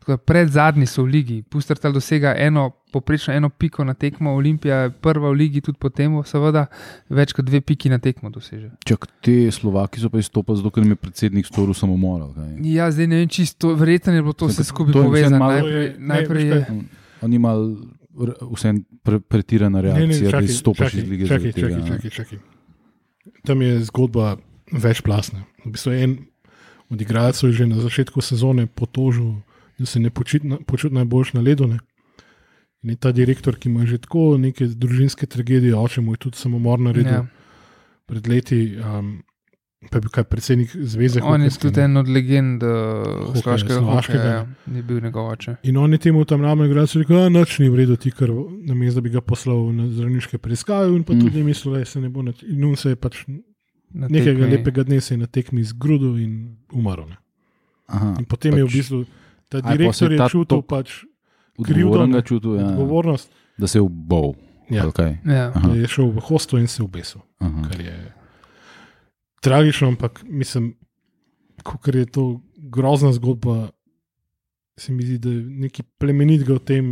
[0.00, 1.42] Tako da pred zadnji so v ligi.
[1.42, 6.16] Pustrtal dosega eno, poprečno eno piko na tekmo, Olimpija je prva v ligi, tudi potem,
[6.24, 6.66] seveda,
[7.08, 8.70] več kot dve piki na tekmo doseže.
[8.86, 12.30] Čak, te Slovaki so pa izstopili, zato ker jim je predsednik storil samomor.
[12.64, 15.38] Ja, zdaj ne vem, čisto, verjetno je bilo to vse skupaj povezano.
[15.38, 16.64] Najprej, najprej je.
[17.20, 17.76] Oni imajo
[18.50, 21.28] vse pre, pretirana reakcija, da izstopiš iz lige.
[21.28, 21.88] čakaj, tega, ne.
[21.88, 22.38] čakaj, čakaj.
[23.44, 24.36] Tam je zgodba
[24.72, 25.44] večplastna.
[25.64, 26.18] V bistvu en
[26.90, 29.40] od igralcev je že na začetku sezone potožil,
[29.78, 31.66] da se ne počuti počut najboljš na ledu.
[31.66, 31.78] Ne?
[32.82, 36.80] In ta direktor, ki ima že tako neke družinske tragedije, oče mu je tudi samomor
[36.80, 37.26] naredil ja.
[38.06, 39.22] pred leti, um,
[39.88, 41.20] pa je bil kaj predsednik zveze.
[41.24, 45.54] On je tudi en od legend uh, slovaškega hokeja, ja, je bil njegov oče.
[45.62, 48.28] In on je temu tam mlademu igralcu rekel, da noč ni v redu, ti kar
[48.62, 51.20] na mestu, da bi ga poslal na zdravniške preiskave, in pa Mm.
[51.20, 52.20] tudi ni mislil, da se ne bo.
[52.20, 53.24] In on se je pač
[53.90, 54.56] na nekega tekmi.
[54.56, 57.08] lepega dne se je na tekmi zgrudil in umrl.
[57.86, 59.04] Aha, In potem pač, je v pač bistvu
[59.48, 61.04] ta direktor je je čutil pač
[61.64, 64.34] krivdo, čutil, ja, odgovornost, da se je ubol.
[64.70, 64.82] Ja.
[64.82, 65.18] ali kaj?
[65.26, 65.50] Ja.
[65.54, 65.68] Aha.
[65.68, 67.20] da je šel v hosto in se obesil.
[67.40, 67.62] Aha.
[67.68, 68.12] Kar je
[69.40, 70.74] tragično, ampak mislim,
[71.84, 73.70] ker je to grozna zgodba.
[74.80, 76.90] Se mi zdi, da je nekaj plemenitega v tem,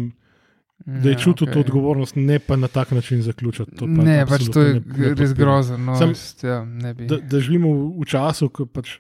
[0.86, 1.52] da je Ja, čutil okay.
[1.52, 3.76] to odgovornost, ne pa na tak način zaključiti.
[3.76, 5.78] To pa Ne, pač to je ne- ne res grozno.
[5.78, 6.64] No, Sam- jaz, ja.
[7.08, 8.98] Da, da živimo v, v času, ko pač,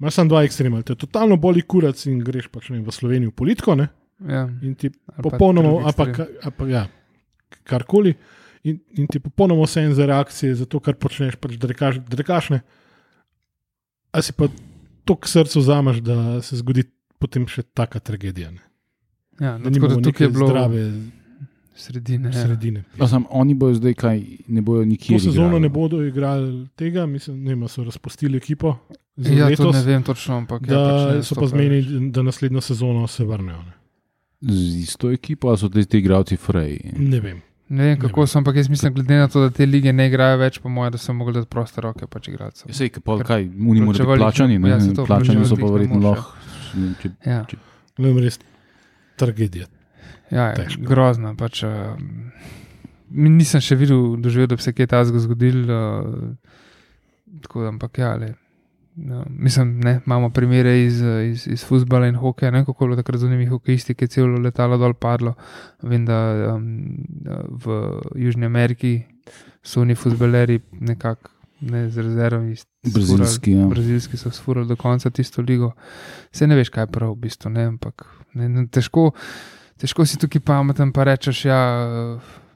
[0.00, 0.82] imaš samo dva ekstrema.
[0.82, 3.88] Te totalno boli kurac in greš pač, ne, v Slovenijo v politiko ne,
[4.28, 4.46] ja.
[4.62, 6.06] in ti Ali popolnoma, ali pa,
[6.42, 6.86] ali pa ja,
[7.64, 8.14] karkoli.
[8.64, 12.50] In, in ti popolnoma vse en za reakcije, za to, kar počneš, pač drekaš, drekaš
[12.50, 12.62] ne.
[14.18, 14.48] A si pa
[15.04, 16.82] to k srcu vzameš, da se zgodi
[17.16, 18.50] potem še taka tragedija.
[18.50, 18.62] Ne.
[19.38, 20.82] Ja, Da no, tako da tukaj je bilo zdrave
[21.72, 22.28] sredine.
[22.28, 22.42] Ja.
[22.42, 22.84] sredine.
[22.96, 25.20] Ja, sam, oni bojo zdaj kaj, ne bojo To nikjer.
[25.20, 25.60] sezono igrali.
[25.60, 28.74] ne bodo igrali tega, mislim, ne, vem, so razpustili ekipo.
[29.16, 31.86] Ja, to letos, ne vem točno, ampak Da ja, pač ne so pa več.
[32.10, 33.62] da naslednjo sezono se vrnejo.
[33.62, 33.74] Ne,
[34.40, 36.78] Z isto ekipo, ali so te, te igravci frej?
[36.94, 37.40] ne vem.
[37.70, 40.38] Ne vem, kako so, ampak jaz mislim, glede na to, da te lige ne igrajo
[40.38, 42.72] več, po mojem, da so mogli dati proste roke pač igralcev.
[42.72, 44.70] Sej, pa, kaj, oni morajo biti plačani, ne?
[44.70, 46.32] ja, to, plačani so pa ne verjetno lahko.
[46.74, 47.42] ne vem, če- Ja,
[47.98, 48.38] Ne vem, res
[49.16, 49.66] tragedija.
[50.30, 50.82] ja je, Težko.
[50.84, 51.34] grozno.
[51.36, 51.96] Pač, uh,
[53.10, 55.64] nisem še videl, doživel, da bi se kaj takega zgodil.
[55.64, 56.34] Uh,
[57.42, 58.34] tako da, ampak ja, le,
[59.00, 61.00] No, mislim, ne, imamo primere iz,
[61.30, 64.08] iz, iz futbola in hokeja, ne kako je bilo takrat z unimi hokejisti, ki je
[64.08, 65.34] celo letalo dol padlo.
[65.82, 66.18] Vem, da
[66.54, 66.64] um,
[67.64, 67.78] v
[68.14, 69.02] Južni Ameriki
[69.62, 71.30] so oni futboleri nekako
[71.60, 72.56] ne, z rezervami.
[72.94, 73.66] Brazilski, ja.
[73.66, 75.72] Brazilski so sfurali do konca tisto ligo.
[76.32, 79.12] Se ne veš, kaj je prav, v bistvu, ne, ampak ne, ne, težko,
[79.78, 81.60] težko si tukaj pameten, pa rečeš, ja,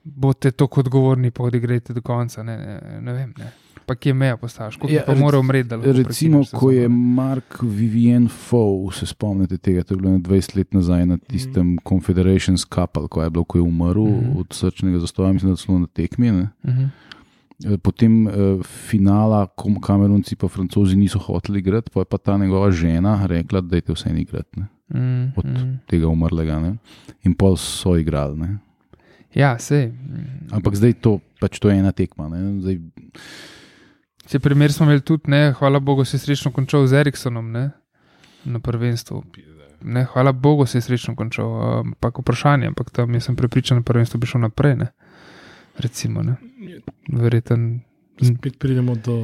[0.05, 2.43] boste tako odgovorni, pa odigrajte do konca.
[2.43, 3.35] Ne, ne, ne vem.
[3.39, 3.53] Ne.
[3.87, 6.89] Pa kje meja postaviš, kako Ja, ja, mora umreti, Recimo, ko je.
[6.89, 11.66] Mark Vivien Fow, se spomnite tega, to je bilo ne 20 let nazaj na tistem
[11.66, 11.79] mm.
[11.89, 14.20] Confederations Cup, ko je bilo, ko je umrl mm.
[14.20, 14.41] -hmm.
[14.41, 16.33] od srčnega zastoja, mislim, da celo na tekmi.
[16.33, 16.85] Mhm.
[17.65, 22.37] Eh, Potem eh, finala, kom Kamerunci pa Francozi niso hoteli igrati, pa je pa ta
[22.39, 24.66] njegova žena rekla, da je te vse igrati, ne?
[24.95, 25.79] Mm, Od- mm.
[25.87, 26.61] tega umrlega.
[26.61, 26.77] Ne?
[27.24, 28.39] In pol so igrali.
[28.39, 28.59] Ne?
[29.34, 29.90] Ja, sej.
[30.52, 32.28] Ampak zdaj to, pač to je ena tekma.
[32.28, 32.60] Ne?
[32.60, 32.76] Zdaj,
[34.32, 37.64] Če primer smo imeli tudi, ne, hvala Bogu, se je srečno končal z Eriksonom ne,
[38.48, 39.18] na prvenstvu.
[39.82, 41.50] Ne, hvala Bogu, se je srečno končal.
[41.82, 44.76] Ampak vprašanje, ampak tam jaz sem prepričan, da prvenstvo bi šlo naprej.
[44.84, 44.92] Ne.
[45.82, 46.38] Recimo, ne.
[47.10, 47.82] Verjeten.
[48.22, 49.18] Spet pridemo do.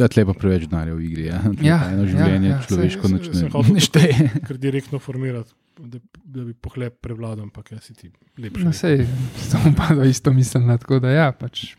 [0.00, 1.28] ja, tle pa preveč denarja v igri.
[1.28, 1.42] Ja?
[1.60, 4.28] Ja, eno ja, življenje, ja, ja, človeško saj ne, hotel ne šteje.
[4.48, 5.52] Ker direktno formirati,
[5.86, 8.64] da, da bi pohlep prevladal, ampak jaz si ti lepši.
[8.64, 9.04] No, sej,
[9.50, 11.74] samo pa da isto mislim, tako da ja, pač.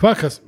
[0.00, 0.40] Fakas,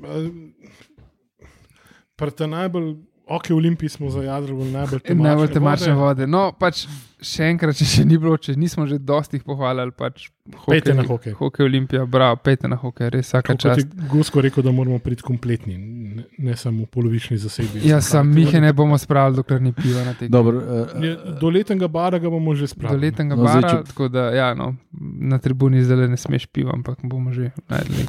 [2.16, 2.94] prta najbolj,
[3.26, 6.22] ok, v Olimpiji smo zajadrali najbolj temačne Najbolj temačne vode.
[6.22, 6.26] vode.
[6.26, 6.86] No, pač
[7.18, 10.28] še enkrat, če še ni bilo, če nismo že dosti pohvalili, pač
[10.62, 11.34] Pejte na hokej.
[11.34, 13.88] Hokej Olimpija, bravo, pejte na hokej, res vsaka Tako čast.
[14.06, 17.82] Gusko rekel, da moramo priti kompletni, ne, ne samo polovični zasedbi.
[17.82, 20.30] Ja, sam Mihe ne bomo spravili, dokler ni piva na tem.
[20.30, 23.00] Dobro, uh, Je, do letnega bara ga bomo že Do spravili.
[23.02, 23.88] letnega No, no, zdaj, bara, če- če...
[23.88, 24.76] tako da ja, no,
[25.24, 28.06] na tribuni zdaj ne smeš piva, ampak bomo že najdli.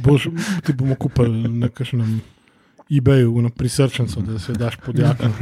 [0.00, 0.26] Boš,
[0.60, 2.18] ti bomo kupili na kakšnem
[2.90, 5.32] eBayu, na prisrčencu, da se daš podjakam.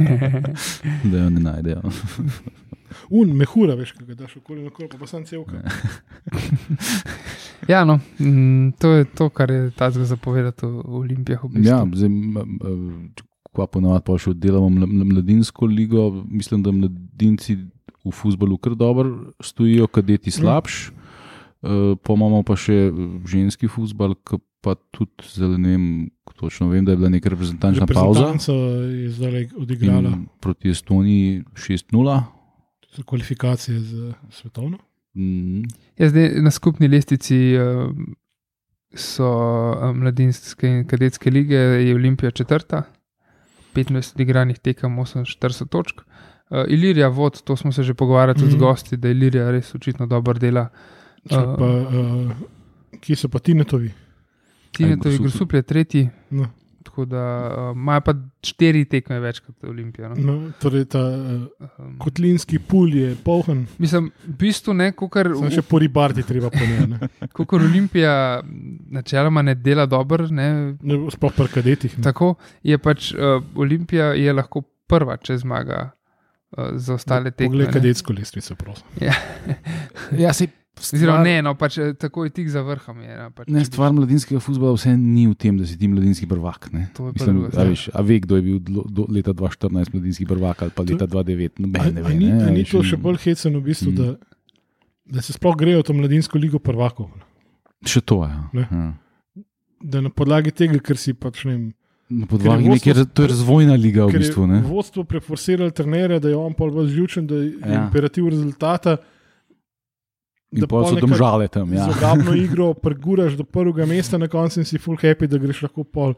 [1.11, 1.81] da jo ne najdejo.
[3.09, 5.61] Un, mehura, veš, kaj daš okoli na kol, pa, pa sem celka.
[7.67, 11.43] Ja, no, mm, to je to, kar je tazga zapovedati v v Olimpijah.
[11.43, 11.69] V bistvu.
[11.69, 12.09] Ja, zdaj,
[13.55, 17.55] ko ponovadi pa še oddelamo mla- mla- mladinsko ligo, mislim, da mladinci
[18.03, 20.89] v futbalu kar dobro stojijo, kadeti slabš.
[20.89, 21.02] Uh,
[21.97, 22.91] pa imamo pa še eh,
[23.25, 25.85] ženski futbal, ki pa tudi zelo ne vem,
[26.33, 28.25] točno vem, da je bila neka reprezentančna pauza.
[28.25, 28.53] Reprezentanca
[28.93, 32.23] je zdaj odigrala In Proti Estoniji 6-0.
[32.91, 34.77] za kvalifikacije za svetovno.
[35.15, 35.63] Mm,
[35.97, 37.91] Ja, zdaj, na skupni lestvici uh,
[38.91, 39.27] so
[39.71, 42.83] uh, mladinske in kadetske lige, je Olimpija četrta,
[43.75, 46.01] 25 igranih tekem, 48 točk.
[46.49, 48.57] Uh, Ilirija, vod, to smo se že pogovarjali tudi Mhm.
[48.57, 50.69] z gosti, da Ilirija res očitno dobro dela.
[50.69, 52.31] Če Uh, Pa, uh,
[52.99, 53.91] kje so pa Tinetovi?
[54.71, 55.57] Tinetovi Grosuplje.
[55.57, 56.47] Je tretji, No,
[56.83, 57.21] tako da
[57.71, 58.13] uh, imajo pa
[58.43, 60.09] štiri tekme več kot Olimpija.
[60.09, 60.15] No?
[60.17, 61.45] no, torej ta uh,
[62.01, 66.59] kotlinski pul je poln, mislim, v bistvu ne, kar samo še po ribardi treba po
[66.59, 66.87] njej.
[66.91, 67.09] ne.
[67.37, 68.41] Kot Olimpija
[68.91, 71.97] načeloma ne dela dobro, ne, Ne, Sploh pri kadetih.
[71.97, 72.03] ne.
[72.03, 72.33] tako
[72.63, 77.53] je pač uh, Olimpija je lahko prva, če zmaga uh, za ostale tekme.
[77.53, 78.85] Poglej kadetsko lestvico, prosim.
[80.19, 82.97] ja, se Oziroma, ne, no, pač eh, tako je tik za vrhom.
[82.99, 86.25] Je, no, pač, Ne, stvar mladinskega futbola vse ni v tem, da si ti mladinski
[86.25, 86.71] prvak.
[86.71, 86.89] Ne.
[86.93, 87.67] To je pa Mislim, druga a, stvar.
[87.67, 90.89] veš, a ve, kdo je bil do, do leta 2014 mladinski prvak ali pa To-
[90.89, 91.51] leta 2009.
[91.51, 92.13] A, Noben ne a ve.
[92.15, 93.95] ni, ne, ni to še bolj hecen, v bistvu, Mm.
[93.95, 94.07] da,
[95.07, 97.07] da se sploh grejo v to mladinsko ligo prvakov?
[97.83, 98.33] Še to je.
[98.53, 98.65] Ne.
[98.65, 98.83] Ja.
[99.79, 101.63] Da na podlagi tega, ker si pač ne vem.
[102.09, 104.43] Na podlagi Ker je neke, to je razvojna liga v bistvu.
[104.45, 104.59] Ne?
[104.61, 107.83] vodstvo preforsiralo trenerja, da je on pol bolj živčen, da je Ja.
[107.83, 108.97] imperativ rezultata.
[110.53, 111.73] In pol so domžale tam.
[111.73, 111.87] Ja.
[111.89, 115.63] Z ogabno igro preguraš do prvega mesta, na koncu in si full happy, da greš
[115.65, 116.13] lahko pol,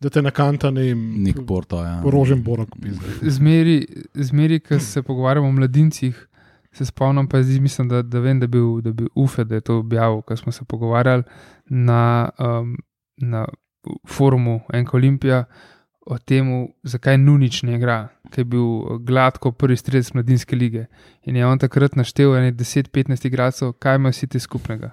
[0.00, 1.82] da te nakanta ne vem, Nek porto.
[1.84, 1.98] Ja.
[2.02, 2.76] porožen borok.
[3.22, 3.84] Zmeri,
[4.14, 6.16] zmeri ko se pogovarjamo o mladincih,
[6.72, 9.60] se spomnim, pa zdaj mislim, da, da vem, da je bil, da bil UFE, da
[9.60, 11.22] je to objavil, ko smo se pogovarjali
[11.68, 12.76] na, um,
[13.16, 13.44] na
[14.08, 15.44] forumu Enka Olimpija
[16.06, 16.48] o tem,
[16.84, 18.66] zakaj Nunič ne igra, ker je bil
[19.00, 20.86] gladko prvi strelec mladinske lige.
[21.22, 24.90] In je on takrat naštel 10-15 igralcev, kaj imajo vsi ti skupnega.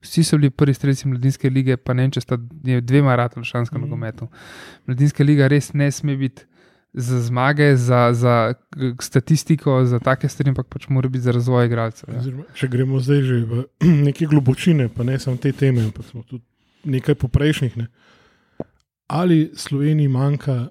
[0.00, 3.44] Vsi so bili prvi strelci mladinske lige, pa ne vem, če sta dvema rata v
[3.44, 3.86] šanskem Mhm.
[3.86, 4.28] nogometu.
[4.86, 6.42] Mladinska liga res ne sme biti
[6.94, 8.54] za zmage, za, za
[8.98, 12.08] statistiko, za take stvari, ampak pač mora biti za razvoj igralcev.
[12.08, 12.18] Ja.
[12.18, 13.64] Oziroma, Če gremo zdaj že v
[14.06, 16.44] neke globočine, pa ne samo te teme, ampak smo tudi
[16.84, 17.76] nekaj poprejšnjih.
[17.76, 17.86] Ne.
[19.08, 20.68] Ali Sloveniji manjka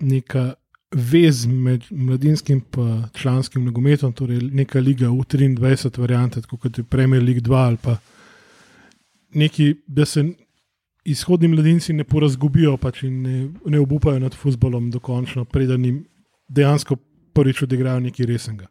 [0.00, 0.54] neka
[0.90, 7.42] vez med mladinskim in članskim nogometom, torej neka liga U23 variante, kot je Premier League
[7.42, 7.96] 2 ali pa
[9.34, 10.24] neki, da se
[11.04, 16.04] izhodni mladinci ne porazgubijo pač in ne, ne obupajo nad futbolom dokončno, preden jim
[16.48, 16.96] dejansko
[17.32, 18.66] prvič odigrajo nekaj resnega.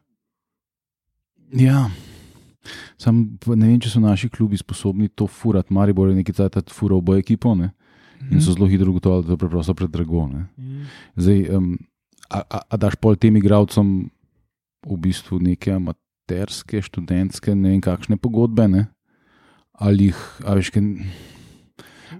[1.52, 1.90] Ja.
[2.98, 5.72] Sam ne vem, če so naši klubi sposobni to furati.
[5.74, 7.70] Maribor je nekaj časa fural oboje ekipo ne?
[8.28, 10.26] In so zelo hitro ugotovili, da je to preprosto predrago.
[10.28, 10.46] ne.
[11.16, 11.78] Zdaj, um,
[12.30, 14.10] a, a, a daš pol tem igravcem
[14.86, 18.86] v bistvu neke amaterske, študentske, ne vem kakšne pogodbe, ne?
[19.80, 20.82] ali jih, a veš, kaj,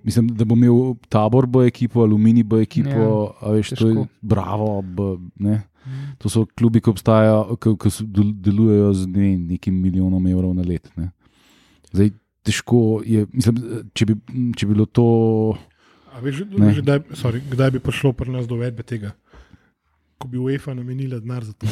[0.06, 4.06] mislim, da bo imel tabor bo ekipo, aluminij bo ekipo, a veš, to je težko.
[4.22, 4.70] bravo.
[4.81, 5.10] B,
[5.44, 5.60] ne?
[6.20, 8.05] To so klubi, ki obstajajo, ki, ki
[8.44, 10.89] delujejo z ne, nekim milijonom evrov na let.
[10.97, 11.10] Ne?
[11.93, 12.12] Zdaj,
[12.47, 13.60] težko je, mislim,
[13.97, 14.16] če bi,
[14.56, 15.09] če bi bilo to.
[16.23, 16.45] Veš,
[16.75, 19.13] že kdaj, sorry, kdaj bi prišlo pri nas do uvedbe tega?
[20.19, 21.67] Ko bi UEFA namenila denar za to.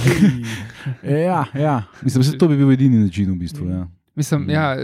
[1.05, 1.83] Ja, ja.
[2.03, 3.69] Mislim, da to bi bil edini način, v bistvu.
[3.71, 3.89] Ja.
[4.17, 4.51] Mislim, Mm.
[4.51, 4.77] ja,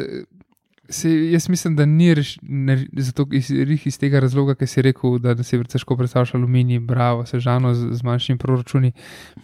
[0.89, 4.83] se, jaz mislim, da ni reš, ne, zato iz, rih iz tega razloga, ker si
[4.83, 8.93] rekel, da, da si težko predstavljaš aluminij, bravo, sežano z, z manjšimi proračuni,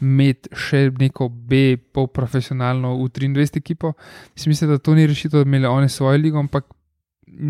[0.00, 3.94] imeti še neko B, polprofesionalno v 23 ekipo.
[4.36, 6.64] Jaz mislim, da to ni rešitev, da bi imeli oni svojo ligo, ampak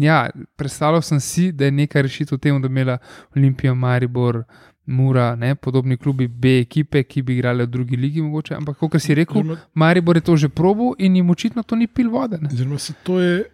[0.00, 2.98] ja, predstavljal sem si, da je neka rešitev v tem, da bi imela
[3.36, 4.44] Olimpijo, Maribor.
[4.90, 8.96] Mura, ne, podobni klubi B ekipe, ki bi igrali v drugi ligi, mogoče, ampak kot
[8.98, 12.40] si rekel, Oziroma, Maribor je to že probil in jim očitno to ni pil vode.
[12.42, 13.44] Oziroma se to je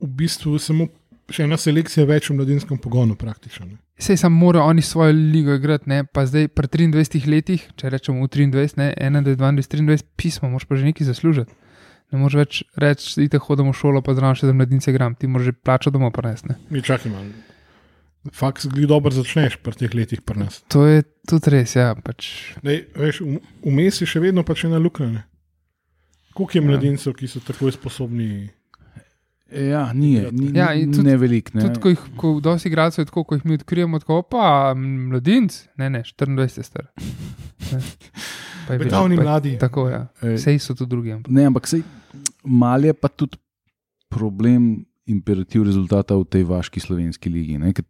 [0.00, 0.88] v bistvu samo
[1.32, 3.66] še ena selekcija več v mladinskem pogonu, praktično.
[3.66, 3.78] ne.
[3.98, 6.04] Sej sam morajo oni svojo ligo igrati, ne?
[6.04, 10.68] pa zdaj pri 23 letih, če rečemo v 23, ne, 21, 22, 23, pismo, moraš
[10.68, 11.52] pa že nekaj zaslužiti.
[12.08, 15.26] Ne moreš več reči, da hodimo v šolo, pa zraven še za mladince gram, ti
[15.26, 16.48] moraš že plačo domov prenesti.
[16.48, 16.56] ne.
[16.68, 17.30] Mi čakaj malo.
[18.26, 20.62] Faks, glej dobro začneš pri teh letih pri nas.
[20.66, 21.94] To je tudi res, ja.
[21.96, 25.06] Pač, Dej, veš, v- Vmes je še vedno pač ena luknja.
[25.08, 25.22] ne.
[26.32, 26.66] Koliko je Ja.
[26.66, 28.50] mladincev, ki so tako sposobni?
[29.48, 31.54] Ja, ni, ni, Ja, tudi- ne velik.
[31.54, 31.62] Ne.
[31.62, 35.54] tudi ko jih, ko dosti igralcev je tako, ko jih mi odkrijemo, tako pa mladinc,
[35.76, 36.90] ne, ne, 24 je star.
[37.72, 37.78] Ne.
[38.68, 39.58] Je Betavni pa je- mladi.
[39.58, 40.06] Tako, ja.
[40.20, 40.38] Ej.
[40.38, 41.10] Sej so tudi drugi.
[41.12, 41.82] ampak- Ne, ampak sej,
[42.42, 43.36] mal je pa tudi
[44.08, 47.58] problem imperativ rezultata v tej vaški slovenski ligi.
[47.58, 47.72] Ne?
[47.72, 47.84] Ker,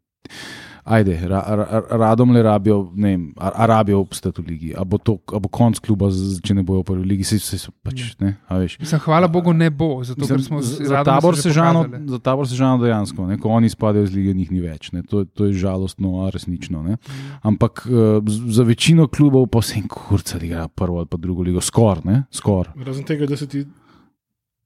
[0.86, 1.64] ajde, ra, ra,
[1.98, 4.68] radom le rabijo, ne vem, a, a rabijo obstati v ligi.
[4.70, 7.38] A bo, to, a bo konc kluba, z- če ne bojo v prvi ligi, se,
[7.38, 8.78] se so pač, ne, a veš.
[8.78, 12.08] Mislim, hvala Bogu, ne bo, zato Mislim, ker smo z za tabor se sežano, pokazali.
[12.08, 14.92] za tabor sežano dejansko, ne, ko oni spadajo iz lige, njih ni več.
[14.92, 16.82] Ne, to, to je žalostno, a resnično.
[16.82, 16.96] Ne.
[17.42, 22.22] Ampak uh, za večino klubov pa vsem kurca igra prvo ali pa drugo ligo, skoraj.
[22.30, 22.70] Skor.
[22.76, 23.66] Razen tega, da se ti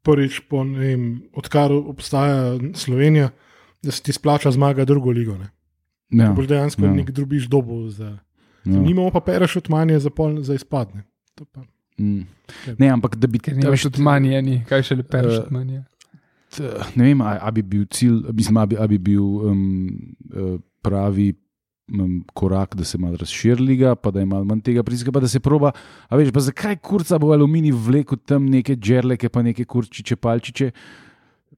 [0.02, 1.02] prvič, po, ne vem,
[1.32, 3.30] odkar obstaja Slovenija,
[3.82, 5.36] da se ti splača zmaga drugo ligo.
[5.38, 5.51] Ne.
[6.12, 6.92] Ja, Boš dejansko ja.
[6.92, 7.88] nek drubiš dobo.
[7.88, 8.18] Za,
[8.64, 8.76] ja.
[8.76, 11.04] Nimamo pa peraš od manje za, pol, za izpadne.
[11.34, 11.66] To pa-
[11.98, 12.24] Mm.
[12.78, 15.02] Ne, ampak da bi Ker a ni veš, več tudi manj, ni, kaj še le
[15.04, 15.72] pereš Eh, od manj.
[16.48, 20.14] t- Ne vem, a, a bi bil cilj, mislim, a bi, a bi bil um,
[20.80, 21.34] pravi
[21.90, 25.20] um, korak, da se malo razširi liga, pa da je malo manj tega pritiska, pa
[25.20, 25.72] da se proba.
[26.06, 30.70] A veš, pa zakaj kurca bo aluminij vlekel tam neke džerleke, pa neke kurčiče, palčiče.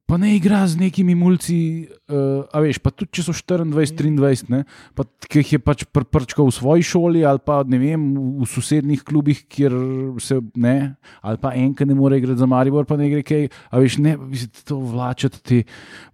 [0.06, 4.50] Pa ne igra z nekimi mulci, uh, a veš, pa tudi če so 24, 23,
[4.52, 4.58] ne,
[4.98, 8.42] pa ki jih je pač pr prčkal v svoji šoli ali pa ne vem, v,
[8.42, 9.72] v sosednjih klubih, kjer
[10.20, 10.76] se ne,
[11.22, 13.96] ali pa en, ki ne more igrati za Maribor, pa ne gre kaj, a veš,
[14.04, 15.62] ne, mislim, to vlačati te,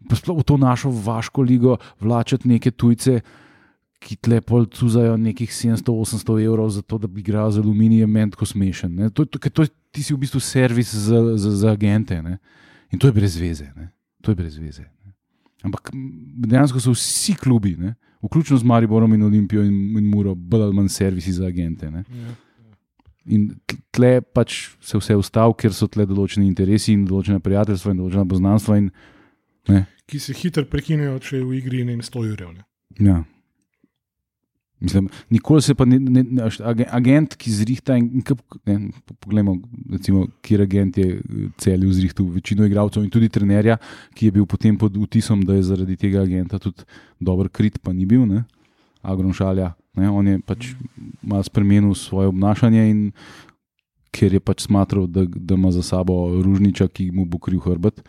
[0.06, 3.20] v to našo vaško ligo, vlačati neke tujce.
[3.98, 8.30] Ki tle pol cuzajo nekih 700-800 evrov za to, da bi igral z aluminijem, meni
[8.30, 8.94] tako smešen.
[9.10, 12.20] To, to, ker to, ti si v bistvu servis za, za, za agente.
[12.22, 12.38] Ne?
[12.92, 13.68] In to je brez veze.
[13.76, 13.90] Ne?
[14.22, 14.82] To je brez veze.
[15.04, 15.12] Ne?
[15.68, 17.94] Ampak dejansko so vsi klubi, ne?
[18.22, 21.90] vključno z Mariborom in Olimpijo in, in Muro, bolj ali manj servisi za agente.
[21.90, 22.04] Ne?
[22.10, 22.34] Ja.
[23.26, 27.92] In t- tle pač se vse ustavi, ker so tle določeni interesi in določene prijateljstva
[27.92, 28.78] in določena poznanstva.
[28.80, 28.90] In,
[30.08, 32.54] Ki se hitro prekinejo, če je v igri ne 100 jurjev.
[32.56, 32.64] ne.
[33.04, 33.18] ja.
[34.80, 36.44] Mislim, nikoli se pa ne, ne, ne
[36.94, 37.96] agent, ki zrihta.
[37.98, 38.22] In,
[38.66, 38.76] ne,
[39.06, 39.56] po- poglejmo,
[39.90, 41.18] recimo, kjer agent je
[41.58, 43.78] celju zrihtal večino igralcev in tudi trenerja,
[44.14, 46.86] ki je bil potem pod vtisom, da je zaradi tega agenta tudi
[47.20, 48.44] dober krit, pa ni bil, ne?
[49.02, 49.72] Agron Šalja.
[49.98, 50.10] Ne?
[50.10, 50.72] On je pač
[51.22, 53.02] malo spremenil svoje obnašanje in
[54.14, 58.02] ker je pač smatral, da, da ima za sabo ružniča, ki mu bo kril hrbet.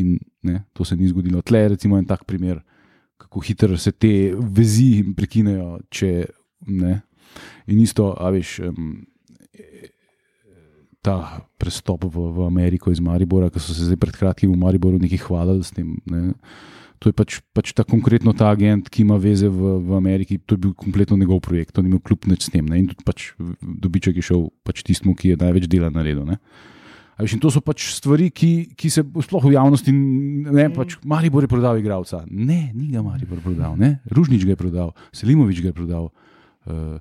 [0.00, 1.42] In ne, to se ni zgodilo.
[1.42, 2.62] Tle je recimo en tak primer,
[3.30, 5.78] kako hitro se te vezi prekinejo.
[5.88, 6.26] Če,
[6.66, 6.98] ne.
[7.70, 8.98] In isto, a veš, um,
[11.00, 14.98] ta prestop v, v Ameriko iz Maribora, ki so se zdaj pred kratkim v Mariboru
[15.00, 15.94] nekaj hvalili s tem.
[16.10, 16.34] Ne.
[17.00, 20.36] To je pač, pač ta konkretno ta agent, ki ima veze v, v Ameriki.
[20.44, 22.66] To je bil kompletno njegov projekt, to ni imel kljub nič s tem.
[22.66, 22.82] Ne.
[22.82, 23.30] In tudi pač
[23.62, 26.26] dobiček je šel pač tistmu, ki je največ dela naredil.
[26.28, 26.42] Ne.
[27.20, 31.50] Veš, to so pač stvari, ki, ki se sploh v javnosti ne, pač Maribor je
[31.52, 32.22] prodal igralca.
[32.26, 33.98] Ne, ni ga Maribor prodal, ne.
[34.08, 36.96] Ružnič ga je prodal, Selimovič ga je prodal, uh,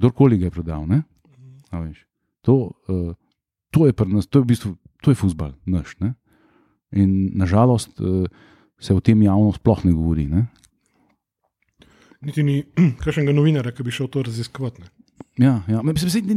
[0.00, 0.86] kdorkoli ga je prodal.
[1.70, 2.02] Veš,
[2.46, 3.12] to, uh,
[3.70, 4.74] to je pri nas, to je v bistvu,
[5.04, 5.94] to je futbal naš.
[6.02, 6.16] Ne.
[6.90, 8.26] In nažalost uh,
[8.80, 10.26] se o tem javno sploh ne govori.
[10.26, 10.48] Ne.
[12.26, 12.62] Niti ni
[13.04, 14.82] kakšnega novinarja, ki bi šel to raziskovati.
[14.82, 14.99] ne.
[15.36, 15.80] Ja, ja.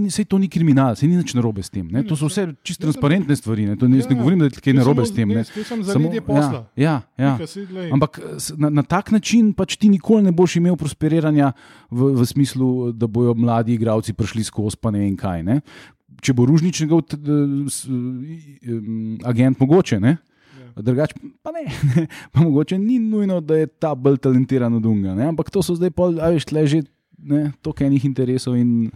[0.08, 1.84] Sej to ni kriminal, sej ni nič narobe s tem.
[1.86, 2.04] Ne.
[2.04, 3.66] To so vse čisto transparentne stvari.
[3.66, 3.76] Ne.
[3.76, 5.28] To, ne, jaz ne Ja, govorim, da je kaj narobe s tem.
[5.28, 5.44] Ne.
[5.44, 6.08] samo.
[6.32, 7.34] Ja, ja, ja.
[7.90, 11.52] Ampak s- na, na tak način pač ti nikoli ne boš imel prosperiranja
[11.90, 15.44] v, v smislu, da bojo mladi igravci prišli skozi pa ne vem kaj.
[15.44, 15.60] Ne?
[16.20, 17.36] Če bo ružnič njegov t- d-
[17.68, 17.90] s-
[18.64, 20.00] um, agent, mogoče.
[20.00, 20.16] Ne?
[20.56, 20.82] Ja.
[20.82, 21.12] Drugač,
[21.42, 25.12] pa ne, ne, pa mogoče ni nujno, da je ta bolj talentiran od Dunga.
[25.14, 25.28] Ne?
[25.28, 26.80] Ampak to so zdaj, pol, a veš, tle že
[27.62, 28.92] toliko enih interesov in,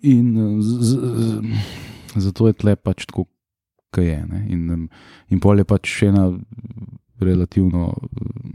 [0.00, 1.28] in z, z, z,
[2.28, 3.26] zato je tle pač tako,
[3.94, 4.20] kaj je.
[4.28, 4.40] Ne?
[4.52, 4.88] In,
[5.32, 6.28] in pol je pač še ena
[7.20, 7.94] relativno,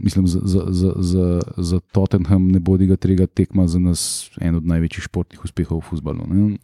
[0.00, 4.56] mislim, za, za, za, za, za Tottenham ne bodi ga trega tekma za nas en
[4.56, 6.28] od največjih športnih uspehov v futbalu.
[6.30, 6.56] Ne?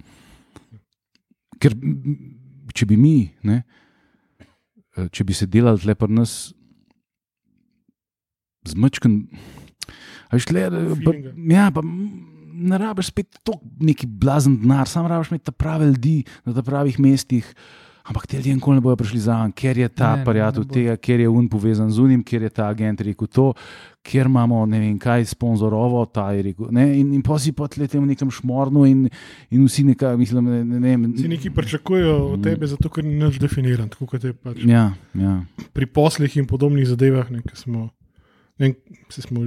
[1.60, 1.76] Ker
[2.72, 3.62] če bi mi, ne,
[4.96, 6.54] eh, če bi se delali tle pri nas
[8.64, 8.76] z
[10.38, 11.34] tle, eh, pa, Feelinga.
[11.54, 11.82] ja, pa
[12.60, 16.62] ne rabiš spet tako neki blazen denar, sam rabiš imeti ta prave ljudi na ta
[16.62, 17.54] pravih mestih.
[18.04, 20.64] Ampak ti ljudje nikoli ne bodo prišli nami, ker je ta ne bo.
[20.64, 23.52] tega, ker je un povezan z unim, ker je ta agent rekel to,
[24.02, 26.72] ker imamo ne vem kaj sponzorovo, ta je rekel.
[26.72, 26.98] Ne?
[26.98, 29.08] In, in pa si potlete v nekem šmornu in,
[29.50, 33.14] in vsi nekaj, mislim, ne, ne, ne, Vsi neki pričakujejo od tebe, zato ker ni
[33.20, 33.88] nič definiran.
[33.92, 35.44] Tako kot je pač Ja, ja.
[35.72, 37.30] pri poslih in podobnih zadevah.
[37.30, 37.90] Ne, smo,
[38.58, 38.74] ne,
[39.12, 39.44] saj smo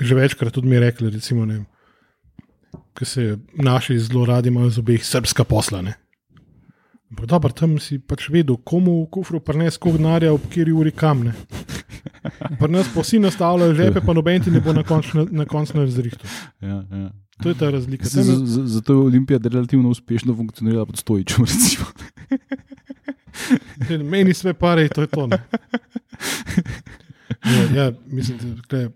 [0.00, 1.64] že večkrat tudi mi rekli, recimo, ne,
[2.94, 3.24] ki se
[3.54, 5.82] naši zelo radi imajo z obeh srpska posla.
[5.82, 5.94] Ne.
[7.10, 10.92] Ampak dobro, tam si pač vedel, komu v kufru prines koliko denarja, ob kateri uri
[10.92, 11.24] kam.
[11.24, 11.32] Ne.
[12.58, 15.72] Pri nas pa vsi nastavljajo žepe, pa noben ti ne bo na koncu na konc
[15.88, 16.30] zrihtel.
[16.60, 17.10] ja, ja.
[17.40, 18.04] To je ta razlika.
[18.04, 21.44] Z, Tam je- z, zato je Olimpija relativno uspešno funkcionirala pod stojičem.
[24.04, 25.26] Meni sve pare, to je to.
[25.26, 25.38] ne.
[27.44, 28.38] Ja, ja, mislim,
[28.70, 28.90] da je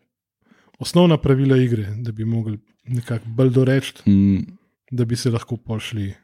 [0.78, 4.38] osnovna pravila igre, da bi mogli nekako bolj doreči, Mm,
[4.90, 6.14] da bi se lahko pošli.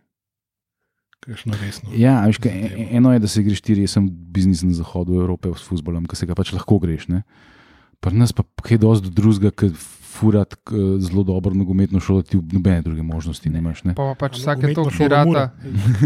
[1.96, 5.50] Ja, veš, kaj, e- eno je, da se greš ti resen biznis na zahodu Evrope
[5.56, 7.08] s futbolom, ki se ga pač lahko greš.
[7.12, 7.22] Ne?
[8.00, 9.68] Pri nas pa kaj dosti drugega, ki
[10.10, 10.56] furat
[11.00, 13.84] zelo dobro nogometno šolo, ti nobene druge možnosti nimaš.
[13.84, 13.94] Ne?
[13.94, 15.50] Pa pa pač vsake tok tirata, mora.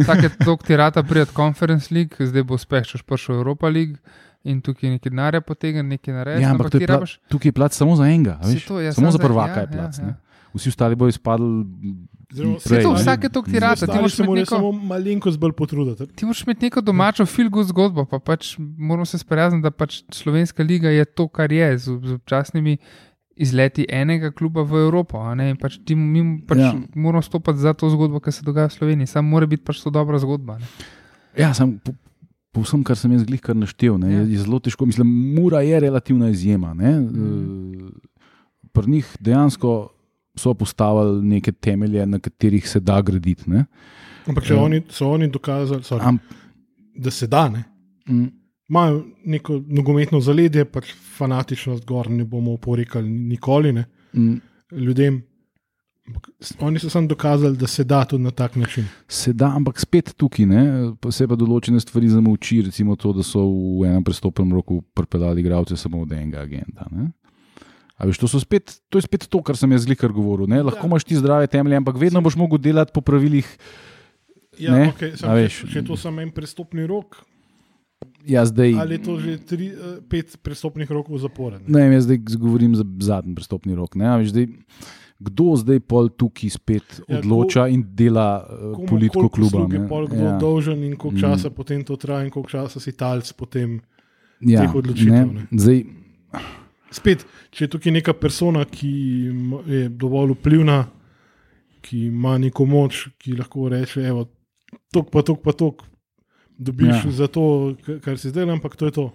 [0.03, 3.97] vsake tok tirata pride Conference League, zdaj bo uspeh, če boš prišel v Europa League
[4.45, 6.43] in tukaj nekaj denarja potegne, nekaj naredi.
[6.43, 7.19] Ja, ampak to je pla, rabiš.
[7.29, 8.39] tukaj je plac samo za enega.
[8.43, 8.65] Veš?
[8.65, 9.99] to je, samo za prvaka ja, je plac.
[9.99, 10.21] ja, Ja, ja.
[10.55, 11.65] Vsi ostali bodo izpadli.
[12.61, 16.07] Saj to vsake tirata, ti moraš se imeti morajo neko- samo malenkost bolj potruditi.
[16.09, 20.62] Ti moraš imeti neko domačo filgo zgodbo, pa pač moramo se sprijazniti, da pač slovenska
[20.62, 22.77] liga je to, kar je, z, z občasnimi
[23.37, 25.19] izleti enega kluba v Evropo.
[25.19, 26.65] a ne, in Pač ti, mi pač Ja.
[26.66, 26.75] ja.
[26.95, 29.07] moramo stopiti za to zgodbo, ki se dogaja v Sloveniji.
[29.09, 30.59] Sam mora biti pač to dobra zgodba.
[30.59, 30.66] Ne.
[31.37, 31.81] Ja, sam,
[32.55, 34.20] po, vsem, kar sem jaz glih kar naštel, ne, Ja.
[34.22, 34.86] je, zelo težko.
[34.86, 36.70] Mislim, Mura je relativna izjema.
[36.74, 37.90] Ne, mm.
[38.72, 39.90] Pri njih dejansko
[40.36, 43.51] so postavili neke temelje, na katerih se da graditi.
[43.51, 43.64] Ne.
[44.26, 44.56] Ampak Ja.
[44.59, 46.18] oni, so oni dokazali, sorry, Am,
[46.97, 47.64] da se da, ne.
[48.09, 48.26] mm,
[48.68, 54.40] imajo neko nogometno zaledje, pač fanatičnost gor ne bomo oporekali nikoli ne, mm,
[54.72, 55.22] ljudem.
[56.60, 58.85] Oni so samo dokazali, da se da tudi na tak način.
[59.09, 63.40] se da, ampak spet tukaj, ne, pa določene stvari zamolči, recimo to, da so
[63.81, 66.85] v enem prestopnem roku pripeljali igralce samo od enega agenta.
[66.93, 67.10] Ne.
[67.97, 70.47] A veš, to, spet, to je spet to, kar sem jaz zlikar govoril.
[70.51, 70.62] Ne?
[70.62, 70.90] Lahko Ja.
[70.90, 73.47] imaš ti zdrave temelje, ampak vedno boš mogel delati po pravilih.
[74.59, 75.64] Ja, Ne, okay, sam, veš.
[75.72, 77.24] če, je to samo en prestopni rok,
[78.24, 81.59] Ja, zdaj, ali je to že tri, eh, pet prestopnih rokov zapora.
[81.59, 81.68] Ne?
[81.68, 83.97] ne jaz zdaj govorim za zadnji prestopni rok.
[83.97, 84.09] Ne?
[84.18, 84.47] Veš, zdaj,
[85.19, 89.59] kdo zdaj pol tukaj spet Ja, odloča in dela uh, Komu politiko kluba?
[89.59, 89.89] usluge ne?
[89.89, 90.39] pol kdo Ja.
[90.39, 91.20] dolžen in koliko Mm.
[91.20, 93.81] časa potem to traja in koliko časa si talc potem.
[94.41, 95.47] Ja, teh odločitev, ne.
[95.51, 95.85] Zdaj,
[96.91, 98.91] Spet, če je tukaj neka persona, ki
[99.66, 100.85] je dovolj vplivna,
[101.81, 104.28] ki ima neko moč, ki lahko reče, evo,
[104.93, 105.82] tok pa tok pa tok,
[106.57, 107.11] dobiš Ja.
[107.12, 109.11] za to, kar si zdaj, ampak to je to.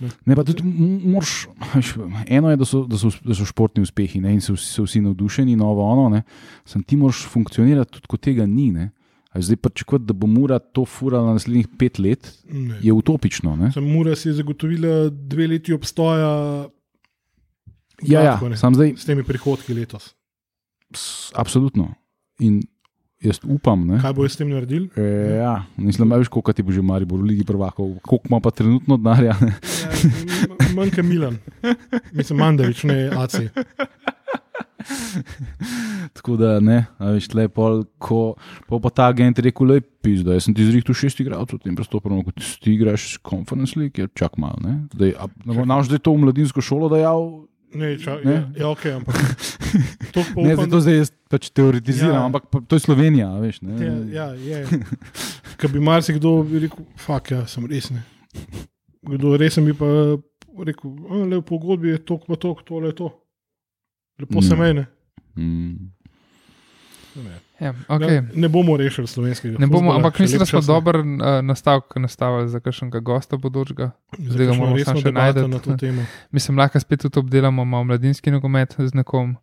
[0.00, 1.94] Ne, tudi m- moraš, veš,
[2.26, 5.00] eno je, da so, da so, da so športni uspehi ne, in so, so vsi
[5.00, 6.22] navdušeni, novo ono, ne,
[6.64, 8.72] sem ti moraš funkcionirati, tudi ko tega ni.
[8.72, 8.90] Ne.
[9.30, 12.78] A Zdaj pa če da bo Mura to furala naslednjih pet let, Ne.
[12.80, 13.56] je utopično.
[13.56, 13.72] Ne.
[13.72, 16.68] Sam Mura si je zagotovila dve leti obstoja.
[18.02, 20.14] Ja, ja, ne, sam zdaj, S temi prihodki letos.
[20.92, 21.94] s- absolutno.
[22.38, 22.62] In
[23.24, 23.86] jaz upam.
[23.88, 23.98] Ne?
[24.02, 24.86] Kaj bo s tem naredil?
[24.96, 25.08] E,
[25.40, 28.50] ja, mislim, da veš, koliko ti bo že Maribor v Ligi prvakov, koliko ima pa
[28.54, 29.34] trenutno denarja.
[29.34, 31.38] Ja, manj kot Milan,
[32.12, 33.48] mislim, Mandevič, ne AC.
[36.12, 38.34] Tako da ne, a veš, tle pol, ko
[38.68, 41.76] pol pa ta agent je rekel, le pizda, jaz sem ti zrihtel šest igralcev, tem
[41.76, 44.74] prestopom, kot ti igraš Conference League, je čak malo, ne.
[44.92, 48.32] Zdaj, a, ne, naš zdaj to v mladinsko šolo dajal, Ne, ča, Ne.
[48.32, 49.16] ja, ja, ok, ampak
[50.14, 52.24] to pa ne, upam, zdaj jaz pač teoretiziram, Ja.
[52.24, 53.74] ampak pa, to je Slovenija, veš, ne.
[54.12, 54.80] Ja, ja, je.
[55.58, 58.04] Ker bi marsikdo rekel, fuck, ja, sem res ne.
[59.04, 59.86] Kdo resen bi pa
[60.56, 63.10] rekel, "A, le v pogodbi je to, pa to, tole je to.
[64.18, 64.60] Lepo se Mm.
[64.60, 64.84] meni.
[65.34, 65.90] Mm.
[67.16, 67.34] Ne.
[67.60, 68.20] Ja, okay.
[68.20, 69.58] Ne, ne bomo rešili slovenskega.
[69.58, 71.04] Ne bomo, ampak mislim, da smo dober uh,
[71.42, 73.90] nastavek nastavili za kakšnega gosta bodočega.
[74.18, 75.48] Zdaj ga moramo samo še najti.
[75.48, 76.06] na to temo.
[76.30, 79.36] Mislim, lahko spet tudi obdelamo malo mladinski nogomet z nekom.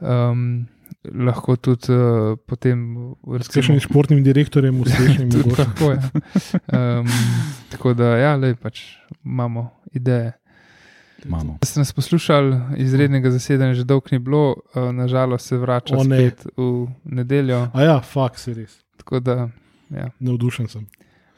[0.00, 0.66] Um,
[1.04, 2.96] lahko tudi uh, potem
[3.40, 5.56] S kakšnim športnim direktorjem uspešnim mogoče.
[5.56, 6.00] tako, ja.
[7.00, 7.12] um,
[7.70, 8.80] tako da, ja, le pač
[9.24, 10.32] imamo ideje.
[11.24, 11.58] Imamo.
[11.64, 16.16] Ste nas poslušali, izrednega zasedanja že dolgo ni bilo, uh, nažalost se vrača O, ne.
[16.16, 17.68] spet v nedeljo.
[17.72, 18.76] A ja, fakt se res.
[18.96, 19.48] Tako da,
[19.90, 20.10] ja.
[20.20, 20.86] Navdušen sem.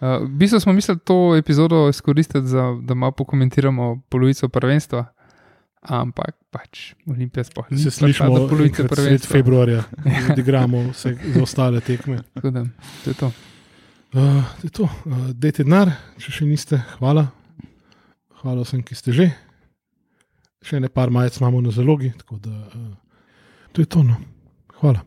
[0.01, 5.07] Uh, v bistvu smo mislili to epizodo izkoristiti, za, da malo pokomentiramo polovico prvenstva,
[5.81, 9.33] ampak pač Olimpija sploh ni Se slišimo do polovice enkrat sred prvenstva.
[9.33, 9.83] februarja,
[10.33, 12.23] odigramo vse za ostale tekme.
[12.35, 12.65] Tako da,
[13.05, 13.27] to je to.
[14.13, 14.83] Uh, to je to.
[14.83, 16.83] Uh, dajte denar, če še niste.
[16.99, 17.29] Hvala.
[18.43, 19.31] Hvala vsem, ki ste že.
[20.67, 22.11] Še ne par majc imamo na zalogi,
[22.43, 22.89] da uh,
[23.73, 24.03] to je to.
[24.03, 24.17] No.
[24.81, 25.05] Hvala.